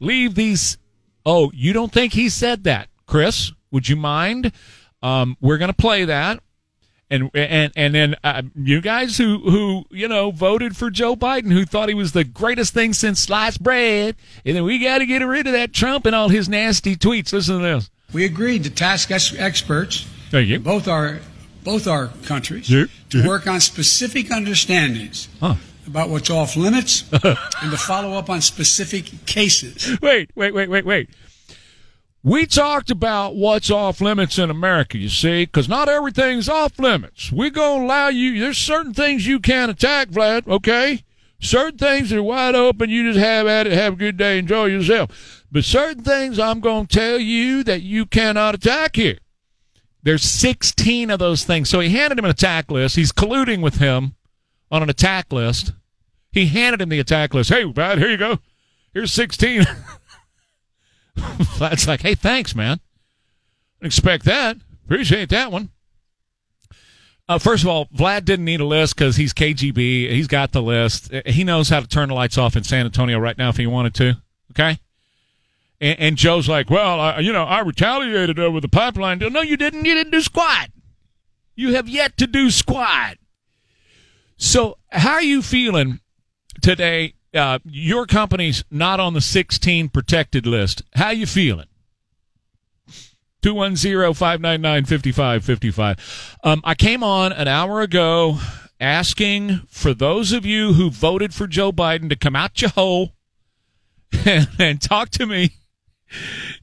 Leave 0.00 0.34
these. 0.34 0.78
Oh, 1.24 1.50
you 1.54 1.72
don't 1.72 1.92
think 1.92 2.12
he 2.12 2.28
said 2.28 2.64
that, 2.64 2.88
Chris? 3.06 3.52
Would 3.74 3.88
you 3.90 3.96
mind? 3.96 4.52
Um, 5.02 5.36
we're 5.40 5.58
going 5.58 5.68
to 5.70 5.76
play 5.76 6.06
that. 6.06 6.40
And 7.10 7.30
and 7.34 7.70
and 7.76 7.94
then 7.94 8.14
uh, 8.24 8.42
you 8.56 8.80
guys 8.80 9.18
who 9.18 9.38
who 9.38 9.84
you 9.90 10.08
know 10.08 10.30
voted 10.30 10.74
for 10.74 10.90
Joe 10.90 11.14
Biden, 11.14 11.52
who 11.52 11.66
thought 11.66 11.90
he 11.90 11.94
was 11.94 12.12
the 12.12 12.24
greatest 12.24 12.72
thing 12.72 12.94
since 12.94 13.20
sliced 13.20 13.62
bread, 13.62 14.16
and 14.46 14.56
then 14.56 14.64
we 14.64 14.78
got 14.78 14.98
to 14.98 15.06
get 15.06 15.18
rid 15.22 15.46
of 15.46 15.52
that 15.52 15.74
Trump 15.74 16.06
and 16.06 16.14
all 16.14 16.30
his 16.30 16.48
nasty 16.48 16.96
tweets. 16.96 17.32
Listen 17.34 17.58
to 17.58 17.62
this. 17.62 17.90
we 18.14 18.24
agreed 18.24 18.64
to 18.64 18.70
task 18.70 19.10
ex- 19.10 19.34
experts 19.36 20.06
Thank 20.30 20.48
you. 20.48 20.58
both 20.60 20.88
our 20.88 21.20
both 21.62 21.86
our 21.86 22.08
countries 22.24 22.70
Yeah, 22.70 22.86
to 23.10 23.18
yeah. 23.18 23.28
work 23.28 23.46
on 23.46 23.60
specific 23.60 24.30
understandings 24.32 25.28
Huh. 25.40 25.56
about 25.86 26.08
what's 26.08 26.30
off 26.30 26.56
limits 26.56 27.04
and 27.12 27.70
to 27.70 27.76
follow 27.76 28.16
up 28.16 28.30
on 28.30 28.40
specific 28.40 29.26
cases. 29.26 29.98
Wait, 30.00 30.30
wait, 30.34 30.54
wait, 30.54 30.70
wait, 30.70 30.86
wait. 30.86 31.10
We 32.26 32.46
talked 32.46 32.90
about 32.90 33.36
what's 33.36 33.70
off 33.70 34.00
limits 34.00 34.38
in 34.38 34.48
America, 34.48 34.96
you 34.96 35.10
see, 35.10 35.44
because 35.44 35.68
not 35.68 35.90
everything's 35.90 36.48
off 36.48 36.78
limits. 36.78 37.30
We're 37.30 37.50
going 37.50 37.80
to 37.80 37.84
allow 37.84 38.08
you, 38.08 38.40
there's 38.40 38.56
certain 38.56 38.94
things 38.94 39.26
you 39.26 39.38
can't 39.38 39.70
attack, 39.70 40.08
Vlad, 40.08 40.48
okay? 40.48 41.04
Certain 41.38 41.76
things 41.76 42.14
are 42.14 42.22
wide 42.22 42.54
open, 42.54 42.88
you 42.88 43.12
just 43.12 43.22
have 43.22 43.46
at 43.46 43.66
it, 43.66 43.74
have 43.74 43.92
a 43.92 43.96
good 43.96 44.16
day, 44.16 44.38
enjoy 44.38 44.64
yourself. 44.64 45.44
But 45.52 45.64
certain 45.64 46.02
things 46.02 46.38
I'm 46.38 46.60
going 46.60 46.86
to 46.86 46.98
tell 46.98 47.18
you 47.18 47.62
that 47.64 47.82
you 47.82 48.06
cannot 48.06 48.54
attack 48.54 48.96
here. 48.96 49.18
There's 50.02 50.22
16 50.22 51.10
of 51.10 51.18
those 51.18 51.44
things. 51.44 51.68
So 51.68 51.80
he 51.80 51.90
handed 51.90 52.18
him 52.18 52.24
an 52.24 52.30
attack 52.30 52.70
list. 52.70 52.96
He's 52.96 53.12
colluding 53.12 53.60
with 53.60 53.76
him 53.76 54.14
on 54.70 54.82
an 54.82 54.88
attack 54.88 55.30
list. 55.30 55.74
He 56.32 56.46
handed 56.46 56.80
him 56.80 56.88
the 56.88 57.00
attack 57.00 57.34
list. 57.34 57.50
Hey, 57.50 57.64
Vlad, 57.64 57.98
here 57.98 58.10
you 58.10 58.16
go. 58.16 58.38
Here's 58.94 59.12
16. 59.12 59.66
Vlad's 61.16 61.86
like, 61.86 62.02
hey, 62.02 62.14
thanks, 62.14 62.54
man. 62.54 62.80
Expect 63.80 64.24
that. 64.24 64.56
Appreciate 64.84 65.28
that 65.30 65.52
one. 65.52 65.70
Uh, 67.26 67.38
first 67.38 67.62
of 67.62 67.68
all, 67.68 67.86
Vlad 67.86 68.24
didn't 68.24 68.44
need 68.44 68.60
a 68.60 68.66
list 68.66 68.96
because 68.96 69.16
he's 69.16 69.32
KGB. 69.32 70.10
He's 70.10 70.26
got 70.26 70.52
the 70.52 70.60
list. 70.60 71.10
He 71.24 71.42
knows 71.42 71.70
how 71.70 71.80
to 71.80 71.86
turn 71.86 72.10
the 72.10 72.14
lights 72.14 72.36
off 72.36 72.54
in 72.54 72.64
San 72.64 72.84
Antonio 72.84 73.18
right 73.18 73.38
now 73.38 73.48
if 73.48 73.56
he 73.56 73.66
wanted 73.66 73.94
to. 73.94 74.16
Okay. 74.50 74.78
And, 75.80 75.98
and 75.98 76.16
Joe's 76.16 76.48
like, 76.48 76.68
well, 76.68 77.00
I, 77.00 77.20
you 77.20 77.32
know, 77.32 77.44
I 77.44 77.60
retaliated 77.60 78.38
over 78.38 78.60
the 78.60 78.68
pipeline. 78.68 79.18
No, 79.18 79.40
you 79.40 79.56
didn't. 79.56 79.84
You 79.86 79.94
didn't 79.94 80.12
do 80.12 80.20
squat. 80.20 80.68
You 81.56 81.74
have 81.74 81.88
yet 81.88 82.16
to 82.18 82.26
do 82.26 82.50
squat. 82.50 83.16
So, 84.36 84.76
how 84.90 85.12
are 85.12 85.22
you 85.22 85.40
feeling 85.40 86.00
today? 86.60 87.14
Uh, 87.34 87.58
your 87.64 88.06
company's 88.06 88.62
not 88.70 89.00
on 89.00 89.14
the 89.14 89.20
16 89.20 89.88
protected 89.88 90.46
list. 90.46 90.82
How 90.94 91.10
you 91.10 91.26
feeling? 91.26 91.66
210-599-5555. 93.42 96.36
Um, 96.42 96.62
I 96.64 96.74
came 96.74 97.02
on 97.02 97.32
an 97.32 97.48
hour 97.48 97.82
ago 97.82 98.38
asking 98.80 99.60
for 99.68 99.92
those 99.92 100.32
of 100.32 100.46
you 100.46 100.72
who 100.74 100.90
voted 100.90 101.34
for 101.34 101.46
Joe 101.46 101.72
Biden 101.72 102.08
to 102.08 102.16
come 102.16 102.36
out 102.36 102.62
your 102.62 102.70
hole 102.70 103.12
and, 104.24 104.48
and 104.58 104.80
talk 104.80 105.10
to 105.10 105.26
me. 105.26 105.50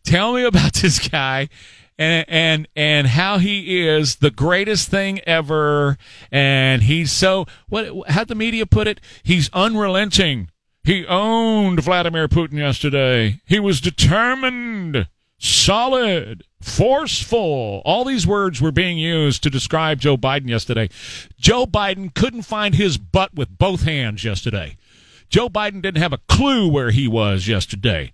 Tell 0.04 0.34
me 0.34 0.44
about 0.44 0.74
this 0.74 1.08
guy 1.08 1.50
and 1.98 2.26
and 2.28 2.68
and 2.76 3.08
how 3.08 3.38
he 3.38 3.86
is 3.86 4.18
the 4.18 4.32
greatest 4.32 4.90
thing 4.90 5.20
ever 5.22 5.98
and 6.32 6.84
he's 6.84 7.12
so 7.12 7.46
what 7.70 8.10
how 8.10 8.24
the 8.24 8.34
media 8.34 8.66
put 8.66 8.88
it 8.88 9.02
he's 9.24 9.50
unrelenting 9.54 10.50
he 10.84 11.06
owned 11.06 11.82
Vladimir 11.82 12.28
Putin 12.28 12.58
yesterday. 12.58 13.42
He 13.46 13.60
was 13.60 13.82
determined 13.82 15.08
solid 15.38 16.44
forceful. 16.62 17.82
All 17.86 18.06
these 18.06 18.28
words 18.28 18.62
were 18.62 18.72
being 18.72 18.98
used 18.98 19.44
to 19.44 19.50
describe 19.50 20.00
Joe 20.00 20.18
Biden 20.18 20.48
yesterday. 20.48 20.90
Joe 21.40 21.66
Biden 21.66 22.14
couldn't 22.14 22.44
find 22.44 22.76
his 22.76 22.98
butt 22.98 23.34
with 23.34 23.58
both 23.58 23.84
hands 23.84 24.24
yesterday. 24.24 24.78
Joe 25.30 25.50
Biden 25.50 25.82
didn't 25.82 26.02
have 26.02 26.14
a 26.14 26.20
clue 26.30 26.68
where 26.68 26.92
he 26.92 27.08
was 27.08 27.48
yesterday. 27.48 28.12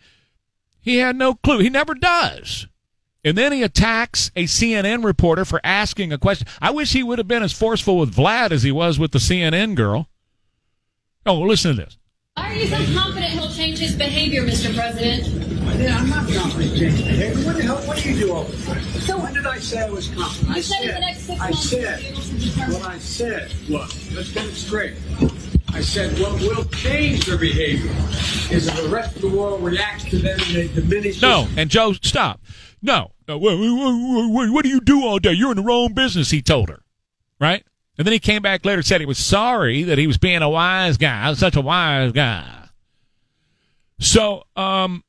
He 0.79 0.97
had 0.97 1.15
no 1.15 1.35
clue. 1.35 1.59
He 1.59 1.69
never 1.69 1.93
does. 1.93 2.67
And 3.25 3.37
then 3.37 3.51
he 3.51 3.63
attacks 3.63 4.31
a 4.35 4.45
CNN 4.45 5.03
reporter 5.03 5.43
for 5.43 5.59
asking 5.63 6.13
a 6.13 6.17
question. 6.17 6.47
I 6.61 6.71
wish 6.71 6.93
he 6.93 7.03
would 7.03 7.17
have 7.17 7.27
been 7.27 7.43
as 7.43 7.51
forceful 7.51 7.97
with 7.97 8.15
Vlad 8.15 8.51
as 8.51 8.63
he 8.63 8.71
was 8.71 8.97
with 8.97 9.11
the 9.11 9.19
CNN 9.19 9.75
girl. 9.75 10.07
Oh, 11.25 11.41
listen 11.41 11.75
to 11.75 11.83
this. 11.83 11.97
Why 12.37 12.51
are 12.51 12.55
you 12.55 12.67
so 12.67 12.77
confident 12.93 13.31
he'll 13.31 13.49
change 13.49 13.79
his 13.79 13.95
behavior, 13.95 14.43
Mr. 14.43 14.73
President? 14.75 15.27
I'm 15.91 16.07
not 16.09 16.31
confident 16.31 16.71
in 16.73 16.77
changing 16.79 17.05
behavior. 17.07 17.45
What 17.45 17.55
the 17.57 17.63
hell? 17.63 17.77
What 17.77 17.97
do 17.97 18.11
you 18.13 18.19
do 18.27 18.31
all 18.31 18.43
the 18.43 18.63
time? 18.65 18.83
So 18.83 19.17
when 19.17 19.33
did 19.33 19.47
I 19.47 19.57
say 19.57 19.79
I 19.81 19.89
was 19.89 20.07
confident? 20.09 20.49
You 20.49 20.53
I 20.55 20.61
said 20.61 20.81
in 20.83 20.93
the 20.93 20.99
next 20.99 21.19
six 21.23 21.41
I 21.41 21.49
months 21.49 21.69
said. 21.69 21.79
you'll 21.81 21.99
be 21.99 22.07
able 22.09 22.21
to 22.21 22.37
determine- 22.37 22.73
What 22.79 22.85
I 22.91 22.99
said 22.99 23.51
was, 23.69 24.13
let's 24.15 24.31
get 24.31 24.45
it 24.45 24.53
straight. 24.53 24.93
I 25.69 25.81
said 25.81 26.19
what 26.19 26.39
will 26.41 26.63
change 26.65 27.25
their 27.25 27.37
behavior 27.39 27.91
is 28.55 28.67
if 28.67 28.75
the 28.83 28.87
rest 28.89 29.15
of 29.15 29.23
the 29.23 29.29
world 29.29 29.63
reacts 29.63 30.05
to 30.05 30.17
them 30.19 30.39
and 30.39 30.55
they 30.55 30.67
diminish. 30.67 31.21
No, 31.21 31.47
and 31.57 31.69
Joe, 31.71 31.93
stop. 31.93 32.39
No. 32.83 33.11
no 33.27 33.37
what, 33.39 33.57
what, 33.57 34.29
what, 34.31 34.49
what 34.51 34.63
do 34.63 34.69
you 34.69 34.79
do 34.79 35.03
all 35.05 35.17
day? 35.17 35.33
You're 35.33 35.51
in 35.51 35.57
the 35.57 35.63
wrong 35.63 35.93
business, 35.93 36.29
he 36.29 36.41
told 36.43 36.69
her. 36.69 36.81
Right? 37.39 37.63
And 37.97 38.05
then 38.05 38.11
he 38.11 38.19
came 38.19 38.41
back 38.41 38.63
later 38.63 38.77
and 38.77 38.85
said 38.85 39.01
he 39.01 39.07
was 39.07 39.17
sorry 39.17 39.83
that 39.83 39.97
he 39.97 40.07
was 40.07 40.17
being 40.17 40.41
a 40.41 40.49
wise 40.49 40.97
guy. 40.97 41.33
Such 41.33 41.55
a 41.55 41.61
wise 41.61 42.11
guy. 42.11 42.69
So, 43.99 44.43
um, 44.55 45.03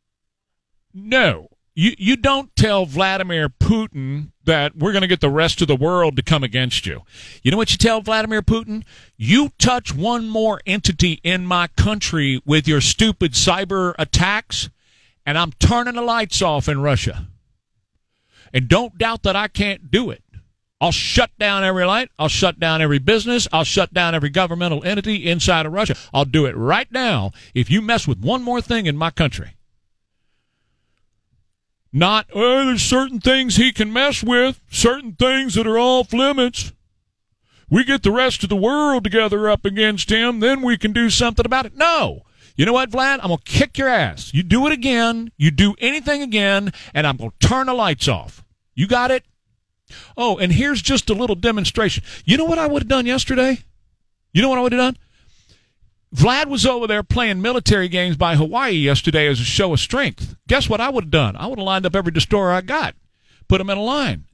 no. 0.95 1.49
You, 1.75 1.93
you 1.97 2.17
don't 2.17 2.55
tell 2.57 2.87
Vladimir 2.87 3.49
Putin 3.49 4.33
that 4.45 4.75
we're 4.75 4.91
going 4.91 5.03
to 5.03 5.09
get 5.09 5.21
the 5.21 5.31
rest 5.31 5.63
of 5.63 5.69
the 5.69 5.77
world 5.77 6.17
to 6.17 6.23
come 6.23 6.43
against 6.43 6.87
you. 6.87 7.03
You 7.45 7.53
know 7.53 7.57
what 7.57 7.71
you 7.71 7.77
tell 7.77 8.01
Vladimir 8.01 8.43
Putin? 8.43 8.83
You 9.17 9.51
touch 9.59 9.95
one 9.95 10.29
more 10.29 10.61
entity 10.67 11.21
in 11.23 11.47
my 11.47 11.69
country 11.77 12.43
with 12.45 12.67
your 12.67 12.81
stupid 12.81 13.35
cyber 13.35 13.95
attacks, 13.97 14.71
and 15.25 15.39
I'm 15.39 15.53
turning 15.53 15.95
the 15.95 16.03
lights 16.03 16.43
off 16.43 16.69
in 16.69 16.81
Russia. 16.81 17.29
And 18.53 18.67
don't 18.67 18.99
doubt 18.99 19.23
that 19.23 19.37
I 19.37 19.47
can't 19.47 19.89
do 19.89 20.11
it. 20.11 20.25
I'll 20.81 20.93
shut 20.93 21.31
down 21.39 21.65
every 21.65 21.85
light. 21.85 22.11
I'll 22.19 22.29
shut 22.29 22.61
down 22.61 22.81
every 22.81 22.99
business. 22.99 23.49
I'll 23.53 23.65
shut 23.65 23.93
down 23.93 24.15
every 24.15 24.31
governmental 24.31 24.85
entity 24.85 25.29
inside 25.29 25.67
of 25.67 25.73
Russia. 25.73 25.97
I'll 26.15 26.25
do 26.25 26.47
it 26.47 26.57
right 26.57 26.91
now 26.93 27.33
if 27.55 27.71
you 27.71 27.83
mess 27.83 28.07
with 28.07 28.21
one 28.21 28.43
more 28.43 28.61
thing 28.61 28.87
in 28.87 28.97
my 28.97 29.11
country. 29.11 29.55
Not, 31.93 32.27
oh, 32.35 32.67
there's 32.67 32.83
certain 32.83 33.19
things 33.19 33.57
he 33.57 33.73
can 33.73 33.93
mess 33.93 34.23
with, 34.23 34.61
certain 34.71 35.13
things 35.13 35.55
that 35.55 35.67
are 35.67 35.79
off 35.79 36.13
limits. 36.13 36.73
We 37.71 37.83
get 37.83 38.03
the 38.03 38.13
rest 38.13 38.43
of 38.43 38.51
the 38.51 38.57
world 38.57 39.05
together 39.05 39.49
up 39.49 39.65
against 39.65 40.11
him, 40.11 40.41
then 40.41 40.63
we 40.63 40.77
can 40.77 40.93
do 40.93 41.11
something 41.11 41.45
about 41.45 41.67
it. 41.67 41.77
No. 41.77 42.23
You 42.57 42.67
know 42.67 42.73
what, 42.73 42.91
Vlad? 42.91 43.21
I'm 43.23 43.29
going 43.29 43.39
to 43.39 43.45
kick 43.45 43.79
your 43.79 43.89
ass. 43.89 44.33
You 44.35 44.43
do 44.43 44.67
it 44.67 44.73
again, 44.73 45.33
you 45.37 45.51
do 45.51 45.75
anything 45.79 46.23
again, 46.23 46.73
and 46.93 47.07
I'm 47.07 47.17
going 47.17 47.33
to 47.39 47.49
turn 47.49 47.67
the 47.67 47.75
lights 47.75 48.07
off. 48.09 48.45
You 48.75 48.87
got 48.87 49.11
it? 49.11 49.25
Oh, 50.17 50.39
and 50.39 50.53
here's 50.53 50.83
just 50.83 51.11
a 51.11 51.15
little 51.15 51.37
demonstration. 51.37 52.05
You 52.25 52.37
know 52.37 52.45
what 52.45 52.59
I 52.59 52.67
would 52.67 52.83
have 52.83 52.89
done 52.89 53.07
yesterday? 53.07 53.59
You 54.33 54.43
know 54.43 54.49
what 54.49 54.59
I 54.59 54.63
would 54.63 54.73
have 54.73 54.95
done? 54.95 54.99
Vlad 56.15 56.47
was 56.47 56.65
over 56.65 56.87
there 56.87 57.03
playing 57.03 57.43
military 57.43 57.89
games 57.89 58.17
by 58.17 58.35
Hawaii 58.35 58.73
yesterday 58.73 59.27
as 59.27 59.41
a 59.41 59.45
show 59.45 59.73
of 59.73 59.81
strength. 59.81 60.37
Guess 60.47 60.69
what 60.69 60.81
I 60.81 60.89
would 60.89 61.05
have 61.05 61.11
done? 61.11 61.37
I 61.37 61.47
would 61.47 61.59
have 61.59 61.67
lined 61.67 61.87
up 61.87 61.95
every 61.95 62.13
destroyer 62.13 62.51
I 62.51 62.63
got, 62.63 62.95
put 63.47 63.59
them 63.59 63.71
in 63.71 63.77
a 63.77 63.83
line. 63.83 64.25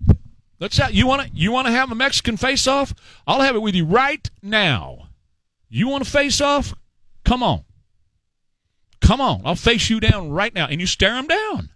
Let's 0.60 0.76
have, 0.78 0.94
you 0.94 1.06
want 1.06 1.22
to 1.22 1.30
you 1.34 1.50
want 1.50 1.66
to 1.66 1.72
have 1.72 1.90
a 1.90 1.96
Mexican 1.96 2.36
face 2.36 2.66
off? 2.68 2.94
I'll 3.26 3.40
have 3.40 3.56
it 3.56 3.62
with 3.62 3.74
you 3.74 3.84
right 3.84 4.28
now. 4.40 5.08
You 5.68 5.88
want 5.88 6.04
to 6.04 6.10
face 6.10 6.40
off? 6.40 6.74
Come 7.24 7.42
on, 7.42 7.64
come 9.00 9.20
on. 9.20 9.42
I'll 9.44 9.56
face 9.56 9.90
you 9.90 9.98
down 9.98 10.30
right 10.30 10.54
now, 10.54 10.66
and 10.66 10.80
you 10.80 10.86
stare 10.86 11.14
them 11.14 11.26
down. 11.26 11.70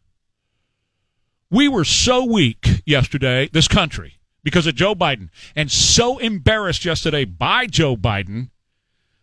We 1.50 1.66
were 1.68 1.84
so 1.84 2.24
weak 2.24 2.82
yesterday, 2.84 3.48
this 3.50 3.68
country, 3.68 4.18
because 4.44 4.66
of 4.66 4.74
Joe 4.74 4.94
Biden, 4.94 5.30
and 5.56 5.70
so 5.70 6.18
embarrassed 6.18 6.84
yesterday 6.84 7.24
by 7.24 7.66
Joe 7.66 7.96
Biden 7.96 8.50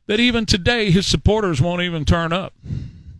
that 0.08 0.20
even 0.20 0.46
today 0.46 0.90
his 0.90 1.06
supporters 1.06 1.62
won't 1.62 1.82
even 1.82 2.04
turn 2.04 2.34
up. 2.34 2.54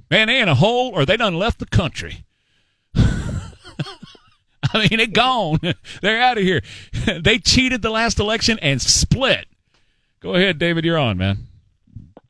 Man, 0.10 0.28
they 0.28 0.40
in 0.40 0.50
a 0.50 0.56
hole 0.56 0.92
or 0.94 1.06
they 1.06 1.18
done 1.18 1.36
left 1.36 1.60
the 1.60 1.66
country. 1.68 2.26
I 2.96 3.52
mean, 4.74 4.88
they're 4.98 5.08
gone. 5.08 5.60
They're 6.02 6.22
out 6.22 6.38
of 6.38 6.44
here. 6.44 6.62
they 7.20 7.38
cheated 7.38 7.84
the 7.84 7.92
last 7.92 8.20
election 8.20 8.58
and 8.60 8.82
split. 8.82 9.46
Go 10.20 10.34
ahead, 10.34 10.58
David. 10.58 10.84
You're 10.84 10.98
on, 10.98 11.18
man. 11.18 11.48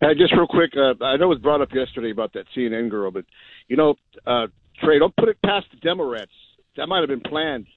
Uh, 0.01 0.13
just 0.13 0.33
real 0.33 0.47
quick, 0.47 0.71
uh, 0.75 1.01
I 1.03 1.15
know 1.15 1.25
it 1.25 1.35
was 1.35 1.39
brought 1.39 1.61
up 1.61 1.73
yesterday 1.73 2.11
about 2.11 2.33
that 2.33 2.45
CNN 2.55 2.89
girl, 2.89 3.11
but 3.11 3.23
you 3.69 3.77
know, 3.77 3.95
uh, 4.27 4.47
Trey, 4.83 4.99
don't 4.99 5.15
put 5.15 5.29
it 5.29 5.41
past 5.41 5.67
the 5.71 5.77
Democrats. 5.77 6.31
That 6.77 6.87
might 6.87 6.99
have 6.99 7.09
been 7.09 7.21
planned. 7.21 7.67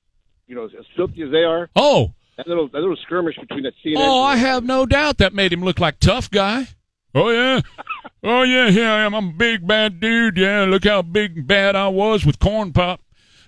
You 0.46 0.54
know, 0.54 0.64
as 0.64 0.86
filthy 0.96 1.22
as 1.22 1.30
they 1.30 1.44
are. 1.44 1.68
Oh, 1.76 2.12
that 2.36 2.46
little 2.46 2.68
that 2.68 2.78
little 2.78 2.96
skirmish 3.04 3.36
between 3.36 3.64
that 3.64 3.74
CNN. 3.84 3.96
Oh, 3.98 4.22
I 4.22 4.36
have 4.36 4.64
no 4.64 4.86
doubt 4.86 5.18
that 5.18 5.34
made 5.34 5.52
him 5.52 5.62
look 5.62 5.78
like 5.78 5.98
tough 6.00 6.30
guy. 6.30 6.68
Oh 7.14 7.30
yeah, 7.30 7.60
oh 8.22 8.42
yeah, 8.44 8.70
here 8.70 8.88
I 8.88 9.04
am. 9.04 9.14
I'm 9.14 9.28
a 9.28 9.32
big 9.32 9.66
bad 9.66 10.00
dude. 10.00 10.38
Yeah, 10.38 10.64
look 10.64 10.84
how 10.84 11.02
big 11.02 11.36
and 11.36 11.46
bad 11.46 11.76
I 11.76 11.88
was 11.88 12.24
with 12.24 12.38
corn 12.38 12.72
pop. 12.72 13.00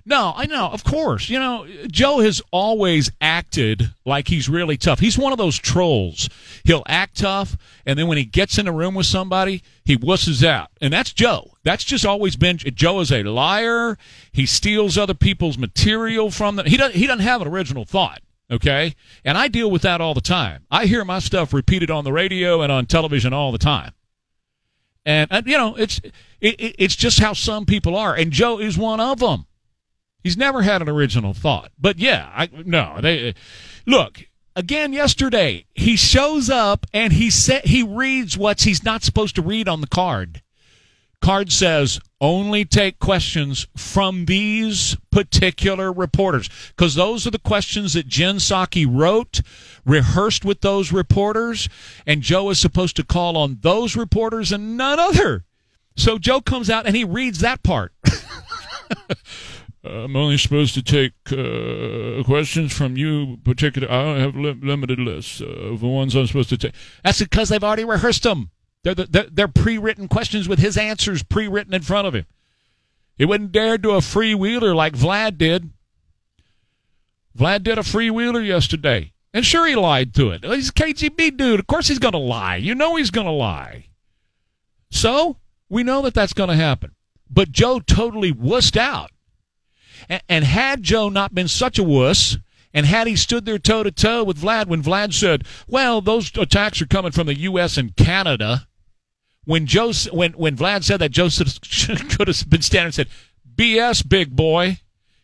No, 0.05 0.32
I 0.34 0.46
know, 0.46 0.66
of 0.68 0.82
course. 0.82 1.28
You 1.28 1.38
know, 1.38 1.66
Joe 1.90 2.20
has 2.20 2.40
always 2.51 3.11
acted 3.20 3.92
like 4.05 4.28
he's 4.28 4.48
really 4.48 4.76
tough. 4.76 4.98
He's 4.98 5.18
one 5.18 5.32
of 5.32 5.38
those 5.38 5.59
trolls. 5.59 6.28
He'll 6.64 6.82
act 6.86 7.18
tough, 7.18 7.57
and 7.84 7.98
then 7.98 8.07
when 8.07 8.18
he 8.18 8.24
gets 8.24 8.59
in 8.59 8.66
a 8.66 8.72
room 8.72 8.94
with 8.94 9.07
somebody, 9.07 9.62
he 9.84 9.96
wusses 9.96 10.44
out. 10.44 10.70
And 10.80 10.92
that's 10.92 11.12
Joe. 11.12 11.53
That's 11.64 11.84
just 11.84 12.07
always 12.07 12.36
been 12.36 12.57
Joe 12.59 13.01
is 13.01 13.12
a 13.12 13.22
liar. 13.22 13.98
He 14.32 14.46
steals 14.46 14.96
other 14.96 15.14
people's 15.14 15.59
material 15.59 16.30
from 16.30 16.57
them. 16.57 16.66
He 16.66 16.76
doesn't 16.76 16.96
he 16.96 17.07
doesn't 17.07 17.24
have 17.24 17.42
an 17.42 17.48
original 17.48 17.84
thought. 17.84 18.22
Okay? 18.51 18.94
And 19.24 19.38
I 19.38 19.48
deal 19.48 19.70
with 19.70 19.82
that 19.82 20.01
all 20.01 20.14
the 20.14 20.20
time. 20.20 20.64
I 20.70 20.86
hear 20.86 21.05
my 21.05 21.20
stuff 21.20 21.53
repeated 21.53 21.90
on 21.90 22.05
the 22.05 22.12
radio 22.12 22.62
and 22.62 22.72
on 22.72 22.86
television 22.86 23.32
all 23.32 23.53
the 23.53 23.59
time. 23.59 23.92
And, 25.07 25.30
you 25.46 25.57
know, 25.57 25.76
it's 25.76 26.01
it, 26.40 26.57
it's 26.59 26.96
just 26.96 27.20
how 27.20 27.32
some 27.32 27.64
people 27.64 27.96
are, 27.96 28.14
and 28.14 28.30
Joe 28.30 28.59
is 28.59 28.76
one 28.76 29.01
of 29.01 29.18
them. 29.18 29.46
He's 30.22 30.36
never 30.36 30.62
had 30.62 30.82
an 30.82 30.88
original 30.88 31.34
thought. 31.34 31.72
But 31.78 31.98
yeah, 31.98 32.30
I 32.34 32.48
no, 32.64 32.98
they 33.00 33.34
look, 33.86 34.26
again 34.54 34.92
yesterday, 34.92 35.66
he 35.74 35.96
shows 35.96 36.50
up 36.50 36.86
and 36.92 37.12
he 37.12 37.30
sa- 37.30 37.60
he 37.64 37.82
reads 37.82 38.36
what 38.36 38.62
he's 38.62 38.84
not 38.84 39.02
supposed 39.02 39.34
to 39.36 39.42
read 39.42 39.68
on 39.68 39.80
the 39.80 39.86
card. 39.86 40.42
Card 41.20 41.52
says 41.52 42.00
only 42.20 42.64
take 42.64 42.98
questions 42.98 43.66
from 43.76 44.24
these 44.24 44.96
particular 45.10 45.92
reporters 45.92 46.48
because 46.68 46.94
those 46.94 47.26
are 47.26 47.30
the 47.30 47.38
questions 47.38 47.92
that 47.92 48.06
Jen 48.06 48.36
Psaki 48.36 48.86
wrote, 48.88 49.40
rehearsed 49.84 50.44
with 50.44 50.62
those 50.62 50.92
reporters, 50.92 51.68
and 52.06 52.22
Joe 52.22 52.50
is 52.50 52.58
supposed 52.58 52.96
to 52.96 53.04
call 53.04 53.36
on 53.36 53.58
those 53.60 53.96
reporters 53.96 54.50
and 54.50 54.76
none 54.76 54.98
other. 54.98 55.44
So 55.96 56.18
Joe 56.18 56.40
comes 56.40 56.70
out 56.70 56.86
and 56.86 56.96
he 56.96 57.04
reads 57.04 57.40
that 57.40 57.62
part. 57.62 57.92
I'm 59.83 60.14
only 60.14 60.37
supposed 60.37 60.74
to 60.74 60.83
take 60.83 61.12
uh, 61.33 62.22
questions 62.24 62.72
from 62.72 62.99
you 62.99 63.39
particular. 63.45 63.91
I 63.91 64.18
have 64.18 64.37
li- 64.37 64.59
limited 64.61 64.99
lists 64.99 65.41
uh, 65.41 65.47
of 65.47 65.81
the 65.81 65.89
ones 65.89 66.14
I'm 66.14 66.26
supposed 66.26 66.51
to 66.51 66.59
take. 66.59 66.74
That's 67.03 67.20
because 67.20 67.49
they've 67.49 67.64
already 67.64 67.85
rehearsed 67.85 68.24
them. 68.24 68.51
They're, 68.83 68.95
the, 68.95 69.28
they're 69.33 69.49
pre-written 69.49 70.09
questions 70.09 70.49
with 70.49 70.59
his 70.59 70.76
answers 70.76 71.22
pre-written 71.22 71.72
in 71.72 71.83
front 71.83 72.07
of 72.07 72.14
him. 72.14 72.26
He 73.16 73.24
wouldn't 73.24 73.53
dare 73.53 73.78
do 73.78 73.93
a 73.93 73.99
freewheeler 73.99 74.74
like 74.74 74.95
Vlad 74.95 75.39
did. 75.39 75.70
Vlad 77.39 77.62
did 77.62 77.78
a 77.78 77.83
freewheeler 77.83 78.47
yesterday. 78.47 79.12
And 79.33 79.47
sure, 79.47 79.66
he 79.66 79.76
lied 79.76 80.14
to 80.14 80.31
it. 80.31 80.45
He's 80.45 80.70
a 80.70 80.72
KGB 80.72 81.37
dude. 81.37 81.61
Of 81.61 81.66
course 81.66 81.89
he's 81.89 81.99
going 81.99 82.12
to 82.12 82.18
lie. 82.18 82.57
You 82.57 82.74
know 82.74 82.97
he's 82.97 83.11
going 83.11 83.26
to 83.26 83.33
lie. 83.33 83.87
So, 84.91 85.37
we 85.68 85.85
know 85.85 86.03
that 86.03 86.14
that's 86.14 86.33
going 86.33 86.49
to 86.49 86.57
happen. 86.57 86.93
But 87.31 87.53
Joe 87.53 87.78
totally 87.78 88.33
wussed 88.33 88.76
out. 88.76 89.11
And, 90.28 90.44
had 90.44 90.82
Joe 90.82 91.08
not 91.08 91.34
been 91.34 91.46
such 91.46 91.78
a 91.78 91.84
wuss, 91.84 92.36
and 92.74 92.84
had 92.84 93.06
he 93.06 93.14
stood 93.14 93.46
there 93.46 93.61
toe 93.61 93.84
to 93.84 93.92
toe 93.92 94.24
with 94.24 94.40
Vlad 94.40 94.66
when 94.66 94.82
Vlad 94.82 95.12
said, 95.12 95.44
"Well, 95.68 96.00
those 96.00 96.36
attacks 96.36 96.82
are 96.82 96.86
coming 96.86 97.12
from 97.12 97.28
the 97.28 97.38
U.S. 97.38 97.76
and 97.76 97.94
Canada," 97.94 98.66
when 99.44 99.66
Joe 99.66 99.92
when 100.12 100.32
when 100.32 100.56
Vlad 100.56 100.82
said 100.82 100.98
that, 100.98 101.12
Joe 101.12 101.28
could 102.16 102.26
have 102.26 102.50
been 102.50 102.62
standing 102.62 102.86
and 102.86 102.94
said, 102.94 103.08
"BS, 103.54 104.08
big 104.08 104.34
boy. 104.34 104.80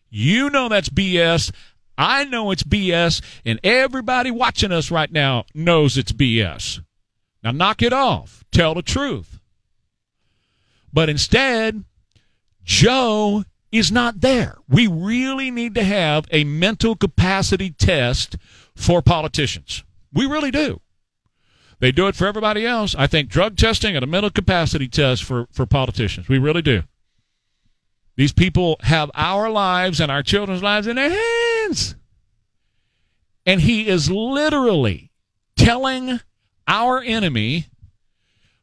You 0.09 0.51
know 0.51 0.69
that's 0.69 0.89
BS. 0.89 1.53
I 1.99 2.25
know 2.25 2.53
it's 2.53 2.63
BS, 2.63 3.23
and 3.45 3.59
everybody 3.65 4.31
watching 4.31 4.71
us 4.71 4.91
right 4.93 5.11
now 5.11 5.47
knows 5.53 5.99
it's 5.99 6.13
BS. 6.13 6.81
Now 7.43 7.51
knock 7.51 7.83
it 7.83 7.93
off. 7.93 8.45
Tell 8.53 8.75
the 8.75 8.83
truth." 8.83 9.41
But 10.93 11.09
instead, 11.09 11.85
Joe 12.65 13.45
is 13.79 13.93
not 13.93 14.21
there. 14.21 14.59
We 14.69 14.87
really 14.87 15.51
need 15.51 15.75
to 15.75 15.85
have 15.85 16.27
a 16.31 16.45
mental 16.45 16.97
capacity 16.97 17.71
test 17.71 18.37
for 18.75 19.03
politicians. 19.03 19.85
We 20.13 20.27
really 20.27 20.51
do. 20.51 20.81
They 21.79 21.93
do 21.93 22.07
it 22.09 22.17
for 22.17 22.27
everybody 22.27 22.67
else. 22.67 22.95
I 22.95 23.07
think 23.07 23.29
drug 23.29 23.57
testing 23.57 23.97
and 23.97 24.03
a 24.03 24.07
mental 24.07 24.31
capacity 24.31 24.89
test 24.89 25.25
for, 25.25 25.47
for 25.53 25.67
politicians. 25.67 26.29
We 26.29 26.39
really 26.39 26.63
do. 26.63 26.85
These 28.17 28.33
people 28.33 28.77
have 28.81 29.11
our 29.15 29.51
lives 29.51 30.01
and 30.01 30.11
our 30.11 30.23
children's 30.23 30.63
lives 30.63 30.87
in 30.87 30.97
their 30.97 31.11
hands. 31.11 31.95
And 33.45 33.61
he 33.61 33.89
is 33.89 34.11
literally 34.11 35.13
telling 35.57 36.21
our 36.67 37.01
enemy 37.01 37.67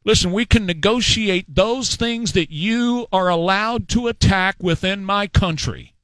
Listen, 0.04 0.32
we 0.32 0.44
can 0.44 0.66
negotiate 0.66 1.46
those 1.52 1.96
things 1.96 2.32
that 2.32 2.50
you 2.50 3.06
are 3.10 3.28
allowed 3.28 3.88
to 3.88 4.06
attack 4.06 4.56
within 4.60 5.04
my 5.04 5.26
country. 5.26 5.94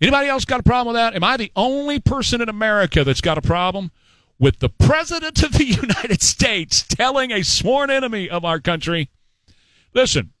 Anybody 0.00 0.28
else 0.28 0.44
got 0.44 0.60
a 0.60 0.64
problem 0.64 0.94
with 0.94 1.00
that? 1.00 1.14
Am 1.14 1.24
I 1.24 1.36
the 1.36 1.52
only 1.56 2.00
person 2.00 2.40
in 2.40 2.48
America 2.48 3.04
that's 3.04 3.20
got 3.20 3.38
a 3.38 3.42
problem 3.42 3.90
with 4.38 4.58
the 4.58 4.68
President 4.68 5.42
of 5.42 5.52
the 5.52 5.64
United 5.82 6.22
States 6.22 6.82
telling 6.82 7.30
a 7.30 7.42
sworn 7.42 7.90
enemy 7.90 8.28
of 8.28 8.44
our 8.44 8.60
country, 8.60 9.10
listen, 9.94 10.32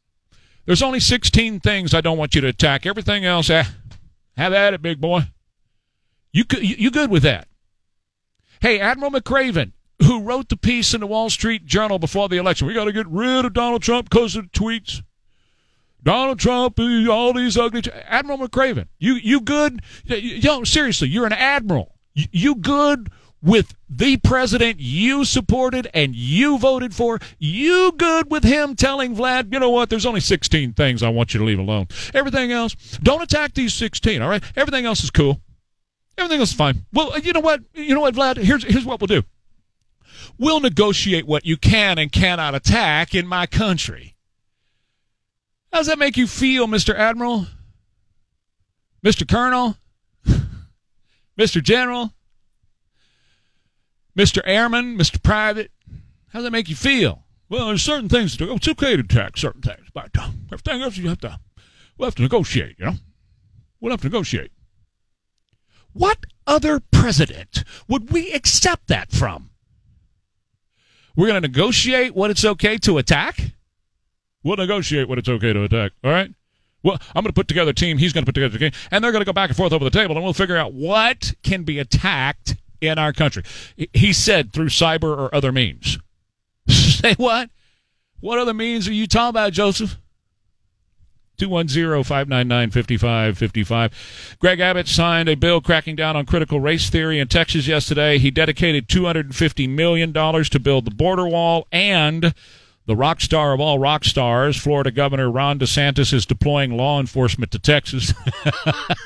there's 0.66 0.82
only 0.82 1.00
16 1.00 1.60
things 1.60 1.94
I 1.94 2.00
don't 2.00 2.18
want 2.18 2.34
you 2.34 2.40
to 2.42 2.48
attack. 2.48 2.84
Everything 2.84 3.24
else, 3.24 3.50
eh, 3.50 3.64
have 4.36 4.52
at 4.52 4.74
it, 4.74 4.82
big 4.82 5.00
boy. 5.00 5.22
You, 6.32 6.44
you 6.60 6.90
good 6.90 7.10
with 7.10 7.22
that? 7.22 7.48
Hey, 8.60 8.78
Admiral 8.78 9.12
McRaven, 9.12 9.72
who 10.02 10.22
wrote 10.22 10.48
the 10.48 10.56
piece 10.56 10.94
in 10.94 11.00
the 11.00 11.06
Wall 11.06 11.30
Street 11.30 11.66
Journal 11.66 11.98
before 11.98 12.28
the 12.28 12.36
election. 12.36 12.66
We 12.66 12.74
got 12.74 12.84
to 12.84 12.92
get 12.92 13.08
rid 13.08 13.44
of 13.44 13.52
Donald 13.52 13.82
Trump 13.82 14.10
because 14.10 14.36
of 14.36 14.44
the 14.44 14.50
tweets. 14.50 15.02
Donald 16.02 16.38
Trump, 16.38 16.78
all 16.78 17.32
these 17.32 17.56
ugly. 17.56 17.82
T- 17.82 17.90
admiral 17.90 18.38
McRaven, 18.38 18.86
you 18.98 19.14
you 19.14 19.40
good? 19.40 19.82
Know, 20.08 20.64
seriously, 20.64 21.08
you're 21.08 21.26
an 21.26 21.32
admiral. 21.32 21.96
You, 22.14 22.26
you 22.30 22.54
good 22.54 23.10
with 23.42 23.74
the 23.88 24.16
president 24.18 24.80
you 24.80 25.24
supported 25.24 25.88
and 25.92 26.14
you 26.14 26.58
voted 26.58 26.94
for? 26.94 27.18
You 27.38 27.92
good 27.96 28.30
with 28.30 28.44
him 28.44 28.76
telling 28.76 29.16
Vlad, 29.16 29.52
you 29.52 29.60
know 29.60 29.70
what? 29.70 29.90
There's 29.90 30.06
only 30.06 30.20
16 30.20 30.74
things 30.74 31.02
I 31.02 31.08
want 31.08 31.34
you 31.34 31.40
to 31.40 31.46
leave 31.46 31.58
alone. 31.58 31.88
Everything 32.14 32.52
else, 32.52 32.74
don't 33.02 33.22
attack 33.22 33.54
these 33.54 33.74
16. 33.74 34.22
All 34.22 34.28
right, 34.28 34.42
everything 34.56 34.86
else 34.86 35.02
is 35.02 35.10
cool. 35.10 35.40
Everything 36.16 36.40
else 36.40 36.50
is 36.50 36.56
fine. 36.56 36.84
Well, 36.92 37.12
uh, 37.12 37.18
you 37.18 37.32
know 37.32 37.40
what? 37.40 37.60
You 37.74 37.94
know 37.94 38.00
what, 38.00 38.14
Vlad? 38.14 38.38
Here's 38.38 38.64
here's 38.64 38.84
what 38.84 39.00
we'll 39.00 39.06
do 39.08 39.22
we'll 40.36 40.60
negotiate 40.60 41.26
what 41.26 41.46
you 41.46 41.56
can 41.56 41.98
and 41.98 42.12
cannot 42.12 42.54
attack 42.54 43.14
in 43.14 43.26
my 43.26 43.46
country. 43.46 44.16
How 45.72 45.78
does 45.78 45.86
that 45.86 45.98
make 45.98 46.16
you 46.16 46.26
feel, 46.26 46.66
Mr. 46.66 46.94
Admiral? 46.94 47.46
Mr. 49.04 49.28
Colonel? 49.28 49.76
Mr. 51.38 51.62
General? 51.62 52.12
Mr. 54.16 54.40
Airman? 54.44 54.98
Mr. 54.98 55.22
Private? 55.22 55.70
How 56.28 56.40
does 56.40 56.44
that 56.44 56.50
make 56.50 56.68
you 56.68 56.76
feel? 56.76 57.24
Well, 57.48 57.68
there's 57.68 57.82
certain 57.82 58.08
things 58.08 58.36
to 58.36 58.46
do. 58.46 58.54
It's 58.54 58.68
okay 58.68 58.96
to 58.96 59.02
attack 59.02 59.36
certain 59.36 59.62
things, 59.62 59.86
but 59.94 60.10
uh, 60.18 60.30
everything 60.52 60.82
else 60.82 60.96
you 60.96 61.08
have 61.08 61.20
to, 61.20 61.38
we'll 61.96 62.08
have 62.08 62.14
to 62.16 62.22
negotiate, 62.22 62.76
you 62.78 62.86
know? 62.86 62.94
We'll 63.80 63.92
have 63.92 64.00
to 64.02 64.08
negotiate. 64.08 64.50
What 65.92 66.26
other 66.46 66.80
president 66.80 67.64
would 67.88 68.10
we 68.10 68.32
accept 68.32 68.88
that 68.88 69.10
from? 69.10 69.50
We're 71.18 71.26
going 71.26 71.42
to 71.42 71.48
negotiate 71.48 72.14
what 72.14 72.30
it's 72.30 72.44
okay 72.44 72.78
to 72.78 72.98
attack. 72.98 73.40
We'll 74.44 74.56
negotiate 74.56 75.08
what 75.08 75.18
it's 75.18 75.28
okay 75.28 75.52
to 75.52 75.64
attack. 75.64 75.90
All 76.04 76.12
right. 76.12 76.32
Well, 76.84 76.96
I'm 77.08 77.24
going 77.24 77.30
to 77.30 77.32
put 77.32 77.48
together 77.48 77.72
a 77.72 77.74
team. 77.74 77.98
He's 77.98 78.12
going 78.12 78.24
to 78.24 78.28
put 78.28 78.36
together 78.36 78.54
a 78.54 78.58
team, 78.60 78.70
and 78.92 79.02
they're 79.02 79.10
going 79.10 79.22
to 79.22 79.26
go 79.26 79.32
back 79.32 79.50
and 79.50 79.56
forth 79.56 79.72
over 79.72 79.84
the 79.84 79.90
table, 79.90 80.14
and 80.14 80.22
we'll 80.22 80.32
figure 80.32 80.56
out 80.56 80.74
what 80.74 81.34
can 81.42 81.64
be 81.64 81.80
attacked 81.80 82.54
in 82.80 82.98
our 82.98 83.12
country. 83.12 83.42
He 83.92 84.12
said 84.12 84.52
through 84.52 84.68
cyber 84.68 85.08
or 85.08 85.34
other 85.34 85.50
means. 85.50 85.98
Say 86.68 87.14
what? 87.14 87.50
What 88.20 88.38
other 88.38 88.54
means 88.54 88.86
are 88.86 88.92
you 88.92 89.08
talking 89.08 89.30
about, 89.30 89.52
Joseph? 89.52 89.98
210-599-5555. 91.38 94.38
Greg 94.38 94.60
Abbott 94.60 94.88
signed 94.88 95.28
a 95.28 95.34
bill 95.34 95.60
cracking 95.60 95.96
down 95.96 96.16
on 96.16 96.24
critical 96.26 96.60
race 96.60 96.88
theory 96.90 97.18
in 97.18 97.26
Texas 97.28 97.66
yesterday. 97.66 98.18
He 98.18 98.30
dedicated 98.30 98.88
$250 98.88 99.68
million 99.68 100.12
to 100.12 100.60
build 100.60 100.84
the 100.84 100.90
border 100.90 101.26
wall 101.26 101.66
and 101.72 102.34
the 102.88 102.96
rock 102.96 103.20
star 103.20 103.52
of 103.52 103.60
all 103.60 103.78
rock 103.78 104.04
stars, 104.04 104.56
Florida 104.56 104.90
Governor 104.90 105.30
Ron 105.30 105.58
DeSantis 105.58 106.10
is 106.10 106.24
deploying 106.24 106.74
law 106.74 106.98
enforcement 106.98 107.52
to 107.52 107.58
Texas. 107.58 108.14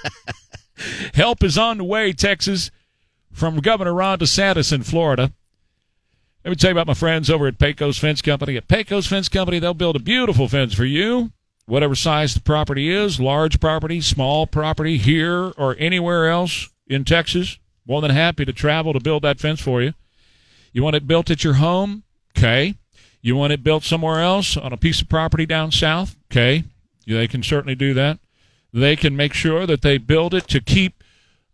Help 1.15 1.43
is 1.43 1.59
on 1.59 1.79
the 1.79 1.85
way, 1.85 2.13
Texas, 2.13 2.71
from 3.33 3.59
Governor 3.59 3.93
Ron 3.93 4.21
DeSantis 4.21 4.73
in 4.73 4.85
Florida. 4.85 5.33
Let 6.45 6.51
me 6.51 6.55
tell 6.55 6.71
you 6.71 6.77
about 6.77 6.87
my 6.87 6.95
friends 6.95 7.29
over 7.29 7.49
at 7.49 7.59
Pecos 7.59 7.99
Fence 7.99 8.23
Company. 8.23 8.57
At 8.57 8.69
Pecos 8.69 9.09
Fence 9.09 9.29
Company, 9.29 9.59
they'll 9.59 9.75
build 9.75 9.97
a 9.97 10.01
beautiful 10.01 10.47
fence 10.47 10.75
for 10.75 10.85
you 10.85 11.33
whatever 11.67 11.95
size 11.95 12.35
the 12.35 12.41
property 12.41 12.91
is, 12.91 13.21
large 13.21 13.61
property, 13.61 14.01
small 14.01 14.47
property, 14.47 14.99
here 14.99 15.53
or 15.57 15.77
anywhere 15.79 16.29
else 16.29 16.69
in 16.87 17.05
Texas, 17.05 17.59
more 17.87 18.01
than 18.01 18.11
happy 18.11 18.45
to 18.45 18.53
travel 18.53 18.93
to 18.93 19.01
build 19.01 19.23
that 19.23 19.41
fence 19.41 19.61
for 19.61 19.83
you. 19.83 19.95
You 20.73 20.83
want 20.83 20.97
it 20.97 21.07
built 21.07 21.31
at 21.31 21.45
your 21.45 21.55
home? 21.55 22.03
Okay. 22.37 22.75
You 23.21 23.37
want 23.37 23.53
it 23.53 23.63
built 23.63 23.85
somewhere 23.85 24.21
else 24.21 24.57
on 24.57 24.73
a 24.73 24.77
piece 24.77 25.01
of 25.01 25.09
property 25.09 25.47
down 25.47 25.71
south? 25.71 26.17
Okay. 26.31 26.65
They 27.07 27.29
can 27.29 27.43
certainly 27.43 27.75
do 27.75 27.95
that. 27.95 28.19
They 28.73 28.97
can 28.97 29.17
make 29.17 29.35
sure 29.35 29.67
that 29.67 29.83
they 29.83 29.99
build 29.99 30.35
it 30.35 30.49
to 30.49 30.61
keep 30.61 31.05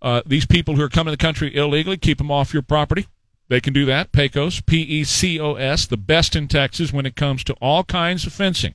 uh, 0.01 0.23
these 0.25 0.47
people 0.47 0.77
who 0.77 0.83
are 0.83 0.89
coming 0.89 1.13
to 1.13 1.17
the 1.17 1.23
country 1.23 1.55
illegally, 1.55 1.97
keep 1.97 2.19
them 2.19 2.31
off 2.31 2.53
your 2.53 2.63
property. 2.63 3.07
They 3.49 3.61
can 3.61 3.73
do 3.73 3.85
that. 3.87 4.13
Pecos, 4.13 4.61
P 4.61 4.83
E 4.83 5.05
C 5.05 5.41
O 5.41 5.55
S, 5.55 5.87
the 5.87 5.97
best 5.97 6.37
in 6.37 6.49
Texas 6.49 6.93
when 6.93 7.07
it 7.07 7.17
comes 7.17 7.43
to 7.45 7.55
all 7.55 7.83
kinds 7.83 8.27
of 8.27 8.33
fencing. 8.33 8.75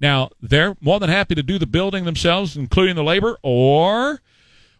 Now, 0.00 0.30
they're 0.40 0.76
more 0.80 0.98
than 0.98 1.10
happy 1.10 1.34
to 1.34 1.42
do 1.42 1.58
the 1.58 1.66
building 1.66 2.04
themselves, 2.04 2.56
including 2.56 2.96
the 2.96 3.04
labor, 3.04 3.38
or 3.42 4.20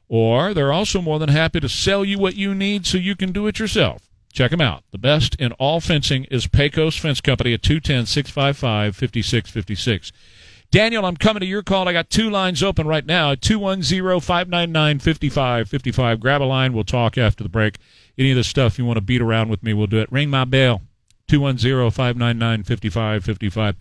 or 0.08 0.52
they're 0.54 0.72
also 0.72 1.00
more 1.00 1.20
than 1.20 1.28
happy 1.28 1.60
to 1.60 1.68
sell 1.68 2.04
you 2.04 2.18
what 2.18 2.34
you 2.34 2.52
need 2.52 2.84
so 2.84 2.98
you 2.98 3.14
can 3.14 3.30
do 3.30 3.46
it 3.46 3.60
yourself. 3.60 4.08
Check 4.32 4.50
them 4.50 4.60
out. 4.60 4.82
The 4.90 4.98
best 4.98 5.36
in 5.36 5.52
all 5.52 5.80
fencing 5.80 6.24
is 6.24 6.48
Pecos 6.48 6.96
Fence 6.96 7.20
Company 7.20 7.52
at 7.52 7.62
210 7.62 8.06
655 8.06 8.96
5656. 8.96 10.12
Daniel, 10.72 11.04
I'm 11.04 11.16
coming 11.16 11.40
to 11.40 11.46
your 11.46 11.64
call. 11.64 11.88
I 11.88 11.92
got 11.92 12.10
two 12.10 12.30
lines 12.30 12.62
open 12.62 12.86
right 12.86 13.04
now 13.04 13.34
210 13.34 14.20
599 14.20 14.98
5555. 15.00 16.20
Grab 16.20 16.42
a 16.42 16.44
line. 16.44 16.72
We'll 16.72 16.84
talk 16.84 17.18
after 17.18 17.42
the 17.42 17.48
break. 17.48 17.78
Any 18.16 18.30
of 18.30 18.36
the 18.36 18.44
stuff 18.44 18.78
you 18.78 18.84
want 18.84 18.96
to 18.96 19.00
beat 19.02 19.20
around 19.20 19.48
with 19.48 19.62
me, 19.62 19.74
we'll 19.74 19.88
do 19.88 19.98
it. 19.98 20.10
Ring 20.12 20.30
my 20.30 20.44
bell. 20.44 20.82
210-599-5555. 21.30 23.74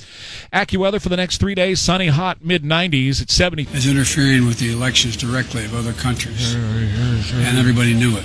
AccuWeather 0.54 1.02
for 1.02 1.10
the 1.10 1.18
next 1.18 1.38
three 1.38 1.56
days. 1.56 1.80
Sunny, 1.80 2.06
hot, 2.08 2.44
mid-90s 2.46 3.20
at 3.22 3.30
70. 3.32 3.64
Is 3.74 3.88
interfering 3.88 4.46
with 4.46 4.60
the 4.60 4.72
elections 4.72 5.18
directly 5.18 5.66
of 5.66 5.74
other 5.74 5.94
countries. 5.94 6.54
And 6.56 7.58
everybody 7.58 7.94
knew 7.96 8.16
it. 8.18 8.24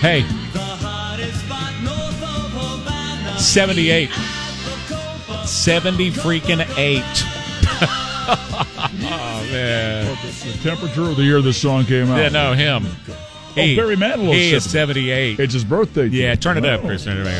Hey. 0.00 0.24
78. 3.38 4.10
70 5.46 6.10
freaking 6.12 6.66
8. 6.76 7.33
Oh, 8.26 9.48
man. 9.50 10.16
The 10.24 10.58
temperature 10.62 11.02
of 11.02 11.16
the 11.16 11.22
year 11.22 11.40
this 11.42 11.60
song 11.60 11.84
came 11.84 12.10
out. 12.10 12.18
Yeah, 12.18 12.28
no, 12.28 12.52
him. 12.52 12.86
Oh, 13.08 13.54
Barry 13.54 13.96
Manilow. 13.96 14.34
He 14.34 14.52
is 14.52 14.68
78. 14.68 15.38
It's 15.38 15.52
his 15.54 15.64
birthday. 15.64 16.06
Yeah, 16.06 16.34
turn 16.34 16.58
it 16.58 16.64
up, 16.64 16.80
Chris. 16.80 17.04
Turn 17.04 17.18
it 17.18 17.26
up. 17.26 17.32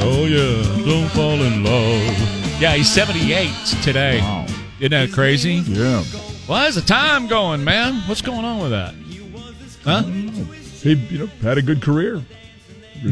Oh, 0.00 0.26
yeah. 0.28 0.62
Don't 0.84 1.08
fall 1.10 1.42
in 1.42 1.64
love. 1.64 2.60
Yeah, 2.60 2.74
he's 2.74 2.90
78 2.90 3.50
today. 3.82 4.20
Wow. 4.20 4.46
Isn't 4.80 4.90
that 4.90 5.12
crazy? 5.12 5.62
Yeah. 5.66 6.02
Why's 6.46 6.74
the 6.74 6.82
time 6.82 7.26
going, 7.26 7.64
man? 7.64 8.02
What's 8.06 8.22
going 8.22 8.44
on 8.44 8.60
with 8.60 8.70
that? 8.70 8.94
Huh? 9.84 10.02
He 10.82 10.92
you 10.92 11.18
know 11.18 11.26
had 11.42 11.56
a 11.58 11.62
good 11.62 11.80
career. 11.80 12.22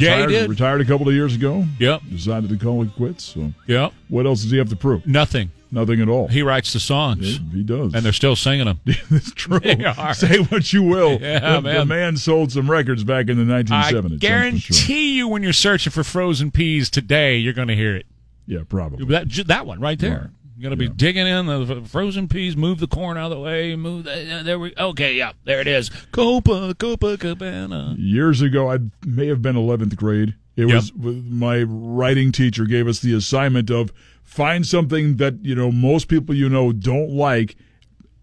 Yeah, 0.00 0.16
he 0.16 0.22
Retired, 0.24 0.28
did. 0.28 0.50
Retired 0.50 0.80
a 0.80 0.84
couple 0.84 1.08
of 1.08 1.14
years 1.14 1.34
ago. 1.34 1.64
Yep. 1.78 2.02
Decided 2.10 2.50
to 2.50 2.56
call 2.56 2.82
it 2.82 2.94
quits. 2.96 3.24
So 3.24 3.52
Yep. 3.66 3.92
what 4.08 4.26
else 4.26 4.42
does 4.42 4.50
he 4.50 4.58
have 4.58 4.68
to 4.70 4.76
prove? 4.76 5.06
Nothing. 5.06 5.50
Nothing 5.74 6.02
at 6.02 6.08
all. 6.08 6.28
He 6.28 6.42
writes 6.42 6.74
the 6.74 6.80
songs. 6.80 7.40
He 7.50 7.62
does. 7.62 7.94
And 7.94 8.04
they're 8.04 8.12
still 8.12 8.36
singing 8.36 8.66
them. 8.66 8.80
it's 8.86 9.32
true. 9.32 9.58
They 9.58 9.82
are. 9.84 10.12
Say 10.12 10.38
what 10.40 10.70
you 10.72 10.82
will. 10.82 11.12
Yeah, 11.22 11.56
the, 11.56 11.62
man. 11.62 11.74
the 11.76 11.84
man 11.86 12.16
sold 12.18 12.52
some 12.52 12.70
records 12.70 13.04
back 13.04 13.28
in 13.28 13.38
the 13.38 13.50
1970s. 13.50 14.12
I 14.14 14.16
guarantee 14.16 14.60
sure. 14.60 14.96
you 14.96 15.28
when 15.28 15.42
you're 15.42 15.52
searching 15.54 15.90
for 15.90 16.04
frozen 16.04 16.50
peas 16.50 16.90
today, 16.90 17.38
you're 17.38 17.54
going 17.54 17.68
to 17.68 17.76
hear 17.76 17.96
it. 17.96 18.06
Yeah, 18.46 18.60
probably. 18.68 19.06
That, 19.06 19.30
that 19.46 19.66
one 19.66 19.80
right 19.80 19.98
there. 19.98 20.30
You're 20.62 20.70
going 20.70 20.78
to 20.78 20.88
be 20.90 20.94
digging 20.94 21.26
in 21.26 21.46
the 21.46 21.82
frozen 21.88 22.28
peas, 22.28 22.56
move 22.56 22.78
the 22.78 22.86
corn 22.86 23.16
out 23.18 23.32
of 23.32 23.38
the 23.38 23.40
way, 23.40 23.74
move 23.74 24.04
the, 24.04 24.32
uh, 24.32 24.42
there 24.44 24.60
we 24.60 24.72
Okay, 24.78 25.14
yeah, 25.16 25.32
there 25.44 25.60
it 25.60 25.66
is. 25.66 25.88
Copa, 26.12 26.72
Copacabana. 26.78 27.96
Years 27.98 28.40
ago, 28.42 28.70
I 28.70 28.78
may 29.04 29.26
have 29.26 29.42
been 29.42 29.56
11th 29.56 29.96
grade. 29.96 30.36
It 30.54 30.68
Yep. 30.68 30.74
was 30.76 30.92
my 30.94 31.64
writing 31.64 32.30
teacher 32.30 32.64
gave 32.66 32.86
us 32.86 33.00
the 33.00 33.12
assignment 33.12 33.70
of 33.70 33.92
find 34.22 34.64
something 34.64 35.16
that 35.16 35.44
you 35.44 35.56
know 35.56 35.72
most 35.72 36.06
people 36.06 36.32
you 36.32 36.48
know 36.48 36.70
don't 36.70 37.10
like, 37.10 37.56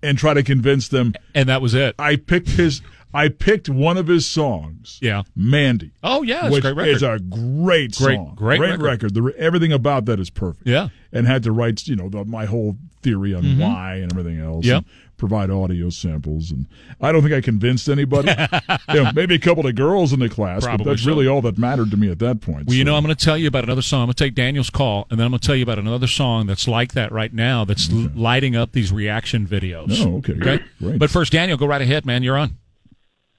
and 0.01 0.17
try 0.17 0.33
to 0.33 0.41
convince 0.41 0.87
them. 0.87 1.15
And 1.35 1.49
that 1.49 1.61
was 1.61 1.73
it. 1.73 1.93
I 1.99 2.15
picked 2.15 2.51
his. 2.51 2.81
I 3.13 3.29
picked 3.29 3.69
one 3.69 3.97
of 3.97 4.07
his 4.07 4.25
songs. 4.27 4.99
Yeah. 5.01 5.23
Mandy. 5.35 5.91
Oh, 6.03 6.21
yeah, 6.23 6.45
it's 6.45 6.47
a 6.47 6.51
which 6.51 6.61
great 6.63 6.75
record. 6.75 6.91
is 6.95 7.03
a 7.03 7.19
great 7.19 7.95
Great- 7.95 7.95
song. 7.95 8.33
great 8.35 8.59
record. 8.59 8.81
record. 8.81 9.13
The, 9.15 9.33
everything 9.37 9.71
about 9.71 10.05
that 10.05 10.19
is 10.19 10.29
perfect. 10.29 10.67
Yeah. 10.67 10.89
And 11.11 11.25
had 11.25 11.41
to 11.43 11.51
write, 11.51 11.87
you 11.87 11.95
know, 11.95 12.07
the, 12.09 12.23
my 12.25 12.45
whole 12.45 12.75
theory 13.01 13.33
on 13.33 13.41
Mhm. 13.43 13.57
why 13.59 13.95
and 13.95 14.11
everything 14.11 14.39
else. 14.39 14.65
Yeah. 14.65 14.81
provide 15.17 15.49
audio 15.51 15.89
samples. 15.89 16.49
And 16.49 16.65
I 17.01 17.11
don't 17.11 17.21
think 17.21 17.33
I 17.33 17.41
convinced 17.41 17.89
anybody. 17.89 18.29
you 18.93 19.03
know, 19.03 19.11
maybe 19.13 19.35
a 19.35 19.39
couple 19.39 19.67
of 19.67 19.75
girls 19.75 20.13
in 20.13 20.21
the 20.21 20.29
class, 20.29 20.63
Probably 20.63 20.85
but 20.85 20.91
that's 20.91 21.03
so. 21.03 21.09
really 21.09 21.27
all 21.27 21.41
that 21.41 21.57
mattered 21.57 21.91
to 21.91 21.97
me 21.97 22.09
at 22.09 22.19
that 22.19 22.39
point. 22.39 22.67
Well, 22.67 22.77
you 22.77 22.85
know, 22.85 22.95
I'm 22.95 23.03
going 23.03 23.13
to 23.13 23.21
tell 23.25 23.37
you 23.37 23.49
about 23.49 23.65
another 23.65 23.81
song. 23.81 24.03
I'm 24.03 24.05
going 24.07 24.13
to 24.13 24.23
take 24.23 24.33
Daniel's 24.33 24.69
call, 24.69 25.07
and 25.09 25.19
then 25.19 25.25
I'm 25.25 25.31
going 25.31 25.41
to 25.41 25.45
tell 25.45 25.57
you 25.57 25.63
about 25.63 25.77
another 25.77 26.07
song 26.07 26.47
that's 26.47 26.69
like 26.69 26.93
that 26.93 27.11
right 27.11 27.33
now 27.33 27.65
that's 27.65 27.91
l- 27.91 28.07
lighting 28.15 28.55
up 28.55 28.71
these 28.71 28.93
reaction 28.93 29.45
videos. 29.45 30.05
Oh, 30.05 30.19
okay. 30.19 30.35
Okay. 30.35 30.63
Great. 30.81 30.99
But 30.99 31.09
first, 31.09 31.33
Daniel, 31.33 31.57
go 31.57 31.65
right 31.65 31.81
ahead, 31.81 32.05
man. 32.05 32.23
You're 32.23 32.37
on. 32.37 32.55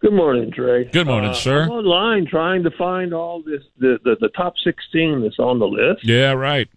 Good 0.00 0.12
morning, 0.14 0.50
Trey. 0.50 0.84
Good 0.84 1.06
morning, 1.06 1.30
Uh, 1.30 1.34
sir. 1.34 1.62
I'm 1.64 1.70
online 1.70 2.26
trying 2.26 2.62
to 2.62 2.70
find 2.70 3.12
all 3.12 3.42
this 3.42 3.62
the, 3.78 3.98
the 4.02 4.16
the 4.20 4.28
top 4.30 4.54
16 4.64 5.20
that's 5.22 5.38
on 5.38 5.58
the 5.58 5.66
list, 5.68 6.04
Yeah, 6.06 6.32
right. 6.32 6.68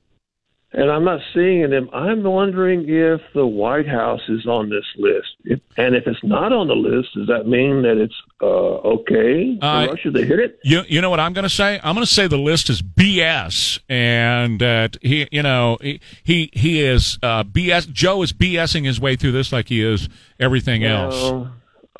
and 0.74 0.92
I'm 0.92 1.06
not 1.06 1.22
seeing 1.34 1.70
them. 1.70 1.90
I'm 1.94 2.22
wondering 2.24 2.84
if 2.90 3.22
the 3.34 3.46
White 3.48 3.88
House 3.88 4.20
is 4.28 4.46
on 4.46 4.70
this 4.70 4.84
list, 4.98 5.28
if, 5.46 5.60
and 5.78 5.96
if 5.96 6.06
it's 6.06 6.22
not 6.24 6.52
on 6.52 6.68
the 6.68 6.76
list, 6.76 7.10
does 7.16 7.28
that 7.28 7.48
mean 7.48 7.84
that 7.84 7.96
it's 7.98 8.16
uh, 8.42 8.46
okay 8.98 9.58
for 9.58 9.66
Uh, 9.66 9.88
Russia 9.88 10.12
to 10.12 10.26
hit 10.26 10.40
it? 10.40 10.60
You 10.66 10.82
you 10.90 11.00
know 11.00 11.10
what 11.10 11.22
I'm 11.22 11.32
going 11.32 11.44
to 11.44 11.50
say? 11.50 11.80
I'm 11.82 11.96
going 11.96 12.06
to 12.06 12.12
say 12.14 12.28
the 12.28 12.38
list 12.38 12.70
is 12.70 12.82
BS, 12.82 13.80
and 13.88 14.60
that 14.60 14.98
he 15.02 15.30
you 15.32 15.44
know 15.44 15.78
he 15.80 16.02
he, 16.26 16.50
he 16.52 16.82
is 16.82 17.20
uh, 17.24 17.46
BS. 17.46 17.90
Joe 17.90 18.22
is 18.22 18.34
BSing 18.34 18.84
his 18.84 19.00
way 19.00 19.16
through 19.16 19.32
this 19.32 19.54
like 19.54 19.70
he 19.70 19.82
is 19.82 20.10
everything 20.42 20.84
else. 20.84 21.32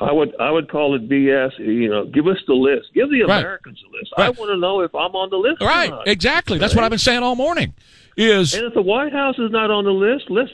I 0.00 0.10
would 0.12 0.34
I 0.40 0.50
would 0.50 0.68
call 0.70 0.94
it 0.96 1.08
BS. 1.08 1.58
You 1.58 1.88
know, 1.88 2.04
give 2.06 2.26
us 2.26 2.38
the 2.48 2.54
list. 2.54 2.88
Give 2.94 3.08
the 3.10 3.22
Right. 3.22 3.38
Americans 3.40 3.80
a 3.88 3.96
list. 3.96 4.12
I 4.16 4.30
want 4.30 4.50
to 4.50 4.56
know 4.56 4.80
if 4.80 4.92
I'm 4.94 5.14
on 5.14 5.30
the 5.30 5.36
list. 5.36 5.62
or 5.62 5.68
Right, 5.68 5.92
exactly. 6.06 6.58
That's 6.58 6.74
what 6.74 6.82
I've 6.84 6.90
been 6.90 6.98
saying 6.98 7.22
all 7.22 7.36
morning. 7.36 7.74
Is 8.16 8.54
And 8.54 8.64
if 8.66 8.74
the 8.74 8.82
White 8.82 9.12
House 9.12 9.36
is 9.40 9.50
not 9.50 9.72
on 9.72 9.84
the 9.84 9.90
list, 9.90 10.26
let's, 10.30 10.50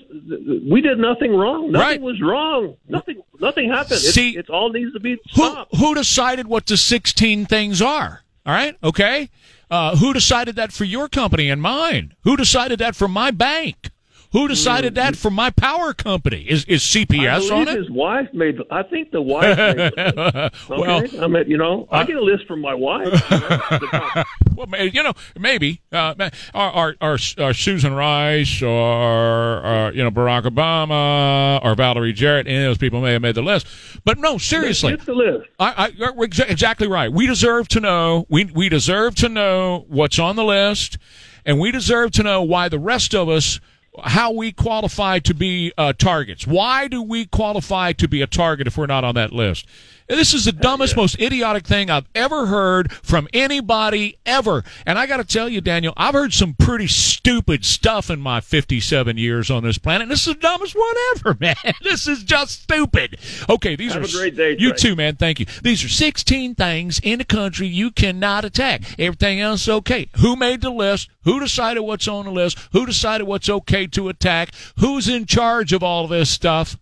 we 0.70 0.80
did 0.80 0.98
nothing 0.98 1.34
wrong. 1.34 1.70
Nothing 1.72 1.86
Right. 1.88 2.00
was 2.00 2.20
wrong. 2.22 2.76
Nothing. 2.88 3.22
Nothing 3.38 3.68
happened. 3.70 4.00
See- 4.00 4.36
it 4.36 4.48
all 4.48 4.70
needs 4.70 4.92
to 4.94 5.00
be 5.00 5.16
who 5.34 5.42
stopped. 5.42 5.74
who 5.76 5.94
decided 5.94 6.46
what 6.46 6.66
the 6.66 6.76
16 6.78 7.44
things 7.46 7.82
are? 7.82 8.22
All 8.46 8.54
right, 8.54 8.76
okay. 8.82 9.28
Uh, 9.70 9.96
who 9.96 10.12
decided 10.14 10.56
that 10.56 10.72
for 10.72 10.84
your 10.84 11.06
company 11.08 11.50
and 11.50 11.60
mine? 11.60 12.14
Who 12.24 12.34
decided 12.36 12.78
that 12.78 12.96
for 12.96 13.08
my 13.08 13.30
bank? 13.30 13.90
Who 14.32 14.46
decided 14.46 14.94
that 14.94 15.16
for 15.16 15.30
my 15.30 15.50
power 15.50 15.92
company? 15.92 16.46
Is 16.48 16.64
is 16.66 16.82
CPS 16.82 17.50
on 17.50 17.66
it? 17.66 17.76
his 17.76 17.90
wife 17.90 18.28
made. 18.32 18.58
I 18.70 18.84
think 18.84 19.10
the 19.10 19.20
wife. 19.20 19.56
made 19.58 19.92
the 19.96 20.50
list. 20.52 20.70
Okay, 20.70 20.80
Well, 20.80 21.24
I 21.24 21.26
mean, 21.26 21.50
you 21.50 21.56
know, 21.56 21.88
I 21.90 22.04
get 22.04 22.16
a 22.16 22.22
list 22.22 22.46
from 22.46 22.60
my 22.60 22.74
wife. 22.74 23.08
well, 24.54 24.86
you 24.86 25.02
know, 25.02 25.14
maybe 25.38 25.80
uh, 25.92 26.30
our, 26.54 26.94
our, 27.00 27.18
our, 27.38 27.52
Susan 27.52 27.94
Rice 27.94 28.62
or 28.62 29.90
you 29.94 30.02
know 30.02 30.10
Barack 30.10 30.44
Obama 30.44 31.62
or 31.64 31.74
Valerie 31.74 32.12
Jarrett, 32.12 32.46
any 32.46 32.58
of 32.58 32.62
those 32.64 32.78
people 32.78 33.00
may 33.00 33.12
have 33.12 33.22
made 33.22 33.34
the 33.34 33.42
list. 33.42 33.66
But 34.04 34.18
no, 34.18 34.38
seriously, 34.38 34.96
Get 34.96 35.06
the 35.06 35.14
list. 35.14 35.48
I, 35.58 35.86
I, 35.86 35.90
exa- 35.90 36.48
exactly 36.48 36.86
right. 36.86 37.12
We 37.12 37.26
deserve 37.26 37.68
to 37.68 37.80
know. 37.80 38.26
We 38.28 38.44
we 38.44 38.68
deserve 38.68 39.14
to 39.16 39.28
know 39.28 39.86
what's 39.88 40.18
on 40.18 40.36
the 40.36 40.44
list, 40.44 40.98
and 41.44 41.58
we 41.58 41.72
deserve 41.72 42.12
to 42.12 42.22
know 42.22 42.42
why 42.42 42.68
the 42.68 42.78
rest 42.78 43.14
of 43.14 43.28
us. 43.28 43.60
How 44.04 44.32
we 44.32 44.52
qualify 44.52 45.18
to 45.20 45.34
be 45.34 45.72
uh, 45.76 45.92
targets? 45.92 46.46
Why 46.46 46.86
do 46.86 47.02
we 47.02 47.26
qualify 47.26 47.92
to 47.94 48.08
be 48.08 48.22
a 48.22 48.26
target 48.26 48.66
if 48.66 48.78
we're 48.78 48.86
not 48.86 49.02
on 49.04 49.16
that 49.16 49.32
list? 49.32 49.66
This 50.10 50.34
is 50.34 50.44
the 50.44 50.52
dumbest, 50.52 50.96
most 50.96 51.20
idiotic 51.20 51.64
thing 51.64 51.88
I've 51.88 52.08
ever 52.16 52.46
heard 52.46 52.90
from 52.92 53.28
anybody 53.32 54.18
ever. 54.26 54.64
And 54.84 54.98
I 54.98 55.06
got 55.06 55.18
to 55.18 55.24
tell 55.24 55.48
you, 55.48 55.60
Daniel, 55.60 55.94
I've 55.96 56.14
heard 56.14 56.32
some 56.34 56.54
pretty 56.54 56.88
stupid 56.88 57.64
stuff 57.64 58.10
in 58.10 58.18
my 58.20 58.40
57 58.40 59.16
years 59.16 59.50
on 59.52 59.62
this 59.62 59.78
planet. 59.78 60.08
This 60.08 60.26
is 60.26 60.34
the 60.34 60.40
dumbest 60.40 60.74
one 60.74 60.94
ever, 61.16 61.36
man. 61.40 61.54
This 61.82 62.08
is 62.08 62.24
just 62.24 62.62
stupid. 62.62 63.18
Okay, 63.48 63.76
these 63.76 63.92
Have 63.92 64.02
are 64.02 64.06
a 64.06 64.10
great 64.10 64.36
day, 64.36 64.56
You 64.58 64.70
Trey. 64.70 64.78
too, 64.78 64.96
man. 64.96 65.14
Thank 65.14 65.38
you. 65.38 65.46
These 65.62 65.84
are 65.84 65.88
16 65.88 66.56
things 66.56 67.00
in 67.04 67.18
the 67.18 67.24
country 67.24 67.68
you 67.68 67.92
cannot 67.92 68.44
attack. 68.44 68.82
Everything 68.98 69.40
else 69.40 69.68
okay. 69.68 70.08
Who 70.18 70.34
made 70.34 70.60
the 70.60 70.70
list? 70.70 71.08
Who 71.22 71.38
decided 71.38 71.82
what's 71.82 72.08
on 72.08 72.24
the 72.24 72.32
list? 72.32 72.58
Who 72.72 72.84
decided 72.84 73.28
what's 73.28 73.48
okay 73.48 73.86
to 73.86 74.08
attack? 74.08 74.50
Who's 74.78 75.08
in 75.08 75.26
charge 75.26 75.72
of 75.72 75.84
all 75.84 76.08
this 76.08 76.30
stuff? 76.30 76.76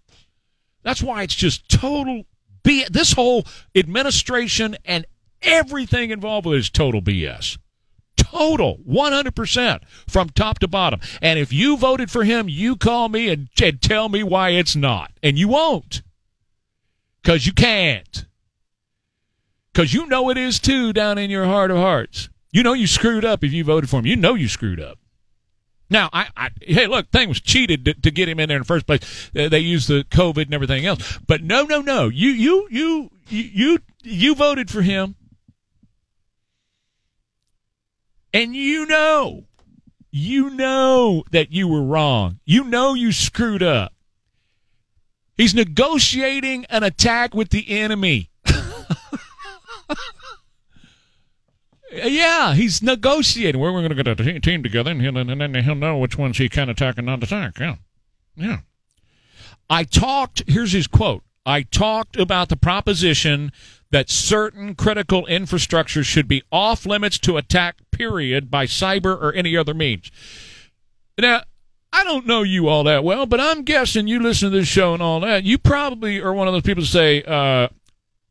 That's 0.83 1.03
why 1.03 1.25
it's 1.25 1.35
just 1.35 1.69
total 1.69 2.25
B. 2.69 2.85
This 2.91 3.15
whole 3.15 3.47
administration 3.75 4.77
and 4.85 5.07
everything 5.41 6.11
involved 6.11 6.47
with 6.47 6.57
it 6.57 6.59
is 6.59 6.69
total 6.69 7.01
BS. 7.01 7.57
Total, 8.19 8.77
100% 8.87 9.81
from 10.07 10.29
top 10.29 10.59
to 10.59 10.69
bottom. 10.69 11.01
And 11.23 11.39
if 11.39 11.51
you 11.51 11.79
voted 11.79 12.11
for 12.11 12.25
him, 12.25 12.47
you 12.47 12.77
call 12.77 13.09
me 13.09 13.31
and, 13.31 13.49
and 13.63 13.81
tell 13.81 14.11
me 14.11 14.23
why 14.23 14.51
it's 14.51 14.77
not. 14.77 15.13
And 15.23 15.39
you 15.39 15.49
won't. 15.49 16.03
Because 17.23 17.47
you 17.47 17.55
can't. 17.55 18.27
Because 19.73 19.95
you 19.95 20.07
know 20.07 20.29
it 20.29 20.37
is 20.37 20.61
too 20.61 20.93
down 20.93 21.17
in 21.17 21.31
your 21.31 21.47
heart 21.47 21.71
of 21.71 21.79
hearts. 21.79 22.29
You 22.53 22.63
know 22.63 22.75
you 22.75 22.87
screwed 22.87 23.25
up 23.25 23.43
if 23.43 23.51
you 23.51 23.65
voted 23.65 23.89
for 23.89 24.01
him. 24.01 24.07
You 24.07 24.17
know 24.17 24.35
you 24.35 24.47
screwed 24.47 24.79
up. 24.79 24.99
Now, 25.91 26.11
I, 26.13 26.29
I 26.37 26.51
hey, 26.61 26.87
look, 26.87 27.11
thing 27.11 27.29
was 27.29 27.41
cheated 27.41 27.85
to, 27.87 27.95
to, 27.95 28.11
get 28.11 28.29
him 28.29 28.39
in 28.41 28.49
there 28.49 28.59
in 28.59 28.63
the 28.63 28.67
first 28.67 28.87
place. 28.87 29.31
Uh, 29.35 29.49
they 29.49 29.61
used 29.61 29.89
the 29.89 30.05
COVID 30.05 30.45
and 30.45 30.55
everything 30.55 30.85
else. 30.85 31.19
But 31.27 31.43
no, 31.43 31.65
no, 31.65 31.81
no. 31.81 32.09
You, 32.09 32.31
you, 32.31 32.69
you, 32.71 33.11
you, 33.29 33.79
you 34.03 34.35
voted 34.35 34.71
for 34.71 34.83
him, 34.83 35.15
and 38.35 38.55
you 38.55 38.85
know, 38.87 39.45
you 40.11 40.51
know 40.51 41.25
that 41.31 41.53
you 41.53 41.69
were 41.69 41.83
wrong. 41.83 42.41
You 42.45 42.65
know 42.65 42.95
you 42.95 43.13
screwed 43.13 43.63
up. 43.63 43.93
He's 45.37 45.55
negotiating 45.55 46.67
an 46.67 46.83
attack 46.83 47.33
with 47.35 47.51
the 47.51 47.71
enemy. 47.71 48.31
Yeah, 51.93 52.55
he's 52.55 52.83
negotiating. 52.83 53.61
We're, 53.61 53.73
we're 53.73 53.87
going 53.87 53.97
to 53.97 54.03
get 54.03 54.21
a 54.21 54.41
team 54.41 54.63
together, 54.63 54.91
and, 54.91 55.01
he'll, 55.01 55.17
and 55.17 55.57
he'll 55.57 55.75
know 55.75 55.99
which 55.99 56.19
ones 56.19 56.39
he 56.39 56.49
can 56.49 56.69
attack 56.69 56.99
and 56.99 57.07
not 57.07 57.23
attack. 57.23 57.59
Yeah, 57.59 57.77
yeah. 58.37 58.59
I 59.71 59.85
talked. 59.85 60.43
Here's 60.47 60.73
his 60.73 60.87
quote. 60.87 61.23
I 61.47 61.63
talked 61.63 62.17
about 62.19 62.51
the 62.51 62.57
proposition 62.57 63.53
that 63.91 64.11
certain 64.11 64.75
critical 64.75 65.27
infrastructure 65.27 66.05
should 66.05 66.29
be 66.29 66.43
off 66.53 66.85
limits 66.85 67.19
to 67.21 67.39
attack. 67.39 67.77
Period 67.91 68.51
by 68.51 68.67
cyber 68.67 69.21
or 69.21 69.33
any 69.33 69.57
other 69.57 69.75
means. 69.75 70.11
Now, 71.19 71.43
I 71.93 72.05
don't 72.05 72.27
know 72.27 72.43
you 72.43 72.69
all 72.69 72.85
that 72.85 73.03
well, 73.03 73.25
but 73.27 73.41
I'm 73.41 73.63
guessing 73.63 74.07
you 74.07 74.21
listen 74.21 74.51
to 74.51 74.57
this 74.57 74.69
show 74.69 74.93
and 74.93 75.03
all 75.03 75.21
that. 75.21 75.45
You 75.45 75.59
probably 75.59 76.21
are 76.21 76.35
one 76.35 76.47
of 76.47 76.53
those 76.53 76.63
people 76.63 76.83
that 76.83 76.89
say, 76.89 77.23
uh, 77.23 77.69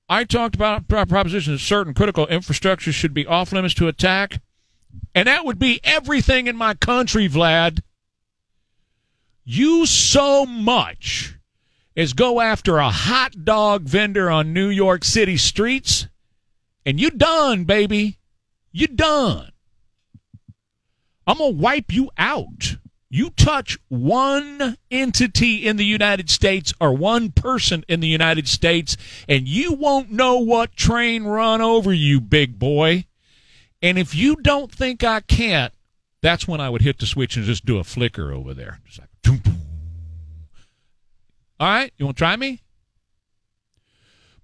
I 0.10 0.24
talked 0.24 0.56
about 0.56 0.88
proposition 0.88 1.54
that 1.54 1.60
certain 1.60 1.94
critical 1.94 2.28
infrastructure 2.28 2.94
should 2.94 3.14
be 3.14 3.26
off 3.26 3.52
limits 3.52 3.74
to 3.76 3.88
attack, 3.88 4.42
and 5.14 5.28
that 5.28 5.46
would 5.46 5.60
be 5.60 5.82
everything 5.84 6.48
in 6.48 6.56
my 6.56 6.74
country, 6.76 7.28
Vlad. 7.28 7.82
You 9.44 9.86
so 9.86 10.46
much 10.46 11.36
as 11.96 12.14
go 12.14 12.40
after 12.40 12.78
a 12.78 12.90
hot 12.90 13.44
dog 13.44 13.84
vendor 13.84 14.30
on 14.30 14.54
New 14.54 14.70
York 14.70 15.04
City 15.04 15.36
streets, 15.36 16.08
and 16.86 17.00
you 17.00 17.10
done, 17.10 17.66
baby. 17.66 18.20
You 18.72 18.88
done. 18.88 19.52
I'm 21.26 21.38
gonna 21.40 21.50
wipe 21.50 21.92
you 21.92 22.10
out. 22.18 22.78
You 23.18 23.32
touch 23.32 23.80
one 23.88 24.78
entity 24.92 25.66
in 25.66 25.78
the 25.78 25.86
United 25.86 26.30
States 26.30 26.72
or 26.80 26.94
one 26.94 27.32
person 27.32 27.84
in 27.88 28.00
the 28.00 28.08
United 28.08 28.48
States, 28.48 28.96
and 29.28 29.48
you 29.48 29.74
won't 29.74 30.12
know 30.12 30.38
what 30.38 30.76
train 30.76 31.24
run 31.24 31.60
over 31.60 31.92
you, 31.92 32.22
big 32.22 32.60
boy. 32.60 33.06
And 33.82 33.98
if 33.98 34.14
you 34.14 34.36
don't 34.36 34.72
think 34.72 35.04
I 35.04 35.22
can't, 35.22 35.74
that's 36.22 36.48
when 36.48 36.62
I 36.62 36.70
would 36.70 36.84
hit 36.84 37.00
the 37.00 37.08
switch 37.08 37.36
and 37.38 37.44
just 37.44 37.66
do 37.66 37.80
a 37.80 37.84
flicker 37.84 38.32
over 38.32 38.54
there. 38.54 38.82
Like. 39.00 39.40
All 41.60 41.68
right, 41.68 41.92
you 41.98 42.06
want 42.06 42.18
to 42.18 42.22
try 42.22 42.36
me? 42.36 42.62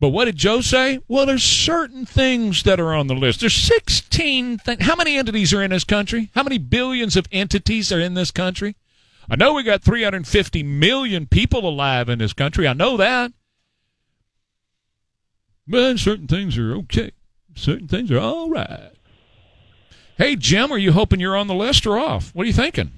But 0.03 0.09
what 0.09 0.25
did 0.25 0.35
Joe 0.35 0.59
say? 0.59 0.99
Well, 1.07 1.25
there's 1.25 1.45
certain 1.45 2.05
things 2.05 2.63
that 2.63 2.77
are 2.77 2.93
on 2.93 3.07
the 3.07 3.15
list. 3.15 3.39
There's 3.39 3.53
16 3.53 4.57
things. 4.57 4.83
How 4.83 4.97
many 4.97 5.15
entities 5.15 5.53
are 5.53 5.63
in 5.63 5.71
this 5.71 5.85
country? 5.85 6.29
How 6.35 6.43
many 6.43 6.57
billions 6.57 7.15
of 7.15 7.25
entities 7.31 7.89
are 7.89 8.01
in 8.01 8.13
this 8.13 8.29
country? 8.29 8.75
I 9.29 9.37
know 9.37 9.53
we 9.53 9.63
got 9.63 9.81
350 9.81 10.61
million 10.61 11.25
people 11.25 11.65
alive 11.65 12.09
in 12.09 12.19
this 12.19 12.33
country. 12.33 12.67
I 12.67 12.73
know 12.73 12.97
that. 12.97 13.31
But 15.65 15.99
certain 15.99 16.27
things 16.27 16.57
are 16.57 16.75
okay. 16.79 17.11
Certain 17.55 17.87
things 17.87 18.11
are 18.11 18.19
all 18.19 18.49
right. 18.49 18.91
Hey, 20.17 20.35
Jim, 20.35 20.73
are 20.73 20.77
you 20.77 20.91
hoping 20.91 21.21
you're 21.21 21.37
on 21.37 21.47
the 21.47 21.55
list 21.55 21.87
or 21.87 21.97
off? 21.97 22.35
What 22.35 22.43
are 22.43 22.47
you 22.47 22.51
thinking? 22.51 22.91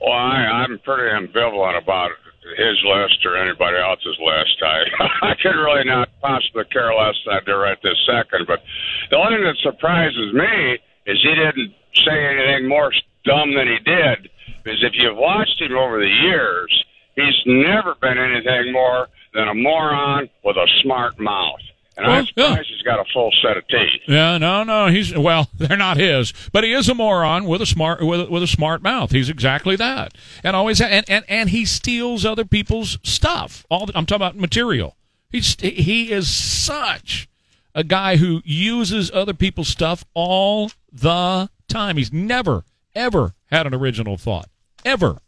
Well, 0.00 0.12
I, 0.12 0.36
I'm 0.46 0.78
pretty 0.78 1.10
ambivalent 1.10 1.82
about 1.82 2.12
his 2.56 2.78
list 2.84 3.24
or 3.24 3.36
anybody 3.36 3.78
else's 3.78 4.18
list. 4.20 4.56
I 4.62 4.84
I 5.22 5.34
could 5.40 5.56
really 5.56 5.84
not 5.84 6.08
possibly 6.20 6.64
care 6.72 6.94
less 6.94 7.16
than 7.24 7.34
I 7.34 7.40
do 7.44 7.54
right 7.54 7.78
this 7.82 7.98
second. 8.06 8.46
But 8.46 8.62
the 9.10 9.16
only 9.16 9.36
thing 9.36 9.44
that 9.44 9.58
surprises 9.62 10.32
me 10.32 10.78
is 11.06 11.18
he 11.22 11.34
didn't 11.34 11.74
say 11.94 12.16
anything 12.16 12.68
more 12.68 12.92
dumb 13.24 13.54
than 13.54 13.68
he 13.68 13.78
did. 13.84 14.30
Because 14.62 14.82
if 14.82 14.92
you've 14.94 15.16
watched 15.16 15.60
him 15.60 15.76
over 15.76 15.98
the 15.98 16.14
years, 16.22 16.84
he's 17.16 17.40
never 17.46 17.94
been 18.00 18.18
anything 18.18 18.72
more 18.72 19.08
than 19.34 19.48
a 19.48 19.54
moron 19.54 20.28
with 20.44 20.56
a 20.56 20.66
smart 20.82 21.18
mouth. 21.18 21.60
And 21.96 22.06
well, 22.06 22.16
I'm 22.16 22.26
surprised 22.26 22.56
yeah. 22.56 22.74
he's 22.76 22.82
got 22.82 23.00
a 23.00 23.04
full 23.12 23.30
set 23.42 23.56
of 23.56 23.66
teeth. 23.68 24.00
Yeah, 24.06 24.38
no, 24.38 24.62
no, 24.62 24.86
he's 24.86 25.16
well, 25.16 25.48
they're 25.58 25.76
not 25.76 25.96
his, 25.96 26.32
but 26.52 26.64
he 26.64 26.72
is 26.72 26.88
a 26.88 26.94
moron 26.94 27.46
with 27.46 27.60
a 27.60 27.66
smart 27.66 28.04
with, 28.04 28.28
with 28.28 28.42
a 28.42 28.46
smart 28.46 28.82
mouth. 28.82 29.10
He's 29.10 29.28
exactly 29.28 29.76
that, 29.76 30.14
and 30.44 30.56
always 30.56 30.80
and 30.80 31.04
and, 31.08 31.24
and 31.28 31.50
he 31.50 31.64
steals 31.64 32.24
other 32.24 32.44
people's 32.44 32.98
stuff. 33.02 33.66
All 33.68 33.86
the, 33.86 33.96
I'm 33.96 34.06
talking 34.06 34.24
about 34.24 34.36
material. 34.36 34.96
He's 35.30 35.56
he 35.60 36.10
is 36.10 36.28
such 36.28 37.28
a 37.74 37.84
guy 37.84 38.16
who 38.16 38.40
uses 38.44 39.10
other 39.12 39.34
people's 39.34 39.68
stuff 39.68 40.04
all 40.14 40.70
the 40.92 41.50
time. 41.68 41.96
He's 41.96 42.12
never 42.12 42.64
ever 42.94 43.34
had 43.50 43.66
an 43.66 43.74
original 43.74 44.16
thought 44.16 44.48
ever. 44.84 45.18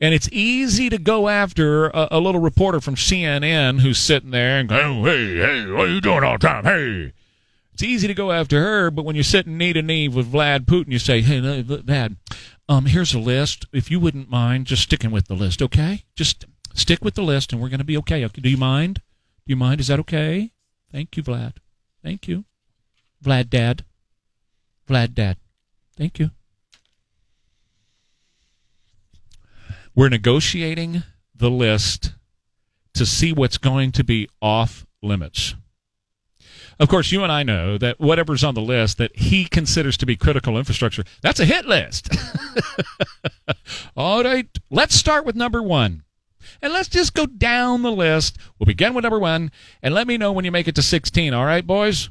And 0.00 0.12
it's 0.12 0.28
easy 0.30 0.90
to 0.90 0.98
go 0.98 1.28
after 1.28 1.86
a, 1.88 2.08
a, 2.12 2.20
little 2.20 2.40
reporter 2.40 2.80
from 2.80 2.96
CNN 2.96 3.80
who's 3.80 3.98
sitting 3.98 4.30
there 4.30 4.58
and 4.58 4.68
going, 4.68 5.02
hey, 5.04 5.36
hey, 5.36 5.70
what 5.70 5.88
are 5.88 5.92
you 5.92 6.02
doing 6.02 6.22
all 6.22 6.36
the 6.38 6.46
time? 6.46 6.64
Hey. 6.64 7.12
It's 7.72 7.82
easy 7.82 8.06
to 8.06 8.14
go 8.14 8.32
after 8.32 8.60
her, 8.60 8.90
but 8.90 9.04
when 9.04 9.16
you're 9.16 9.24
sitting 9.24 9.56
knee 9.56 9.72
to 9.72 9.82
knee 9.82 10.08
with 10.08 10.32
Vlad 10.32 10.66
Putin, 10.66 10.92
you 10.92 10.98
say, 10.98 11.20
hey, 11.22 11.40
Vlad, 11.40 12.16
um, 12.68 12.86
here's 12.86 13.14
a 13.14 13.18
list. 13.18 13.66
If 13.72 13.90
you 13.90 14.00
wouldn't 14.00 14.30
mind 14.30 14.66
just 14.66 14.82
sticking 14.82 15.10
with 15.10 15.28
the 15.28 15.34
list, 15.34 15.62
okay? 15.62 16.04
Just 16.14 16.44
stick 16.74 17.02
with 17.02 17.14
the 17.14 17.22
list 17.22 17.52
and 17.52 17.60
we're 17.60 17.68
going 17.68 17.78
to 17.78 17.84
be 17.84 17.96
okay. 17.98 18.24
okay. 18.24 18.40
Do 18.40 18.50
you 18.50 18.56
mind? 18.56 18.96
Do 19.46 19.52
you 19.52 19.56
mind? 19.56 19.80
Is 19.80 19.88
that 19.88 20.00
okay? 20.00 20.52
Thank 20.92 21.16
you, 21.16 21.22
Vlad. 21.22 21.54
Thank 22.02 22.28
you. 22.28 22.44
Vlad 23.24 23.48
Dad. 23.48 23.84
Vlad 24.88 25.14
Dad. 25.14 25.36
Thank 25.96 26.18
you. 26.18 26.30
We're 29.96 30.10
negotiating 30.10 31.04
the 31.34 31.50
list 31.50 32.12
to 32.92 33.06
see 33.06 33.32
what's 33.32 33.56
going 33.56 33.92
to 33.92 34.04
be 34.04 34.28
off 34.42 34.86
limits. 35.02 35.54
Of 36.78 36.90
course, 36.90 37.10
you 37.10 37.22
and 37.22 37.32
I 37.32 37.42
know 37.42 37.78
that 37.78 37.98
whatever's 37.98 38.44
on 38.44 38.54
the 38.54 38.60
list 38.60 38.98
that 38.98 39.16
he 39.16 39.46
considers 39.46 39.96
to 39.96 40.04
be 40.04 40.14
critical 40.14 40.58
infrastructure, 40.58 41.04
that's 41.22 41.40
a 41.40 41.46
hit 41.46 41.64
list. 41.64 42.14
All 43.96 44.22
right, 44.22 44.46
let's 44.70 44.94
start 44.94 45.24
with 45.24 45.34
number 45.34 45.62
one. 45.62 46.02
And 46.60 46.74
let's 46.74 46.90
just 46.90 47.14
go 47.14 47.24
down 47.24 47.80
the 47.80 47.90
list. 47.90 48.36
We'll 48.58 48.66
begin 48.66 48.92
with 48.92 49.04
number 49.04 49.18
one, 49.18 49.50
and 49.82 49.94
let 49.94 50.06
me 50.06 50.18
know 50.18 50.30
when 50.30 50.44
you 50.44 50.52
make 50.52 50.68
it 50.68 50.74
to 50.74 50.82
16. 50.82 51.32
All 51.32 51.46
right, 51.46 51.66
boys? 51.66 52.10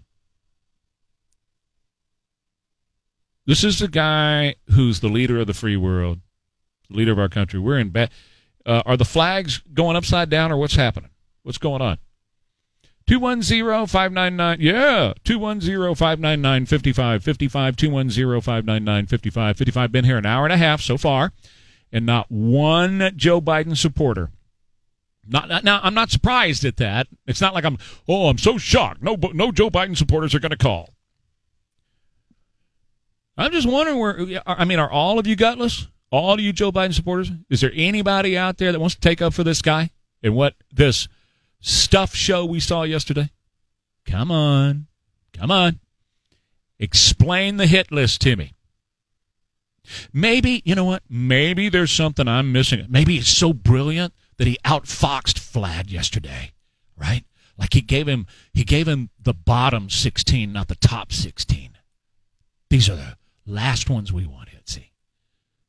This 3.45 3.63
is 3.63 3.77
the 3.77 3.87
guy 3.87 4.55
who's 4.71 5.01
the 5.01 5.07
leader 5.07 5.39
of 5.39 5.45
the 5.45 5.53
free 5.53 5.77
world 5.77 6.19
leader 6.89 7.11
of 7.11 7.19
our 7.19 7.29
country. 7.29 7.59
We're 7.59 7.79
in 7.79 7.89
bad. 7.89 8.09
Uh, 8.65 8.81
are 8.85 8.97
the 8.97 9.05
flags 9.05 9.61
going 9.73 9.95
upside 9.95 10.29
down, 10.29 10.51
or 10.51 10.57
what's 10.57 10.75
happening? 10.75 11.11
What's 11.43 11.59
going 11.59 11.81
on? 11.81 11.99
210 13.07 13.85
599. 13.87 14.57
Yeah. 14.59 15.13
210 15.23 15.95
599 15.95 16.65
5555. 16.65 17.75
210 17.75 18.41
599 18.41 19.05
5555. 19.05 19.91
Been 19.91 20.05
here 20.05 20.17
an 20.17 20.25
hour 20.25 20.45
and 20.45 20.53
a 20.53 20.57
half 20.57 20.81
so 20.81 20.97
far, 20.97 21.31
and 21.91 22.05
not 22.05 22.31
one 22.31 23.11
Joe 23.15 23.39
Biden 23.39 23.77
supporter. 23.77 24.31
Not, 25.27 25.63
now, 25.63 25.79
I'm 25.81 25.95
not 25.95 26.11
surprised 26.11 26.65
at 26.65 26.77
that. 26.77 27.07
It's 27.25 27.41
not 27.41 27.55
like 27.55 27.65
I'm, 27.65 27.77
oh, 28.07 28.29
I'm 28.29 28.37
so 28.37 28.57
shocked. 28.57 29.01
No, 29.01 29.17
no 29.33 29.51
Joe 29.51 29.71
Biden 29.71 29.97
supporters 29.97 30.35
are 30.35 30.39
going 30.39 30.51
to 30.51 30.57
call. 30.57 30.93
I'm 33.37 33.51
just 33.51 33.67
wondering 33.67 33.99
where, 33.99 34.41
I 34.45 34.65
mean, 34.65 34.79
are 34.79 34.89
all 34.89 35.19
of 35.19 35.27
you 35.27 35.35
gutless? 35.35 35.87
All 36.15 36.39
you 36.39 36.53
Joe 36.53 36.71
Biden 36.71 36.93
supporters, 36.93 37.31
is 37.49 37.61
there 37.61 37.71
anybody 37.73 38.37
out 38.37 38.57
there 38.57 38.71
that 38.71 38.79
wants 38.79 38.95
to 38.95 39.01
take 39.01 39.21
up 39.21 39.33
for 39.33 39.43
this 39.43 39.61
guy 39.61 39.91
and 40.23 40.35
what 40.35 40.55
this 40.71 41.07
stuff 41.59 42.15
show 42.15 42.45
we 42.45 42.59
saw 42.59 42.83
yesterday? 42.83 43.29
Come 44.05 44.31
on. 44.31 44.87
Come 45.33 45.51
on. 45.51 45.79
Explain 46.79 47.57
the 47.57 47.67
hit 47.67 47.91
list 47.91 48.21
to 48.21 48.35
me. 48.35 48.53
Maybe, 50.11 50.61
you 50.65 50.73
know 50.75 50.85
what? 50.85 51.03
Maybe 51.09 51.69
there's 51.69 51.91
something 51.91 52.27
I'm 52.27 52.51
missing. 52.51 52.85
Maybe 52.89 53.17
it's 53.17 53.29
so 53.29 53.53
brilliant 53.53 54.13
that 54.37 54.47
he 54.47 54.57
outfoxed 54.65 55.39
Vlad 55.53 55.91
yesterday, 55.91 56.53
right? 56.97 57.23
Like 57.57 57.73
he 57.73 57.81
gave 57.81 58.07
him 58.07 58.25
he 58.53 58.63
gave 58.63 58.87
him 58.87 59.09
the 59.21 59.33
bottom 59.33 59.89
16, 59.89 60.51
not 60.51 60.67
the 60.67 60.75
top 60.75 61.13
16. 61.13 61.77
These 62.69 62.89
are 62.89 62.95
the 62.95 63.17
last 63.45 63.89
ones 63.89 64.11
we 64.11 64.25
want. 64.25 64.45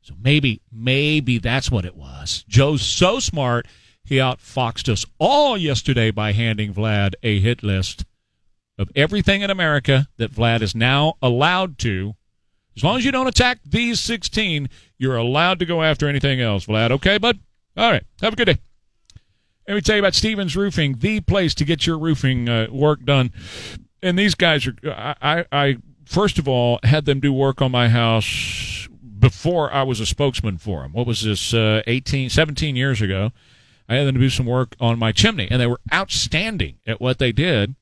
So 0.07 0.15
maybe, 0.23 0.63
maybe 0.71 1.39
that's 1.39 1.69
what 1.69 1.85
it 1.85 1.97
was. 1.97 2.45
Joe's 2.47 2.83
so 2.83 3.19
smart, 3.19 3.67
he 4.05 4.19
outfoxed 4.19 4.89
us 4.89 5.05
all 5.19 5.59
yesterday 5.59 6.13
by 6.13 6.31
handing 6.31 6.73
Vlad 6.73 7.15
a 7.25 7.41
hit 7.41 7.65
list 7.65 8.05
of 8.79 8.89
everything 8.95 9.43
in 9.43 9.51
America 9.51 10.07
that 10.17 10.31
Vlad 10.31 10.63
is 10.63 10.77
now 10.77 11.15
allowed 11.21 11.77
to. 11.79 12.15
As 12.77 12.85
long 12.85 12.99
as 12.99 13.05
you 13.05 13.11
don't 13.11 13.27
attack 13.27 13.59
these 13.67 13.99
16, 13.99 14.69
you're 14.97 15.17
allowed 15.17 15.59
to 15.59 15.67
go 15.67 15.83
after 15.83 16.07
anything 16.07 16.41
else, 16.41 16.67
Vlad. 16.67 16.93
Okay, 16.93 17.19
bud? 17.19 17.41
All 17.77 17.91
right. 17.91 18.05
Have 18.23 18.35
a 18.35 18.37
good 18.37 18.45
day. 18.45 18.59
Let 19.67 19.75
me 19.75 19.81
tell 19.81 19.97
you 19.97 20.03
about 20.03 20.15
Stevens 20.15 20.57
Roofing, 20.57 20.99
the 20.99 21.19
place 21.21 21.53
to 21.57 21.65
get 21.65 21.85
your 21.85 21.99
roofing 21.99 22.49
uh, 22.49 22.69
work 22.71 23.05
done. 23.05 23.33
And 24.05 24.17
these 24.17 24.37
guys 24.37 24.69
are, 24.69 24.77
I, 24.85 25.15
I, 25.21 25.45
I, 25.51 25.77
first 26.05 26.39
of 26.39 26.47
all, 26.47 26.79
had 26.85 27.07
them 27.07 27.19
do 27.19 27.33
work 27.33 27.61
on 27.61 27.73
my 27.73 27.89
house 27.89 28.76
before 29.19 29.73
I 29.73 29.83
was 29.83 30.01
a 30.01 30.07
spokesman 30.07 30.59
for 30.59 30.83
them. 30.83 30.93
What 30.93 31.07
was 31.07 31.23
this, 31.23 31.55
uh, 31.55 31.83
18, 31.87 32.31
17 32.31 32.77
years 32.77 33.01
ago? 33.01 33.33
I 33.89 33.97
had 33.97 34.07
them 34.07 34.17
to 34.17 34.21
do 34.21 34.31
some 34.31 34.47
work 34.47 34.75
on 34.81 34.99
my 34.99 35.13
chimney, 35.13 35.49
and 35.51 35.61
they 35.61 35.67
were 35.67 35.81
outstanding 35.93 36.79
at 36.87 37.01
what 37.01 37.19
they 37.19 37.33
did. 37.33 37.77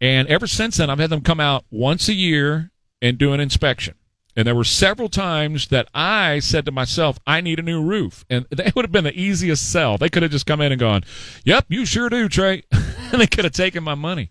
And 0.00 0.28
ever 0.28 0.46
since 0.46 0.76
then, 0.76 0.90
I've 0.90 0.98
had 0.98 1.10
them 1.10 1.22
come 1.22 1.40
out 1.40 1.64
once 1.70 2.08
a 2.08 2.14
year 2.14 2.70
and 3.00 3.16
do 3.16 3.32
an 3.32 3.40
inspection. 3.40 3.94
And 4.36 4.46
there 4.46 4.54
were 4.54 4.64
several 4.64 5.08
times 5.08 5.68
that 5.68 5.88
I 5.94 6.40
said 6.40 6.66
to 6.66 6.70
myself, 6.70 7.18
I 7.26 7.40
need 7.40 7.58
a 7.58 7.62
new 7.62 7.82
roof. 7.82 8.26
And 8.28 8.46
they 8.50 8.70
would 8.74 8.84
have 8.84 8.92
been 8.92 9.04
the 9.04 9.18
easiest 9.18 9.72
sell. 9.72 9.96
They 9.96 10.10
could 10.10 10.22
have 10.22 10.32
just 10.32 10.46
come 10.46 10.60
in 10.60 10.72
and 10.72 10.78
gone, 10.78 11.04
Yep, 11.44 11.66
you 11.68 11.86
sure 11.86 12.10
do, 12.10 12.28
Trey. 12.28 12.62
and 12.72 13.20
they 13.20 13.26
could 13.26 13.44
have 13.44 13.54
taken 13.54 13.82
my 13.82 13.94
money. 13.94 14.30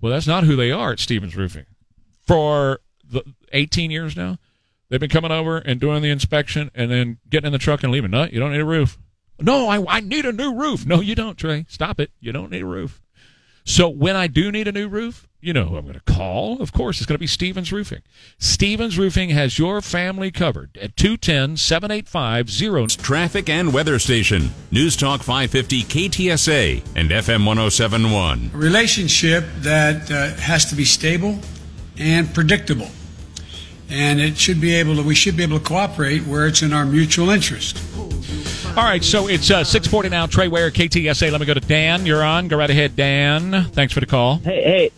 Well, 0.00 0.12
that's 0.12 0.26
not 0.26 0.44
who 0.44 0.56
they 0.56 0.72
are 0.72 0.92
at 0.92 0.98
Stevens 1.00 1.36
Roofing. 1.36 1.66
For 2.26 2.80
the 3.04 3.22
18 3.52 3.92
years 3.92 4.16
now, 4.16 4.38
they've 4.88 5.00
been 5.00 5.10
coming 5.10 5.32
over 5.32 5.58
and 5.58 5.80
doing 5.80 6.02
the 6.02 6.10
inspection 6.10 6.70
and 6.74 6.90
then 6.90 7.18
getting 7.28 7.48
in 7.48 7.52
the 7.52 7.58
truck 7.58 7.82
and 7.82 7.92
leaving. 7.92 8.10
No, 8.10 8.24
you 8.24 8.40
don't 8.40 8.52
need 8.52 8.60
a 8.60 8.64
roof. 8.64 8.98
No, 9.40 9.68
I, 9.68 9.96
I 9.96 10.00
need 10.00 10.24
a 10.24 10.32
new 10.32 10.54
roof. 10.54 10.86
No, 10.86 11.00
you 11.00 11.14
don't, 11.14 11.36
Trey. 11.36 11.66
Stop 11.68 12.00
it. 12.00 12.10
You 12.20 12.32
don't 12.32 12.50
need 12.50 12.62
a 12.62 12.66
roof. 12.66 13.02
So 13.64 13.88
when 13.88 14.14
I 14.14 14.28
do 14.28 14.52
need 14.52 14.68
a 14.68 14.72
new 14.72 14.88
roof, 14.88 15.26
you 15.40 15.52
know 15.52 15.64
who 15.64 15.76
I'm 15.76 15.82
going 15.82 15.94
to 15.94 16.12
call. 16.12 16.62
Of 16.62 16.72
course, 16.72 16.98
it's 16.98 17.06
going 17.06 17.16
to 17.16 17.20
be 17.20 17.26
Stevens 17.26 17.72
Roofing. 17.72 18.02
Stevens 18.38 18.96
Roofing 18.96 19.30
has 19.30 19.58
your 19.58 19.80
family 19.80 20.30
covered 20.30 20.78
at 20.80 20.96
210 20.96 21.56
785 21.56 22.96
Traffic 22.96 23.48
and 23.48 23.72
weather 23.72 23.98
station. 23.98 24.50
News 24.70 24.96
Talk 24.96 25.22
550 25.22 25.82
KTSA 25.82 26.82
and 26.94 27.10
FM 27.10 27.44
1071. 27.44 28.50
A 28.54 28.56
relationship 28.56 29.44
that 29.58 30.10
uh, 30.10 30.34
has 30.40 30.64
to 30.66 30.74
be 30.74 30.84
stable 30.84 31.38
and 31.98 32.32
predictable. 32.32 32.88
And 33.88 34.20
it 34.20 34.36
should 34.36 34.60
be 34.60 34.74
able 34.74 34.96
to, 34.96 35.02
we 35.02 35.14
should 35.14 35.36
be 35.36 35.42
able 35.44 35.58
to 35.58 35.64
cooperate 35.64 36.26
where 36.26 36.46
it's 36.46 36.62
in 36.62 36.72
our 36.72 36.84
mutual 36.84 37.30
interest. 37.30 37.78
All 38.76 38.84
right, 38.84 39.02
so 39.02 39.28
it's 39.28 39.50
uh, 39.50 39.64
640 39.64 40.08
now. 40.10 40.26
Trey 40.26 40.48
Ware, 40.48 40.70
KTSA. 40.70 41.30
Let 41.30 41.40
me 41.40 41.46
go 41.46 41.54
to 41.54 41.60
Dan. 41.60 42.04
You're 42.04 42.22
on. 42.24 42.48
Go 42.48 42.58
right 42.58 42.68
ahead, 42.68 42.94
Dan. 42.96 43.64
Thanks 43.70 43.94
for 43.94 44.00
the 44.00 44.06
call. 44.06 44.36
Hey, 44.38 44.62
hey, 44.62 44.90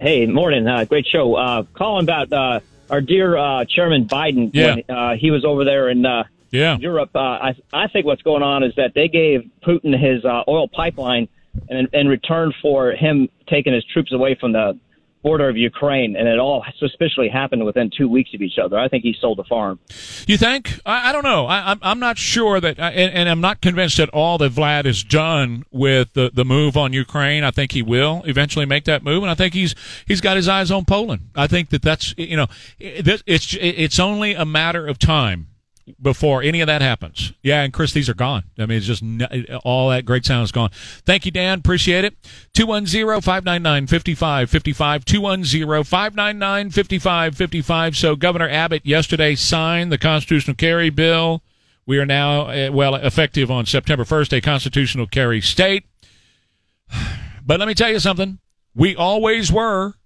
hey, 0.00 0.26
morning. 0.26 0.68
Uh, 0.68 0.84
great 0.84 1.06
show. 1.06 1.34
Uh, 1.34 1.64
calling 1.74 2.04
about 2.04 2.32
uh, 2.32 2.60
our 2.90 3.00
dear 3.00 3.36
uh, 3.36 3.64
Chairman 3.64 4.06
Biden 4.06 4.50
Yeah. 4.52 4.74
when 4.76 4.96
uh, 4.96 5.14
he 5.16 5.30
was 5.32 5.44
over 5.44 5.64
there 5.64 5.88
in 5.88 6.04
uh, 6.06 6.24
Yeah. 6.52 6.76
Europe. 6.78 7.10
Uh, 7.14 7.18
I, 7.18 7.56
I 7.72 7.88
think 7.88 8.06
what's 8.06 8.22
going 8.22 8.42
on 8.44 8.62
is 8.62 8.74
that 8.76 8.92
they 8.94 9.08
gave 9.08 9.50
Putin 9.66 9.98
his 9.98 10.24
uh, 10.24 10.44
oil 10.46 10.68
pipeline 10.68 11.26
in, 11.68 11.88
in 11.92 12.06
return 12.08 12.52
for 12.62 12.92
him 12.92 13.28
taking 13.48 13.72
his 13.72 13.84
troops 13.86 14.12
away 14.12 14.36
from 14.36 14.52
the 14.52 14.78
border 15.24 15.48
of 15.48 15.56
Ukraine, 15.56 16.14
and 16.16 16.28
it 16.28 16.38
all 16.38 16.62
suspiciously 16.78 17.28
happened 17.28 17.64
within 17.64 17.90
two 17.90 18.06
weeks 18.08 18.30
of 18.34 18.42
each 18.42 18.58
other. 18.62 18.78
I 18.78 18.86
think 18.88 19.02
he 19.02 19.16
sold 19.20 19.38
the 19.38 19.44
farm. 19.44 19.80
You 20.28 20.36
think? 20.36 20.78
I, 20.86 21.08
I 21.08 21.12
don't 21.12 21.24
know. 21.24 21.46
I, 21.46 21.72
I'm 21.72 21.78
I'm 21.82 21.98
not 21.98 22.18
sure 22.18 22.60
that, 22.60 22.78
and, 22.78 23.12
and 23.12 23.28
I'm 23.28 23.40
not 23.40 23.60
convinced 23.60 23.98
at 23.98 24.10
all 24.10 24.38
that 24.38 24.52
Vlad 24.52 24.84
is 24.84 25.02
done 25.02 25.64
with 25.72 26.12
the, 26.12 26.30
the 26.32 26.44
move 26.44 26.76
on 26.76 26.92
Ukraine. 26.92 27.42
I 27.42 27.50
think 27.50 27.72
he 27.72 27.82
will 27.82 28.22
eventually 28.26 28.66
make 28.66 28.84
that 28.84 29.02
move, 29.02 29.22
and 29.24 29.30
I 29.30 29.34
think 29.34 29.54
he's 29.54 29.74
he's 30.06 30.20
got 30.20 30.36
his 30.36 30.46
eyes 30.46 30.70
on 30.70 30.84
Poland. 30.84 31.30
I 31.34 31.46
think 31.46 31.70
that 31.70 31.82
that's 31.82 32.14
you 32.16 32.36
know, 32.36 32.46
it- 32.78 33.22
it's 33.26 33.56
it's 33.60 33.98
only 33.98 34.34
a 34.34 34.44
matter 34.44 34.86
of 34.86 34.98
time 34.98 35.48
before 36.00 36.42
any 36.42 36.60
of 36.60 36.66
that 36.66 36.82
happens. 36.82 37.32
Yeah, 37.42 37.62
and 37.62 37.72
Chris, 37.72 37.92
these 37.92 38.08
are 38.08 38.14
gone. 38.14 38.44
I 38.58 38.66
mean, 38.66 38.78
it's 38.78 38.86
just 38.86 39.04
all 39.64 39.90
that 39.90 40.04
great 40.04 40.24
sound 40.24 40.44
is 40.44 40.52
gone. 40.52 40.70
Thank 41.04 41.26
you, 41.26 41.30
Dan. 41.30 41.58
Appreciate 41.58 42.04
it. 42.04 42.16
210-599-5555. 42.54 45.04
210-599-5555. 45.04 47.96
So 47.96 48.16
Governor 48.16 48.48
Abbott 48.48 48.86
yesterday 48.86 49.34
signed 49.34 49.92
the 49.92 49.98
constitutional 49.98 50.56
carry 50.56 50.88
bill. 50.90 51.42
We 51.86 51.98
are 51.98 52.06
now, 52.06 52.46
uh, 52.46 52.70
well, 52.72 52.94
effective 52.94 53.50
on 53.50 53.66
September 53.66 54.04
1st, 54.04 54.38
a 54.38 54.40
constitutional 54.40 55.06
carry 55.06 55.42
state. 55.42 55.84
But 57.46 57.60
let 57.60 57.68
me 57.68 57.74
tell 57.74 57.90
you 57.90 57.98
something. 57.98 58.38
We 58.74 58.96
always 58.96 59.52
were 59.52 59.96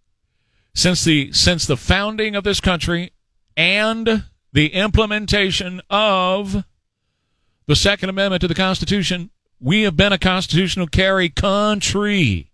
since 0.74 1.05
the 1.05 1.33
since 1.33 1.66
the 1.66 1.76
founding 1.76 2.35
of 2.35 2.45
this 2.45 2.61
country 2.61 3.12
and 3.57 4.24
the 4.53 4.73
implementation 4.73 5.81
of 5.91 6.65
the 7.67 7.77
Second 7.77 8.09
Amendment 8.09 8.41
to 8.41 8.49
the 8.49 8.55
Constitution, 8.55 9.31
we 9.61 9.83
have 9.83 9.97
been 9.97 10.13
a 10.13 10.19
constitutional 10.19 10.87
carry 10.87 11.29
country. 11.29 12.51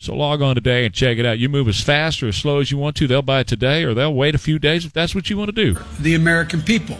So 0.00 0.14
log 0.14 0.40
on 0.42 0.54
today 0.54 0.84
and 0.84 0.94
check 0.94 1.18
it 1.18 1.26
out. 1.26 1.38
You 1.40 1.48
move 1.48 1.66
as 1.68 1.80
fast 1.80 2.22
or 2.22 2.28
as 2.28 2.36
slow 2.36 2.60
as 2.60 2.70
you 2.70 2.78
want 2.78 2.94
to. 2.96 3.06
They'll 3.08 3.20
buy 3.22 3.40
it 3.40 3.48
today 3.48 3.82
or 3.82 3.94
they'll 3.94 4.14
wait 4.14 4.34
a 4.34 4.38
few 4.38 4.58
days 4.60 4.84
if 4.86 4.92
that's 4.92 5.12
what 5.14 5.28
you 5.28 5.36
want 5.36 5.54
to 5.54 5.64
do. 5.74 5.80
The 6.00 6.14
American 6.14 6.62
people. 6.62 6.96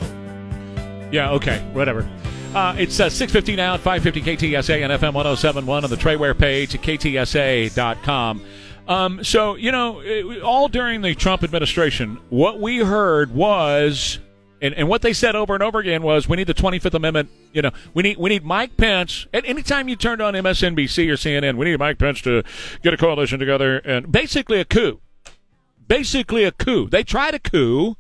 Yeah, 1.12 1.30
okay, 1.32 1.61
whatever. 1.72 2.09
Uh, 2.55 2.74
it's 2.78 2.99
uh, 2.99 3.09
650 3.09 3.57
now 3.57 3.74
at 3.74 3.80
550 3.80 4.36
KTSA 4.49 4.82
and 4.82 4.92
FM 4.92 5.14
1071 5.14 5.84
on 5.84 5.90
the 5.90 5.96
Trey 5.96 6.16
Ware 6.16 6.34
page 6.34 6.74
at 6.74 6.82
KTSA.com. 6.82 8.42
Um, 8.88 9.22
so, 9.22 9.55
you 9.55 9.70
know, 9.70 10.01
it- 10.01 10.42
all 10.42 10.66
during 10.68 11.03
the 11.03 11.14
Trump 11.14 11.44
administration, 11.44 12.18
what 12.30 12.59
we 12.59 12.78
heard 12.78 13.32
was 13.32 14.18
And, 14.61 14.74
and 14.74 14.88
what 14.88 15.02
they 15.02 15.12
said 15.12 15.36
over 15.36 15.54
and 15.54 15.62
over 15.62 15.78
again 15.78 16.02
was, 16.02 16.28
we 16.28 16.36
need 16.36 16.46
the 16.46 16.54
Twenty 16.54 16.78
Fifth 16.78 16.94
Amendment. 16.94 17.30
You 17.52 17.62
know, 17.62 17.70
we 17.94 18.02
need 18.02 18.18
we 18.18 18.30
need 18.30 18.44
Mike 18.44 18.76
Pence. 18.76 19.26
And 19.32 19.44
anytime 19.46 19.88
you 19.88 19.96
turned 19.96 20.20
on 20.20 20.34
MSNBC 20.34 21.09
or 21.09 21.14
CNN, 21.14 21.56
we 21.56 21.66
need 21.66 21.78
Mike 21.78 21.98
Pence 21.98 22.20
to 22.22 22.42
get 22.82 22.92
a 22.92 22.96
coalition 22.96 23.38
together 23.38 23.78
and 23.78 24.11
basically 24.11 24.61
a 24.61 24.64
coup. 24.64 25.00
Basically 25.86 26.44
a 26.44 26.52
coup. 26.52 26.88
They 26.88 27.02
tried 27.02 27.34
a 27.34 27.38
coup 27.38 27.96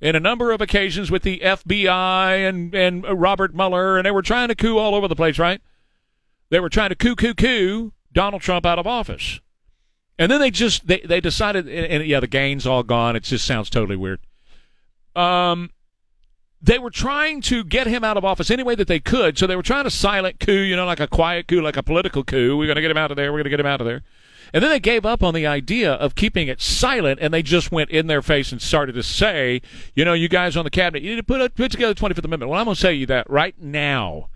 in 0.00 0.14
a 0.14 0.20
number 0.20 0.52
of 0.52 0.60
occasions 0.60 1.10
with 1.10 1.22
the 1.22 1.40
FBI 1.40 2.48
and 2.48 2.74
and 2.74 3.04
Robert 3.04 3.54
Mueller, 3.54 3.96
and 3.96 4.06
they 4.06 4.10
were 4.10 4.22
trying 4.22 4.48
to 4.48 4.54
coup 4.54 4.78
all 4.78 4.94
over 4.94 5.08
the 5.08 5.16
place, 5.16 5.38
right? 5.38 5.60
They 6.50 6.60
were 6.60 6.68
trying 6.68 6.90
to 6.90 6.94
coup 6.94 7.16
coup 7.16 7.34
coup 7.34 7.92
Donald 8.12 8.42
Trump 8.42 8.64
out 8.66 8.78
of 8.78 8.86
office. 8.86 9.40
And 10.18 10.30
then 10.32 10.40
they 10.40 10.50
just 10.50 10.86
they, 10.86 11.00
they 11.00 11.20
decided 11.20 11.68
and, 11.68 11.86
and 11.86 12.06
yeah, 12.06 12.20
the 12.20 12.26
gain's 12.26 12.66
all 12.66 12.82
gone. 12.82 13.16
It 13.16 13.22
just 13.22 13.46
sounds 13.46 13.70
totally 13.70 13.96
weird. 13.96 14.20
Um 15.16 15.70
they 16.60 16.78
were 16.78 16.90
trying 16.90 17.40
to 17.42 17.62
get 17.62 17.86
him 17.86 18.02
out 18.02 18.16
of 18.16 18.24
office 18.24 18.50
any 18.50 18.62
way 18.62 18.74
that 18.74 18.88
they 18.88 18.98
could. 18.98 19.38
So 19.38 19.46
they 19.46 19.56
were 19.56 19.62
trying 19.62 19.84
to 19.84 19.90
silent 19.90 20.40
coup, 20.40 20.52
you 20.52 20.74
know, 20.76 20.86
like 20.86 21.00
a 21.00 21.06
quiet 21.06 21.46
coup, 21.46 21.60
like 21.60 21.76
a 21.76 21.82
political 21.82 22.24
coup. 22.24 22.56
We're 22.56 22.66
going 22.66 22.76
to 22.76 22.82
get 22.82 22.90
him 22.90 22.96
out 22.96 23.10
of 23.10 23.16
there. 23.16 23.32
We're 23.32 23.38
going 23.38 23.44
to 23.44 23.50
get 23.50 23.60
him 23.60 23.66
out 23.66 23.80
of 23.80 23.86
there. 23.86 24.02
And 24.52 24.62
then 24.62 24.70
they 24.70 24.80
gave 24.80 25.04
up 25.04 25.22
on 25.22 25.34
the 25.34 25.46
idea 25.46 25.92
of 25.92 26.14
keeping 26.14 26.48
it 26.48 26.60
silent, 26.60 27.18
and 27.20 27.34
they 27.34 27.42
just 27.42 27.70
went 27.70 27.90
in 27.90 28.06
their 28.06 28.22
face 28.22 28.50
and 28.50 28.62
started 28.62 28.94
to 28.94 29.02
say, 29.02 29.60
you 29.94 30.04
know, 30.04 30.14
you 30.14 30.28
guys 30.28 30.56
on 30.56 30.64
the 30.64 30.70
cabinet, 30.70 31.02
you 31.02 31.10
need 31.10 31.16
to 31.16 31.22
put, 31.22 31.40
a, 31.40 31.50
put 31.50 31.70
together 31.70 31.92
the 31.92 32.00
25th 32.00 32.24
Amendment. 32.24 32.50
Well, 32.50 32.58
I'm 32.58 32.64
going 32.64 32.74
to 32.74 32.80
tell 32.80 32.90
you 32.90 33.06
that 33.06 33.28
right 33.28 33.54
now. 33.60 34.30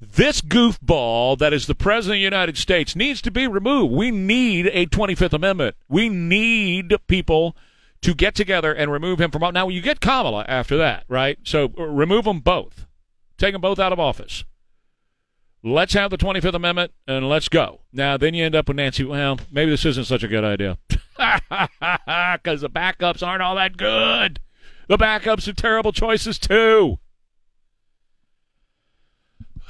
This 0.00 0.40
goofball 0.40 1.38
that 1.38 1.52
is 1.52 1.66
the 1.66 1.74
President 1.74 2.16
of 2.16 2.20
the 2.20 2.24
United 2.24 2.58
States 2.58 2.96
needs 2.96 3.22
to 3.22 3.30
be 3.30 3.46
removed. 3.46 3.92
We 3.92 4.10
need 4.10 4.66
a 4.72 4.86
25th 4.86 5.34
Amendment. 5.34 5.76
We 5.88 6.08
need 6.08 6.96
people 7.06 7.54
to 8.02 8.14
get 8.14 8.34
together 8.34 8.72
and 8.72 8.92
remove 8.92 9.20
him 9.20 9.30
from. 9.30 9.42
Office. 9.42 9.54
Now, 9.54 9.68
you 9.68 9.80
get 9.80 10.00
Kamala 10.00 10.44
after 10.48 10.76
that, 10.76 11.04
right? 11.08 11.38
So 11.44 11.72
uh, 11.78 11.84
remove 11.84 12.24
them 12.24 12.40
both. 12.40 12.86
Take 13.38 13.54
them 13.54 13.60
both 13.60 13.78
out 13.78 13.92
of 13.92 13.98
office. 13.98 14.44
Let's 15.64 15.94
have 15.94 16.10
the 16.10 16.18
25th 16.18 16.54
Amendment 16.54 16.92
and 17.06 17.28
let's 17.28 17.48
go. 17.48 17.82
Now, 17.92 18.16
then 18.16 18.34
you 18.34 18.44
end 18.44 18.56
up 18.56 18.66
with 18.66 18.76
Nancy. 18.76 19.04
Well, 19.04 19.38
maybe 19.50 19.70
this 19.70 19.84
isn't 19.84 20.06
such 20.06 20.22
a 20.22 20.28
good 20.28 20.44
idea. 20.44 20.78
Because 21.18 22.62
the 22.62 22.70
backups 22.70 23.24
aren't 23.24 23.42
all 23.42 23.54
that 23.54 23.76
good. 23.76 24.40
The 24.88 24.96
backups 24.96 25.46
are 25.46 25.52
terrible 25.52 25.92
choices, 25.92 26.38
too. 26.38 26.98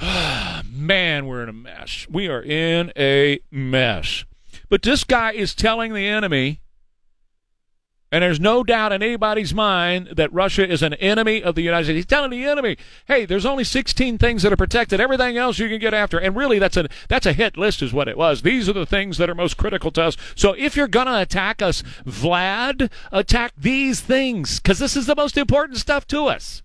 Man, 0.67 1.27
we're 1.27 1.43
in 1.43 1.49
a 1.49 1.53
mess. 1.53 2.07
We 2.11 2.29
are 2.29 2.43
in 2.43 2.93
a 2.97 3.41
mess. 3.51 4.25
But 4.71 4.83
this 4.83 5.05
guy 5.05 5.33
is 5.33 5.55
telling 5.55 5.93
the 5.93 6.07
enemy 6.07 6.63
and 8.13 8.23
there's 8.23 8.39
no 8.39 8.63
doubt 8.63 8.93
in 8.93 9.03
anybody's 9.03 9.55
mind 9.55 10.11
that 10.17 10.31
Russia 10.33 10.69
is 10.69 10.83
an 10.83 10.93
enemy 10.95 11.43
of 11.43 11.55
the 11.55 11.63
United 11.63 11.87
States. 11.87 11.97
He's 11.97 12.07
telling 12.07 12.31
the 12.31 12.45
enemy, 12.45 12.77
"Hey, 13.07 13.25
there's 13.25 13.47
only 13.47 13.65
16 13.65 14.19
things 14.19 14.43
that 14.43 14.53
are 14.53 14.57
protected. 14.57 15.01
Everything 15.01 15.39
else 15.39 15.59
you 15.59 15.69
can 15.69 15.81
get 15.81 15.95
after." 15.95 16.19
And 16.19 16.37
really, 16.37 16.59
that's 16.59 16.77
a 16.77 16.89
that's 17.09 17.25
a 17.25 17.33
hit 17.33 17.57
list, 17.57 17.81
is 17.81 17.93
what 17.93 18.09
it 18.09 18.19
was. 18.19 18.43
These 18.43 18.69
are 18.69 18.75
the 18.75 18.85
things 18.85 19.17
that 19.17 19.31
are 19.31 19.35
most 19.35 19.57
critical 19.57 19.91
to 19.93 20.03
us. 20.03 20.17
So 20.35 20.53
if 20.59 20.77
you're 20.77 20.89
gonna 20.89 21.21
attack 21.21 21.63
us, 21.63 21.83
Vlad, 22.07 22.91
attack 23.11 23.55
these 23.57 24.01
things 24.01 24.61
because 24.61 24.79
this 24.79 24.95
is 24.95 25.07
the 25.07 25.17
most 25.17 25.39
important 25.39 25.79
stuff 25.79 26.07
to 26.09 26.27
us. 26.27 26.63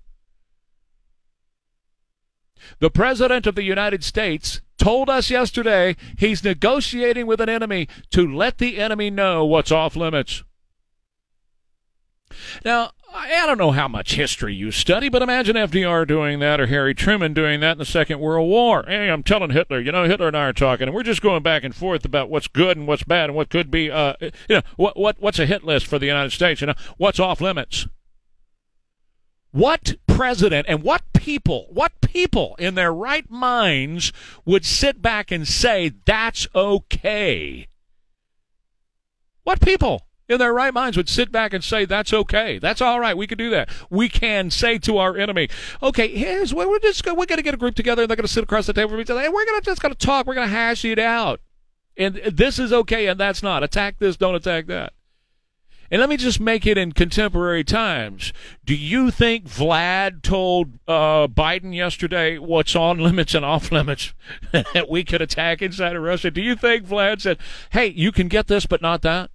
The 2.79 2.89
President 2.89 3.47
of 3.47 3.55
the 3.55 3.63
United 3.63 4.03
States 4.03 4.59
told 4.77 5.09
us 5.09 5.29
yesterday 5.29 5.95
he's 6.17 6.43
negotiating 6.43 7.25
with 7.25 7.39
an 7.39 7.47
enemy 7.47 7.87
to 8.11 8.29
let 8.29 8.57
the 8.57 8.77
enemy 8.77 9.09
know 9.09 9.45
what's 9.45 9.71
off 9.71 9.95
limits. 9.95 10.43
Now, 12.63 12.91
I 13.13 13.45
don't 13.45 13.57
know 13.57 13.71
how 13.71 13.87
much 13.87 14.15
history 14.15 14.53
you 14.53 14.71
study, 14.71 15.09
but 15.09 15.21
imagine 15.21 15.55
FDR 15.55 16.05
doing 16.07 16.39
that 16.39 16.59
or 16.59 16.67
Harry 16.67 16.93
Truman 16.93 17.33
doing 17.33 17.59
that 17.61 17.73
in 17.73 17.77
the 17.77 17.85
Second 17.85 18.19
World 18.19 18.49
War. 18.49 18.83
Hey, 18.87 19.09
I'm 19.09 19.23
telling 19.23 19.51
Hitler, 19.51 19.79
you 19.79 19.91
know, 19.91 20.03
Hitler 20.03 20.27
and 20.27 20.37
I 20.37 20.45
are 20.45 20.53
talking, 20.53 20.87
and 20.87 20.95
we're 20.95 21.03
just 21.03 21.21
going 21.21 21.41
back 21.41 21.63
and 21.63 21.73
forth 21.73 22.05
about 22.05 22.29
what's 22.29 22.47
good 22.47 22.77
and 22.77 22.87
what's 22.87 23.03
bad 23.03 23.29
and 23.29 23.35
what 23.35 23.49
could 23.49 23.71
be, 23.71 23.89
uh, 23.89 24.13
you 24.21 24.31
know, 24.49 24.61
what 24.75 24.97
what 24.97 25.17
what's 25.19 25.39
a 25.39 25.45
hit 25.45 25.63
list 25.63 25.87
for 25.87 25.97
the 25.97 26.05
United 26.05 26.31
States? 26.31 26.61
You 26.61 26.67
know, 26.67 26.75
what's 26.97 27.19
off 27.19 27.41
limits? 27.41 27.87
What 29.51 29.95
president 30.05 30.67
and 30.69 30.83
what 30.83 31.03
people, 31.13 31.67
what 31.71 32.01
people 32.01 32.55
in 32.59 32.75
their 32.75 32.93
right 32.93 33.29
minds 33.29 34.11
would 34.45 34.65
sit 34.65 35.01
back 35.01 35.31
and 35.31 35.47
say 35.47 35.93
that's 36.05 36.47
okay? 36.53 37.67
What 39.43 39.61
people? 39.61 40.06
In 40.29 40.39
their 40.39 40.53
right 40.53 40.73
minds 40.73 40.97
would 40.97 41.09
sit 41.09 41.31
back 41.31 41.53
and 41.53 41.63
say, 41.63 41.85
that's 41.85 42.13
okay. 42.13 42.59
That's 42.59 42.81
all 42.81 42.99
right. 42.99 43.15
We 43.15 43.27
can 43.27 43.37
do 43.37 43.49
that. 43.51 43.69
We 43.89 44.09
can 44.09 44.49
say 44.49 44.77
to 44.79 44.97
our 44.97 45.17
enemy, 45.17 45.49
okay, 45.81 46.07
here's 46.09 46.53
what 46.53 46.67
we're 46.67 46.79
just 46.79 47.05
we're 47.05 47.13
going 47.13 47.37
to 47.37 47.43
get 47.43 47.53
a 47.53 47.57
group 47.57 47.75
together 47.75 48.03
and 48.03 48.09
they're 48.09 48.17
going 48.17 48.27
to 48.27 48.31
sit 48.31 48.43
across 48.43 48.65
the 48.65 48.73
table 48.73 48.91
with 48.91 49.01
each 49.01 49.09
other. 49.09 49.21
And 49.21 49.33
we're 49.33 49.45
going 49.45 49.59
to 49.59 49.65
just 49.65 49.81
going 49.81 49.93
to 49.93 50.05
talk. 50.05 50.25
We're 50.25 50.35
going 50.35 50.49
to 50.49 50.53
hash 50.53 50.83
it 50.83 50.99
out. 50.99 51.39
And 51.95 52.15
this 52.15 52.59
is 52.59 52.71
okay 52.71 53.07
and 53.07 53.19
that's 53.19 53.41
not. 53.41 53.63
Attack 53.63 53.99
this, 53.99 54.17
don't 54.17 54.35
attack 54.35 54.67
that. 54.67 54.93
And 55.89 56.01
let 56.01 56.09
me 56.09 56.17
just 56.17 56.41
make 56.41 56.67
it 56.67 56.77
in 56.77 56.91
contemporary 56.91 57.63
times. 57.63 58.33
Do 58.65 58.75
you 58.75 59.09
think 59.09 59.45
Vlad 59.45 60.21
told 60.21 60.79
uh, 60.85 61.27
Biden 61.27 61.73
yesterday 61.73 62.37
what's 62.37 62.75
on 62.75 62.99
limits 62.99 63.33
and 63.33 63.45
off 63.45 63.71
limits 63.71 64.13
that 64.51 64.89
we 64.89 65.05
could 65.05 65.21
attack 65.21 65.61
inside 65.61 65.95
of 65.95 66.03
Russia? 66.03 66.29
Do 66.29 66.41
you 66.41 66.55
think 66.55 66.85
Vlad 66.85 67.21
said, 67.21 67.37
hey, 67.69 67.87
you 67.87 68.11
can 68.11 68.27
get 68.27 68.47
this, 68.47 68.65
but 68.65 68.81
not 68.81 69.01
that? 69.03 69.31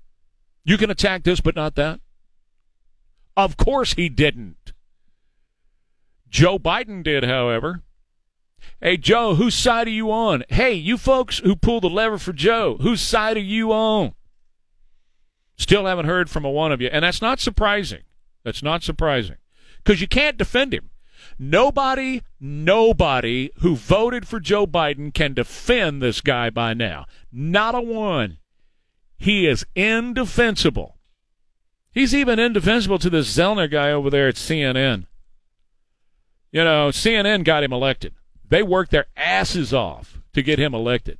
You 0.64 0.76
can 0.78 0.90
attack 0.90 1.24
this, 1.24 1.40
but 1.40 1.56
not 1.56 1.74
that? 1.74 2.00
Of 3.36 3.56
course 3.56 3.94
he 3.94 4.08
didn't. 4.08 4.72
Joe 6.28 6.58
Biden 6.58 7.02
did, 7.02 7.24
however. 7.24 7.82
Hey, 8.80 8.96
Joe, 8.96 9.34
whose 9.34 9.54
side 9.54 9.86
are 9.86 9.90
you 9.90 10.10
on? 10.10 10.44
Hey, 10.48 10.72
you 10.72 10.96
folks 10.96 11.38
who 11.38 11.56
pull 11.56 11.80
the 11.80 11.90
lever 11.90 12.18
for 12.18 12.32
Joe, 12.32 12.76
whose 12.80 13.00
side 13.00 13.36
are 13.36 13.40
you 13.40 13.72
on? 13.72 14.14
Still 15.56 15.86
haven't 15.86 16.06
heard 16.06 16.30
from 16.30 16.44
a 16.44 16.50
one 16.50 16.72
of 16.72 16.80
you. 16.80 16.88
And 16.88 17.04
that's 17.04 17.22
not 17.22 17.40
surprising. 17.40 18.02
That's 18.44 18.62
not 18.62 18.82
surprising. 18.82 19.36
Because 19.84 20.00
you 20.00 20.08
can't 20.08 20.38
defend 20.38 20.74
him. 20.74 20.90
Nobody, 21.38 22.22
nobody 22.40 23.50
who 23.58 23.76
voted 23.76 24.26
for 24.26 24.40
Joe 24.40 24.66
Biden 24.66 25.12
can 25.14 25.34
defend 25.34 26.02
this 26.02 26.20
guy 26.20 26.50
by 26.50 26.74
now. 26.74 27.06
Not 27.30 27.74
a 27.74 27.80
one. 27.80 28.38
He 29.22 29.46
is 29.46 29.64
indefensible. 29.76 30.98
He's 31.92 32.12
even 32.12 32.40
indefensible 32.40 32.98
to 32.98 33.08
this 33.08 33.32
Zeleny 33.32 33.70
guy 33.70 33.92
over 33.92 34.10
there 34.10 34.26
at 34.26 34.34
CNN. 34.34 35.06
You 36.50 36.64
know, 36.64 36.88
CNN 36.88 37.44
got 37.44 37.62
him 37.62 37.72
elected. 37.72 38.14
They 38.48 38.64
worked 38.64 38.90
their 38.90 39.06
asses 39.16 39.72
off 39.72 40.18
to 40.32 40.42
get 40.42 40.58
him 40.58 40.74
elected. 40.74 41.18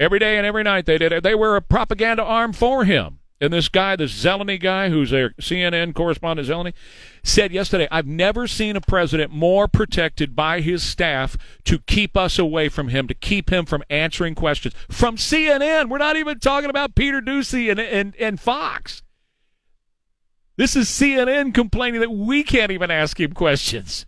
Every 0.00 0.18
day 0.18 0.38
and 0.38 0.46
every 0.46 0.62
night 0.62 0.86
they 0.86 0.96
did 0.96 1.12
it. 1.12 1.22
They 1.22 1.34
were 1.34 1.54
a 1.54 1.60
propaganda 1.60 2.22
arm 2.24 2.54
for 2.54 2.86
him. 2.86 3.18
And 3.40 3.52
this 3.52 3.68
guy, 3.68 3.96
this 3.96 4.12
Zeleny 4.12 4.60
guy, 4.60 4.90
who's 4.90 5.10
their 5.10 5.30
CNN 5.40 5.94
correspondent, 5.94 6.48
Zeleny, 6.48 6.72
said 7.22 7.52
yesterday, 7.52 7.88
I've 7.90 8.06
never 8.06 8.46
seen 8.46 8.76
a 8.76 8.80
president 8.80 9.32
more 9.32 9.66
protected 9.66 10.36
by 10.36 10.60
his 10.60 10.82
staff 10.82 11.36
to 11.64 11.80
keep 11.80 12.16
us 12.16 12.38
away 12.38 12.68
from 12.68 12.88
him, 12.88 13.08
to 13.08 13.14
keep 13.14 13.50
him 13.50 13.66
from 13.66 13.82
answering 13.90 14.34
questions. 14.34 14.74
From 14.88 15.16
CNN. 15.16 15.88
We're 15.88 15.98
not 15.98 16.16
even 16.16 16.38
talking 16.38 16.70
about 16.70 16.94
Peter 16.94 17.20
Doocy 17.20 17.70
and, 17.70 17.80
and, 17.80 18.14
and 18.16 18.38
Fox. 18.38 19.02
This 20.56 20.76
is 20.76 20.88
CNN 20.88 21.52
complaining 21.52 22.00
that 22.00 22.12
we 22.12 22.44
can't 22.44 22.70
even 22.70 22.90
ask 22.90 23.18
him 23.18 23.32
questions. 23.32 24.06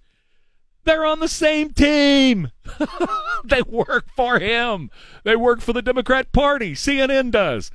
They're 0.84 1.04
on 1.04 1.18
the 1.18 1.26
same 1.26 1.72
team. 1.72 2.52
they 3.44 3.62
work 3.62 4.06
for 4.14 4.38
him. 4.38 4.90
They 5.24 5.34
work 5.34 5.60
for 5.60 5.72
the 5.72 5.82
Democrat 5.82 6.30
Party. 6.30 6.74
CNN 6.74 7.32
does. 7.32 7.72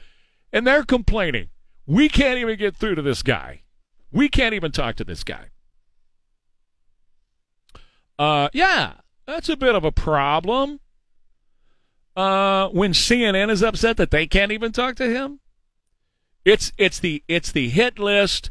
And 0.53 0.67
they're 0.67 0.83
complaining. 0.83 1.49
We 1.85 2.09
can't 2.09 2.37
even 2.37 2.57
get 2.57 2.75
through 2.75 2.95
to 2.95 3.01
this 3.01 3.23
guy. 3.23 3.63
We 4.11 4.29
can't 4.29 4.53
even 4.53 4.71
talk 4.71 4.95
to 4.97 5.03
this 5.03 5.23
guy. 5.23 5.47
Uh, 8.19 8.49
yeah, 8.53 8.93
that's 9.25 9.49
a 9.49 9.55
bit 9.57 9.75
of 9.75 9.83
a 9.83 9.91
problem. 9.91 10.79
Uh, 12.15 12.67
when 12.69 12.91
CNN 12.91 13.49
is 13.49 13.63
upset 13.63 13.97
that 13.97 14.11
they 14.11 14.27
can't 14.27 14.51
even 14.51 14.71
talk 14.71 14.95
to 14.97 15.07
him, 15.07 15.39
it's 16.43 16.71
it's 16.77 16.99
the 16.99 17.23
it's 17.27 17.51
the 17.51 17.69
hit 17.69 17.97
list 17.97 18.49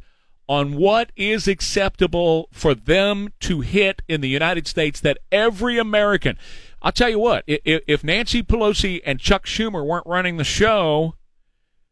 on 0.48 0.76
what 0.76 1.12
is 1.14 1.46
acceptable 1.46 2.48
for 2.50 2.74
them 2.74 3.32
to 3.38 3.60
hit 3.60 4.02
in 4.08 4.20
the 4.20 4.28
United 4.28 4.66
States 4.66 4.98
that 5.00 5.18
every 5.30 5.78
American. 5.78 6.36
I'll 6.82 6.90
tell 6.90 7.10
you 7.10 7.20
what, 7.20 7.44
if, 7.46 7.82
if 7.86 8.02
Nancy 8.02 8.42
Pelosi 8.42 9.00
and 9.06 9.20
Chuck 9.20 9.46
Schumer 9.46 9.86
weren't 9.86 10.06
running 10.06 10.38
the 10.38 10.44
show, 10.44 11.14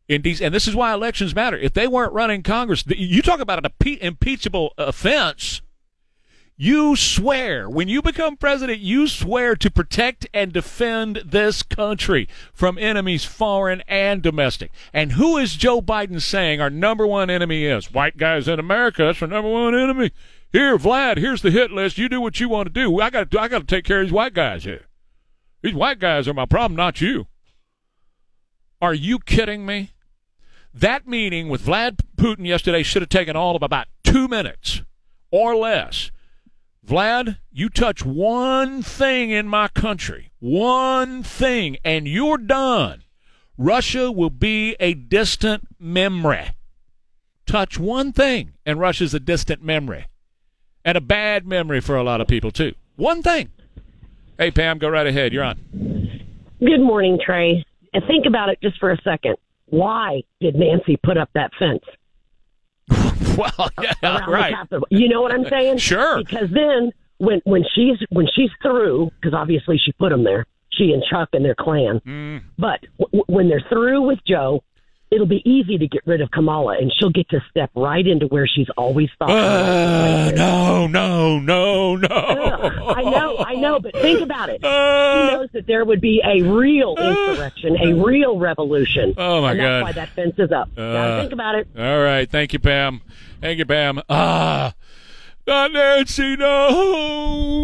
in 0.09 0.23
DC, 0.23 0.45
and 0.45 0.55
this 0.55 0.67
is 0.67 0.75
why 0.75 0.93
elections 0.93 1.35
matter. 1.35 1.57
If 1.57 1.75
they 1.75 1.87
weren't 1.87 2.15
running 2.15 2.43
Congress, 2.43 2.85
you 2.87 3.23
talk 3.23 3.41
about 3.41 3.65
an 3.65 3.99
impeachable 4.01 4.73
offense. 4.79 5.61
You 6.61 6.97
swear, 6.97 7.71
when 7.71 7.87
you 7.87 8.03
become 8.03 8.37
president, 8.37 8.81
you 8.81 9.07
swear 9.07 9.55
to 9.55 9.71
protect 9.71 10.27
and 10.35 10.53
defend 10.53 11.23
this 11.25 11.63
country 11.63 12.29
from 12.53 12.79
enemies 12.79 13.25
foreign 13.25 13.83
and 13.87 14.21
domestic. 14.23 14.73
And 14.93 15.13
who 15.13 15.37
is 15.37 15.55
Joe 15.55 15.81
Biden 15.81 16.21
saying 16.21 16.61
our 16.61 16.71
number 16.71 17.07
one 17.07 17.31
enemy 17.31 17.65
is? 17.65 17.93
White 17.93 18.17
guys 18.17 18.49
in 18.49 18.59
America, 18.59 19.05
that's 19.05 19.23
our 19.23 19.29
number 19.29 19.49
one 19.49 19.73
enemy. 19.73 20.11
Here, 20.51 20.77
Vlad, 20.77 21.19
here's 21.19 21.43
the 21.43 21.53
hit 21.53 21.71
list. 21.71 21.97
You 21.97 22.09
do 22.09 22.21
what 22.21 22.41
you 22.41 22.49
want 22.49 22.67
to 22.67 22.73
do. 22.73 23.01
I 23.01 23.11
got 23.11 23.37
I 23.37 23.47
got 23.47 23.61
to 23.61 23.65
take 23.65 23.85
care 23.85 24.01
of 24.01 24.07
these 24.07 24.13
white 24.13 24.35
guys 24.35 24.65
here. 24.65 24.87
These 25.63 25.75
white 25.75 26.01
guys 26.01 26.27
are 26.27 26.35
my 26.35 26.47
problem, 26.47 26.77
not 26.77 27.01
you. 27.01 27.27
Are 28.81 28.95
you 28.95 29.21
kidding 29.21 29.65
me? 29.65 29.93
That 30.81 31.09
meeting 31.09 31.49
with 31.49 31.67
Vlad 31.67 32.03
Putin 32.17 32.47
yesterday 32.47 32.85
should 32.85 33.03
have 33.03 33.09
taken 33.09 33.35
all 33.35 33.57
of 33.57 33.65
about 33.65 33.89
two 34.05 34.29
minutes 34.29 34.83
or 35.33 35.57
less. 35.57 36.13
Vlad, 36.87 37.39
you 37.51 37.69
touch 37.69 38.05
one 38.05 38.85
thing 38.85 39.31
in 39.31 39.49
my 39.49 39.67
country, 39.67 40.31
one 40.39 41.25
thing, 41.25 41.79
and 41.85 42.07
you're 42.07 42.39
done. 42.39 43.03
Russia 43.57 44.13
will 44.13 44.31
be 44.31 44.77
a 44.79 44.95
distant 44.95 45.67
memory. 45.81 46.51
Touch 47.45 47.77
one 47.77 48.13
thing, 48.13 48.53
and 48.65 48.79
Russia's 48.79 49.13
a 49.13 49.19
distant 49.19 49.61
memory. 49.65 50.07
And 50.85 50.97
a 50.97 51.01
bad 51.01 51.45
memory 51.45 51.81
for 51.81 51.97
a 51.97 52.05
lot 52.05 52.21
of 52.21 52.29
people, 52.29 52.53
too. 52.53 52.73
One 52.95 53.21
thing. 53.21 53.49
Hey, 54.39 54.53
Pam, 54.53 54.79
go 54.79 54.89
right 54.89 55.09
ahead. 55.09 55.33
You're 55.33 55.43
on. 55.43 55.59
Good 56.61 56.81
morning, 56.81 57.19
Trey. 57.21 57.65
And 57.93 58.05
think 58.07 58.27
about 58.27 58.49
it 58.49 58.61
just 58.63 58.79
for 58.79 58.93
a 58.93 59.03
second. 59.03 59.35
Why 59.71 60.23
did 60.41 60.55
Nancy 60.55 60.99
put 61.03 61.17
up 61.17 61.31
that 61.35 61.51
fence? 61.59 61.85
well, 63.37 63.71
yeah, 63.83 64.25
right. 64.27 64.55
You 64.91 65.09
know 65.09 65.21
what 65.21 65.33
I'm 65.33 65.47
saying? 65.49 65.79
Sure. 65.79 66.19
Because 66.19 66.49
then 66.51 66.93
when 67.19 67.41
when 67.45 67.65
she's 67.75 67.99
when 68.11 68.27
she's 68.35 68.51
through, 68.63 69.11
because 69.21 69.35
obviously 69.35 69.79
she 69.85 69.93
put 69.93 70.11
them 70.11 70.25
there, 70.25 70.47
she 70.71 70.93
and 70.93 71.03
Chuck 71.11 71.29
and 71.33 71.45
their 71.45 71.55
clan. 71.55 72.01
Mm. 72.07 72.43
But 72.57 72.81
w- 72.99 73.25
when 73.27 73.49
they're 73.49 73.65
through 73.69 74.03
with 74.03 74.21
Joe, 74.27 74.63
it'll 75.11 75.27
be 75.27 75.43
easy 75.49 75.79
to 75.79 75.87
get 75.89 76.03
rid 76.07 76.21
of 76.21 76.31
Kamala, 76.31 76.77
and 76.79 76.93
she'll 76.97 77.11
get 77.11 77.29
to 77.31 77.41
step 77.51 77.71
right 77.75 78.07
into 78.07 78.27
where 78.27 78.47
she's 78.47 78.69
always 78.77 79.09
thought. 79.19 79.31
Uh, 79.31 80.31
no, 80.35 80.87
no, 80.87 81.39
no, 81.39 81.97
no. 81.97 82.09
I 82.09 83.03
know, 83.03 83.39
I 83.39 83.55
know, 83.55 83.81
but 83.81 83.93
think 83.95 84.21
about 84.21 84.49
it. 84.51 84.63
Uh. 84.65 85.29
she 85.31 85.37
knows 85.37 85.49
that 85.53 85.67
there 85.67 85.85
would 85.85 86.01
be 86.01 86.21
a 86.25 86.43
real 86.43 86.95
insurrection, 86.99 87.77
a 87.81 87.95
real 87.95 88.39
revolution. 88.39 89.15
Oh, 89.17 89.41
my 89.43 89.55
God. 89.57 89.63
That's 89.65 89.85
why 89.85 89.93
that 89.93 90.09
fence 90.11 90.35
is 90.39 90.53
up. 90.53 90.75
Gotta 90.77 90.99
Uh, 90.99 91.21
think 91.21 91.33
about 91.33 91.55
it. 91.55 91.69
All 91.79 92.03
right. 92.03 92.31
Thank 92.31 92.53
you, 92.53 92.59
Pam. 92.59 93.01
Thank 93.41 93.59
you, 93.59 93.67
Pam. 93.67 94.01
Ah, 94.11 94.75
not 95.47 95.73
Nancy. 95.73 96.37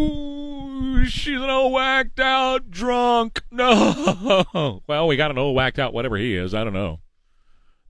No. 0.05 1.05
She's 1.07 1.37
an 1.41 1.51
old 1.51 1.73
whacked 1.73 2.19
out 2.21 2.71
drunk. 2.71 3.43
No. 3.51 4.81
Well, 4.87 5.07
we 5.07 5.17
got 5.17 5.31
an 5.31 5.39
old 5.39 5.55
whacked 5.57 5.79
out, 5.79 5.93
whatever 5.93 6.17
he 6.17 6.35
is. 6.37 6.55
I 6.55 6.65
don't 6.65 6.73
know. 6.73 7.01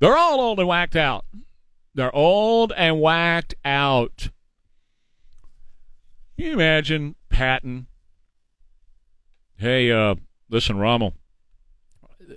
They're 0.05 0.19
all 0.19 0.39
old 0.39 0.59
and 0.59 0.69
whacked 0.69 0.97
out. 0.97 1.25
They're 1.95 2.15
old 2.15 2.75
and 2.77 3.01
whacked 3.01 3.55
out. 3.65 4.29
Can 6.37 6.45
you 6.45 6.53
imagine 6.53 7.15
Patton? 7.31 7.87
Hey, 9.57 9.91
uh, 9.91 10.17
listen, 10.51 10.77
Rommel. 10.77 11.15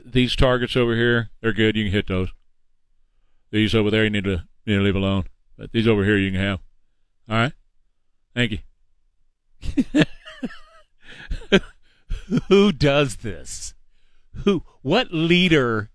These 0.05 0.38
targets 0.38 0.78
over 0.78 0.95
here, 0.95 1.30
they're 1.41 1.51
good. 1.51 1.76
You 1.76 1.84
can 1.84 1.91
hit 1.91 2.07
those. 2.07 2.30
These 3.51 3.76
over 3.76 3.91
there, 3.91 4.05
you 4.05 4.11
need 4.11 4.24
to, 4.24 4.45
you 4.63 4.74
need 4.74 4.78
to 4.78 4.84
leave 4.84 4.95
alone. 4.95 5.26
But 5.57 5.74
these 5.74 5.89
over 5.89 6.05
here, 6.05 6.18
you 6.18 6.32
can 6.32 6.39
have. 6.39 6.59
All 7.30 7.36
right. 7.36 7.53
Thank 8.34 8.61
you. 9.74 10.03
Who 12.47 12.72
does 12.72 13.18
this? 13.18 13.74
Who? 14.45 14.63
What 14.84 15.11
leader 15.11 15.89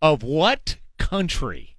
of 0.00 0.22
what 0.22 0.76
country 0.98 1.76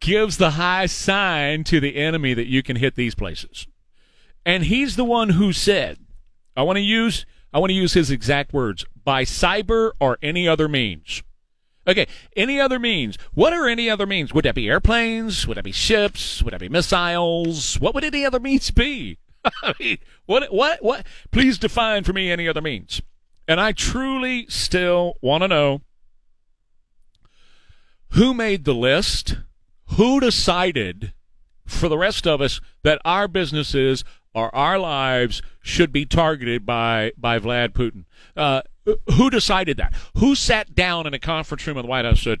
gives 0.00 0.36
the 0.36 0.52
high 0.52 0.86
sign 0.86 1.64
to 1.64 1.80
the 1.80 1.96
enemy 1.96 2.34
that 2.34 2.46
you 2.46 2.62
can 2.62 2.76
hit 2.76 2.94
these 2.94 3.14
places? 3.14 3.66
And 4.44 4.64
he's 4.64 4.96
the 4.96 5.04
one 5.04 5.30
who 5.30 5.52
said, 5.52 5.98
"I 6.56 6.62
want 6.62 6.76
to 6.76 6.82
use, 6.82 7.26
I 7.52 7.58
want 7.58 7.70
to 7.70 7.74
use 7.74 7.94
his 7.94 8.10
exact 8.10 8.52
words: 8.52 8.84
by 9.04 9.24
cyber 9.24 9.92
or 10.00 10.18
any 10.22 10.46
other 10.48 10.68
means." 10.68 11.22
Okay, 11.88 12.06
any 12.36 12.60
other 12.60 12.78
means. 12.78 13.16
What 13.32 13.54
are 13.54 13.66
any 13.66 13.88
other 13.88 14.04
means? 14.04 14.34
Would 14.34 14.44
that 14.44 14.54
be 14.54 14.68
airplanes? 14.68 15.46
Would 15.46 15.56
that 15.56 15.64
be 15.64 15.72
ships? 15.72 16.42
Would 16.42 16.52
that 16.52 16.60
be 16.60 16.68
missiles? 16.68 17.80
What 17.80 17.94
would 17.94 18.04
any 18.04 18.26
other 18.26 18.40
means 18.40 18.70
be? 18.70 19.18
What, 20.26 20.52
what, 20.52 20.82
what? 20.84 21.06
Please 21.30 21.56
define 21.56 22.04
for 22.04 22.12
me 22.12 22.30
any 22.30 22.46
other 22.46 22.60
means. 22.60 23.00
And 23.46 23.58
I 23.58 23.72
truly 23.72 24.44
still 24.50 25.14
want 25.22 25.42
to 25.42 25.48
know 25.48 25.80
who 28.10 28.34
made 28.34 28.64
the 28.64 28.74
list, 28.74 29.36
who 29.96 30.20
decided 30.20 31.12
for 31.66 31.88
the 31.88 31.98
rest 31.98 32.26
of 32.26 32.40
us 32.40 32.60
that 32.82 33.00
our 33.04 33.28
businesses 33.28 34.04
or 34.34 34.54
our 34.54 34.78
lives 34.78 35.42
should 35.60 35.92
be 35.92 36.06
targeted 36.06 36.64
by 36.64 37.12
by 37.16 37.38
Vlad 37.38 37.70
Putin. 37.70 38.04
Uh, 38.36 38.62
who 39.14 39.30
decided 39.30 39.76
that? 39.76 39.94
Who 40.16 40.34
sat 40.34 40.74
down 40.74 41.06
in 41.06 41.14
a 41.14 41.18
conference 41.18 41.66
room 41.66 41.76
in 41.76 41.84
the 41.84 41.88
White 41.88 42.04
House 42.04 42.24
and 42.24 42.40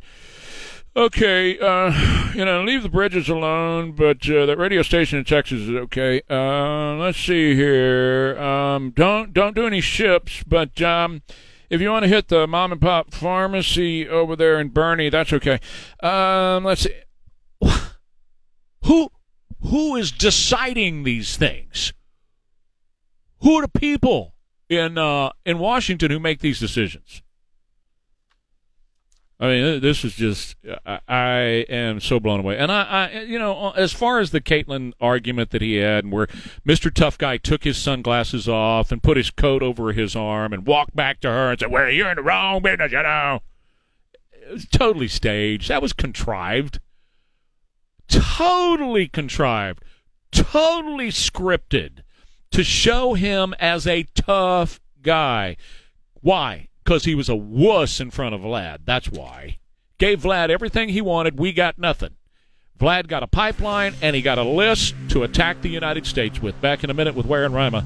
"Okay, 0.96 1.58
uh, 1.58 2.32
you 2.34 2.44
know, 2.44 2.62
leave 2.62 2.82
the 2.82 2.88
bridges 2.88 3.28
alone, 3.28 3.92
but 3.92 4.28
uh, 4.30 4.46
that 4.46 4.58
radio 4.58 4.82
station 4.82 5.18
in 5.18 5.24
Texas 5.24 5.60
is 5.60 5.70
okay. 5.70 6.22
Uh, 6.30 6.94
let's 6.96 7.18
see 7.18 7.54
here. 7.54 8.38
Um, 8.38 8.90
don't 8.90 9.32
don't 9.32 9.54
do 9.54 9.66
any 9.66 9.80
ships, 9.80 10.42
but 10.46 10.80
um, 10.80 11.22
if 11.70 11.80
you 11.80 11.90
want 11.90 12.04
to 12.04 12.08
hit 12.08 12.28
the 12.28 12.46
mom 12.46 12.72
and 12.72 12.80
pop 12.80 13.12
pharmacy 13.12 14.08
over 14.08 14.36
there 14.36 14.60
in 14.60 14.70
Boerne, 14.70 15.10
that's 15.10 15.32
okay. 15.32 15.60
Um, 16.02 16.64
let's 16.64 16.82
see. 16.82 16.94
Who 18.84 19.10
who 19.60 19.96
is 19.96 20.10
deciding 20.12 21.02
these 21.02 21.36
things? 21.36 21.92
Who 23.40 23.56
are 23.56 23.62
the 23.62 23.78
people 23.78 24.34
in 24.68 24.96
uh, 24.96 25.30
in 25.44 25.58
Washington 25.58 26.10
who 26.10 26.18
make 26.18 26.40
these 26.40 26.58
decisions? 26.58 27.22
I 29.40 29.46
mean, 29.46 29.80
this 29.80 30.04
is 30.04 30.14
just 30.14 30.56
I, 31.06 31.64
am 31.68 32.00
so 32.00 32.18
blown 32.18 32.40
away. 32.40 32.58
And 32.58 32.72
I, 32.72 32.82
I, 32.82 33.20
you 33.20 33.38
know, 33.38 33.66
uh, 33.66 33.70
as 33.76 33.92
far 33.92 34.18
as 34.18 34.32
the 34.32 34.40
Kaitlan 34.40 34.94
argument 35.00 35.50
that 35.50 35.62
he 35.62 35.76
had, 35.76 36.02
and 36.04 36.12
where 36.12 36.26
Mr. 36.66 36.92
Tough 36.92 37.16
Guy 37.18 37.36
took 37.36 37.62
his 37.62 37.78
sunglasses 37.78 38.48
off 38.48 38.90
and 38.90 39.00
put 39.00 39.16
his 39.16 39.30
coat 39.30 39.62
over 39.62 39.92
his 39.92 40.16
arm 40.16 40.52
and 40.52 40.66
walked 40.66 40.96
back 40.96 41.20
to 41.20 41.28
her 41.28 41.50
and 41.50 41.60
said, 41.60 41.70
"Well, 41.70 41.88
you're 41.88 42.10
in 42.10 42.16
the 42.16 42.22
wrong 42.22 42.62
business, 42.62 42.90
you 42.90 43.02
know." 43.02 43.40
It 44.32 44.52
was 44.52 44.66
totally 44.66 45.08
staged. 45.08 45.68
That 45.68 45.82
was 45.82 45.92
contrived. 45.92 46.80
Totally 48.08 49.06
contrived. 49.06 49.84
Totally 50.32 51.10
scripted 51.10 52.00
to 52.50 52.64
show 52.64 53.14
him 53.14 53.54
as 53.60 53.86
a 53.86 54.04
tough 54.14 54.80
guy. 55.02 55.56
Why? 56.22 56.68
Because 56.88 57.04
he 57.04 57.14
was 57.14 57.28
a 57.28 57.36
wuss 57.36 58.00
in 58.00 58.10
front 58.10 58.34
of 58.34 58.40
Vlad. 58.40 58.78
That's 58.86 59.10
why. 59.10 59.58
Gave 59.98 60.22
Vlad 60.22 60.48
everything 60.48 60.88
he 60.88 61.02
wanted. 61.02 61.38
We 61.38 61.52
got 61.52 61.78
nothing. 61.78 62.16
Vlad 62.80 63.08
got 63.08 63.22
a 63.22 63.26
pipeline 63.26 63.94
and 64.00 64.16
he 64.16 64.22
got 64.22 64.38
a 64.38 64.42
list 64.42 64.94
to 65.10 65.22
attack 65.22 65.60
the 65.60 65.68
United 65.68 66.06
States 66.06 66.40
with. 66.40 66.58
Back 66.62 66.82
in 66.82 66.88
a 66.88 66.94
minute 66.94 67.14
with 67.14 67.26
Ware 67.26 67.44
and 67.44 67.54
Rima. 67.54 67.84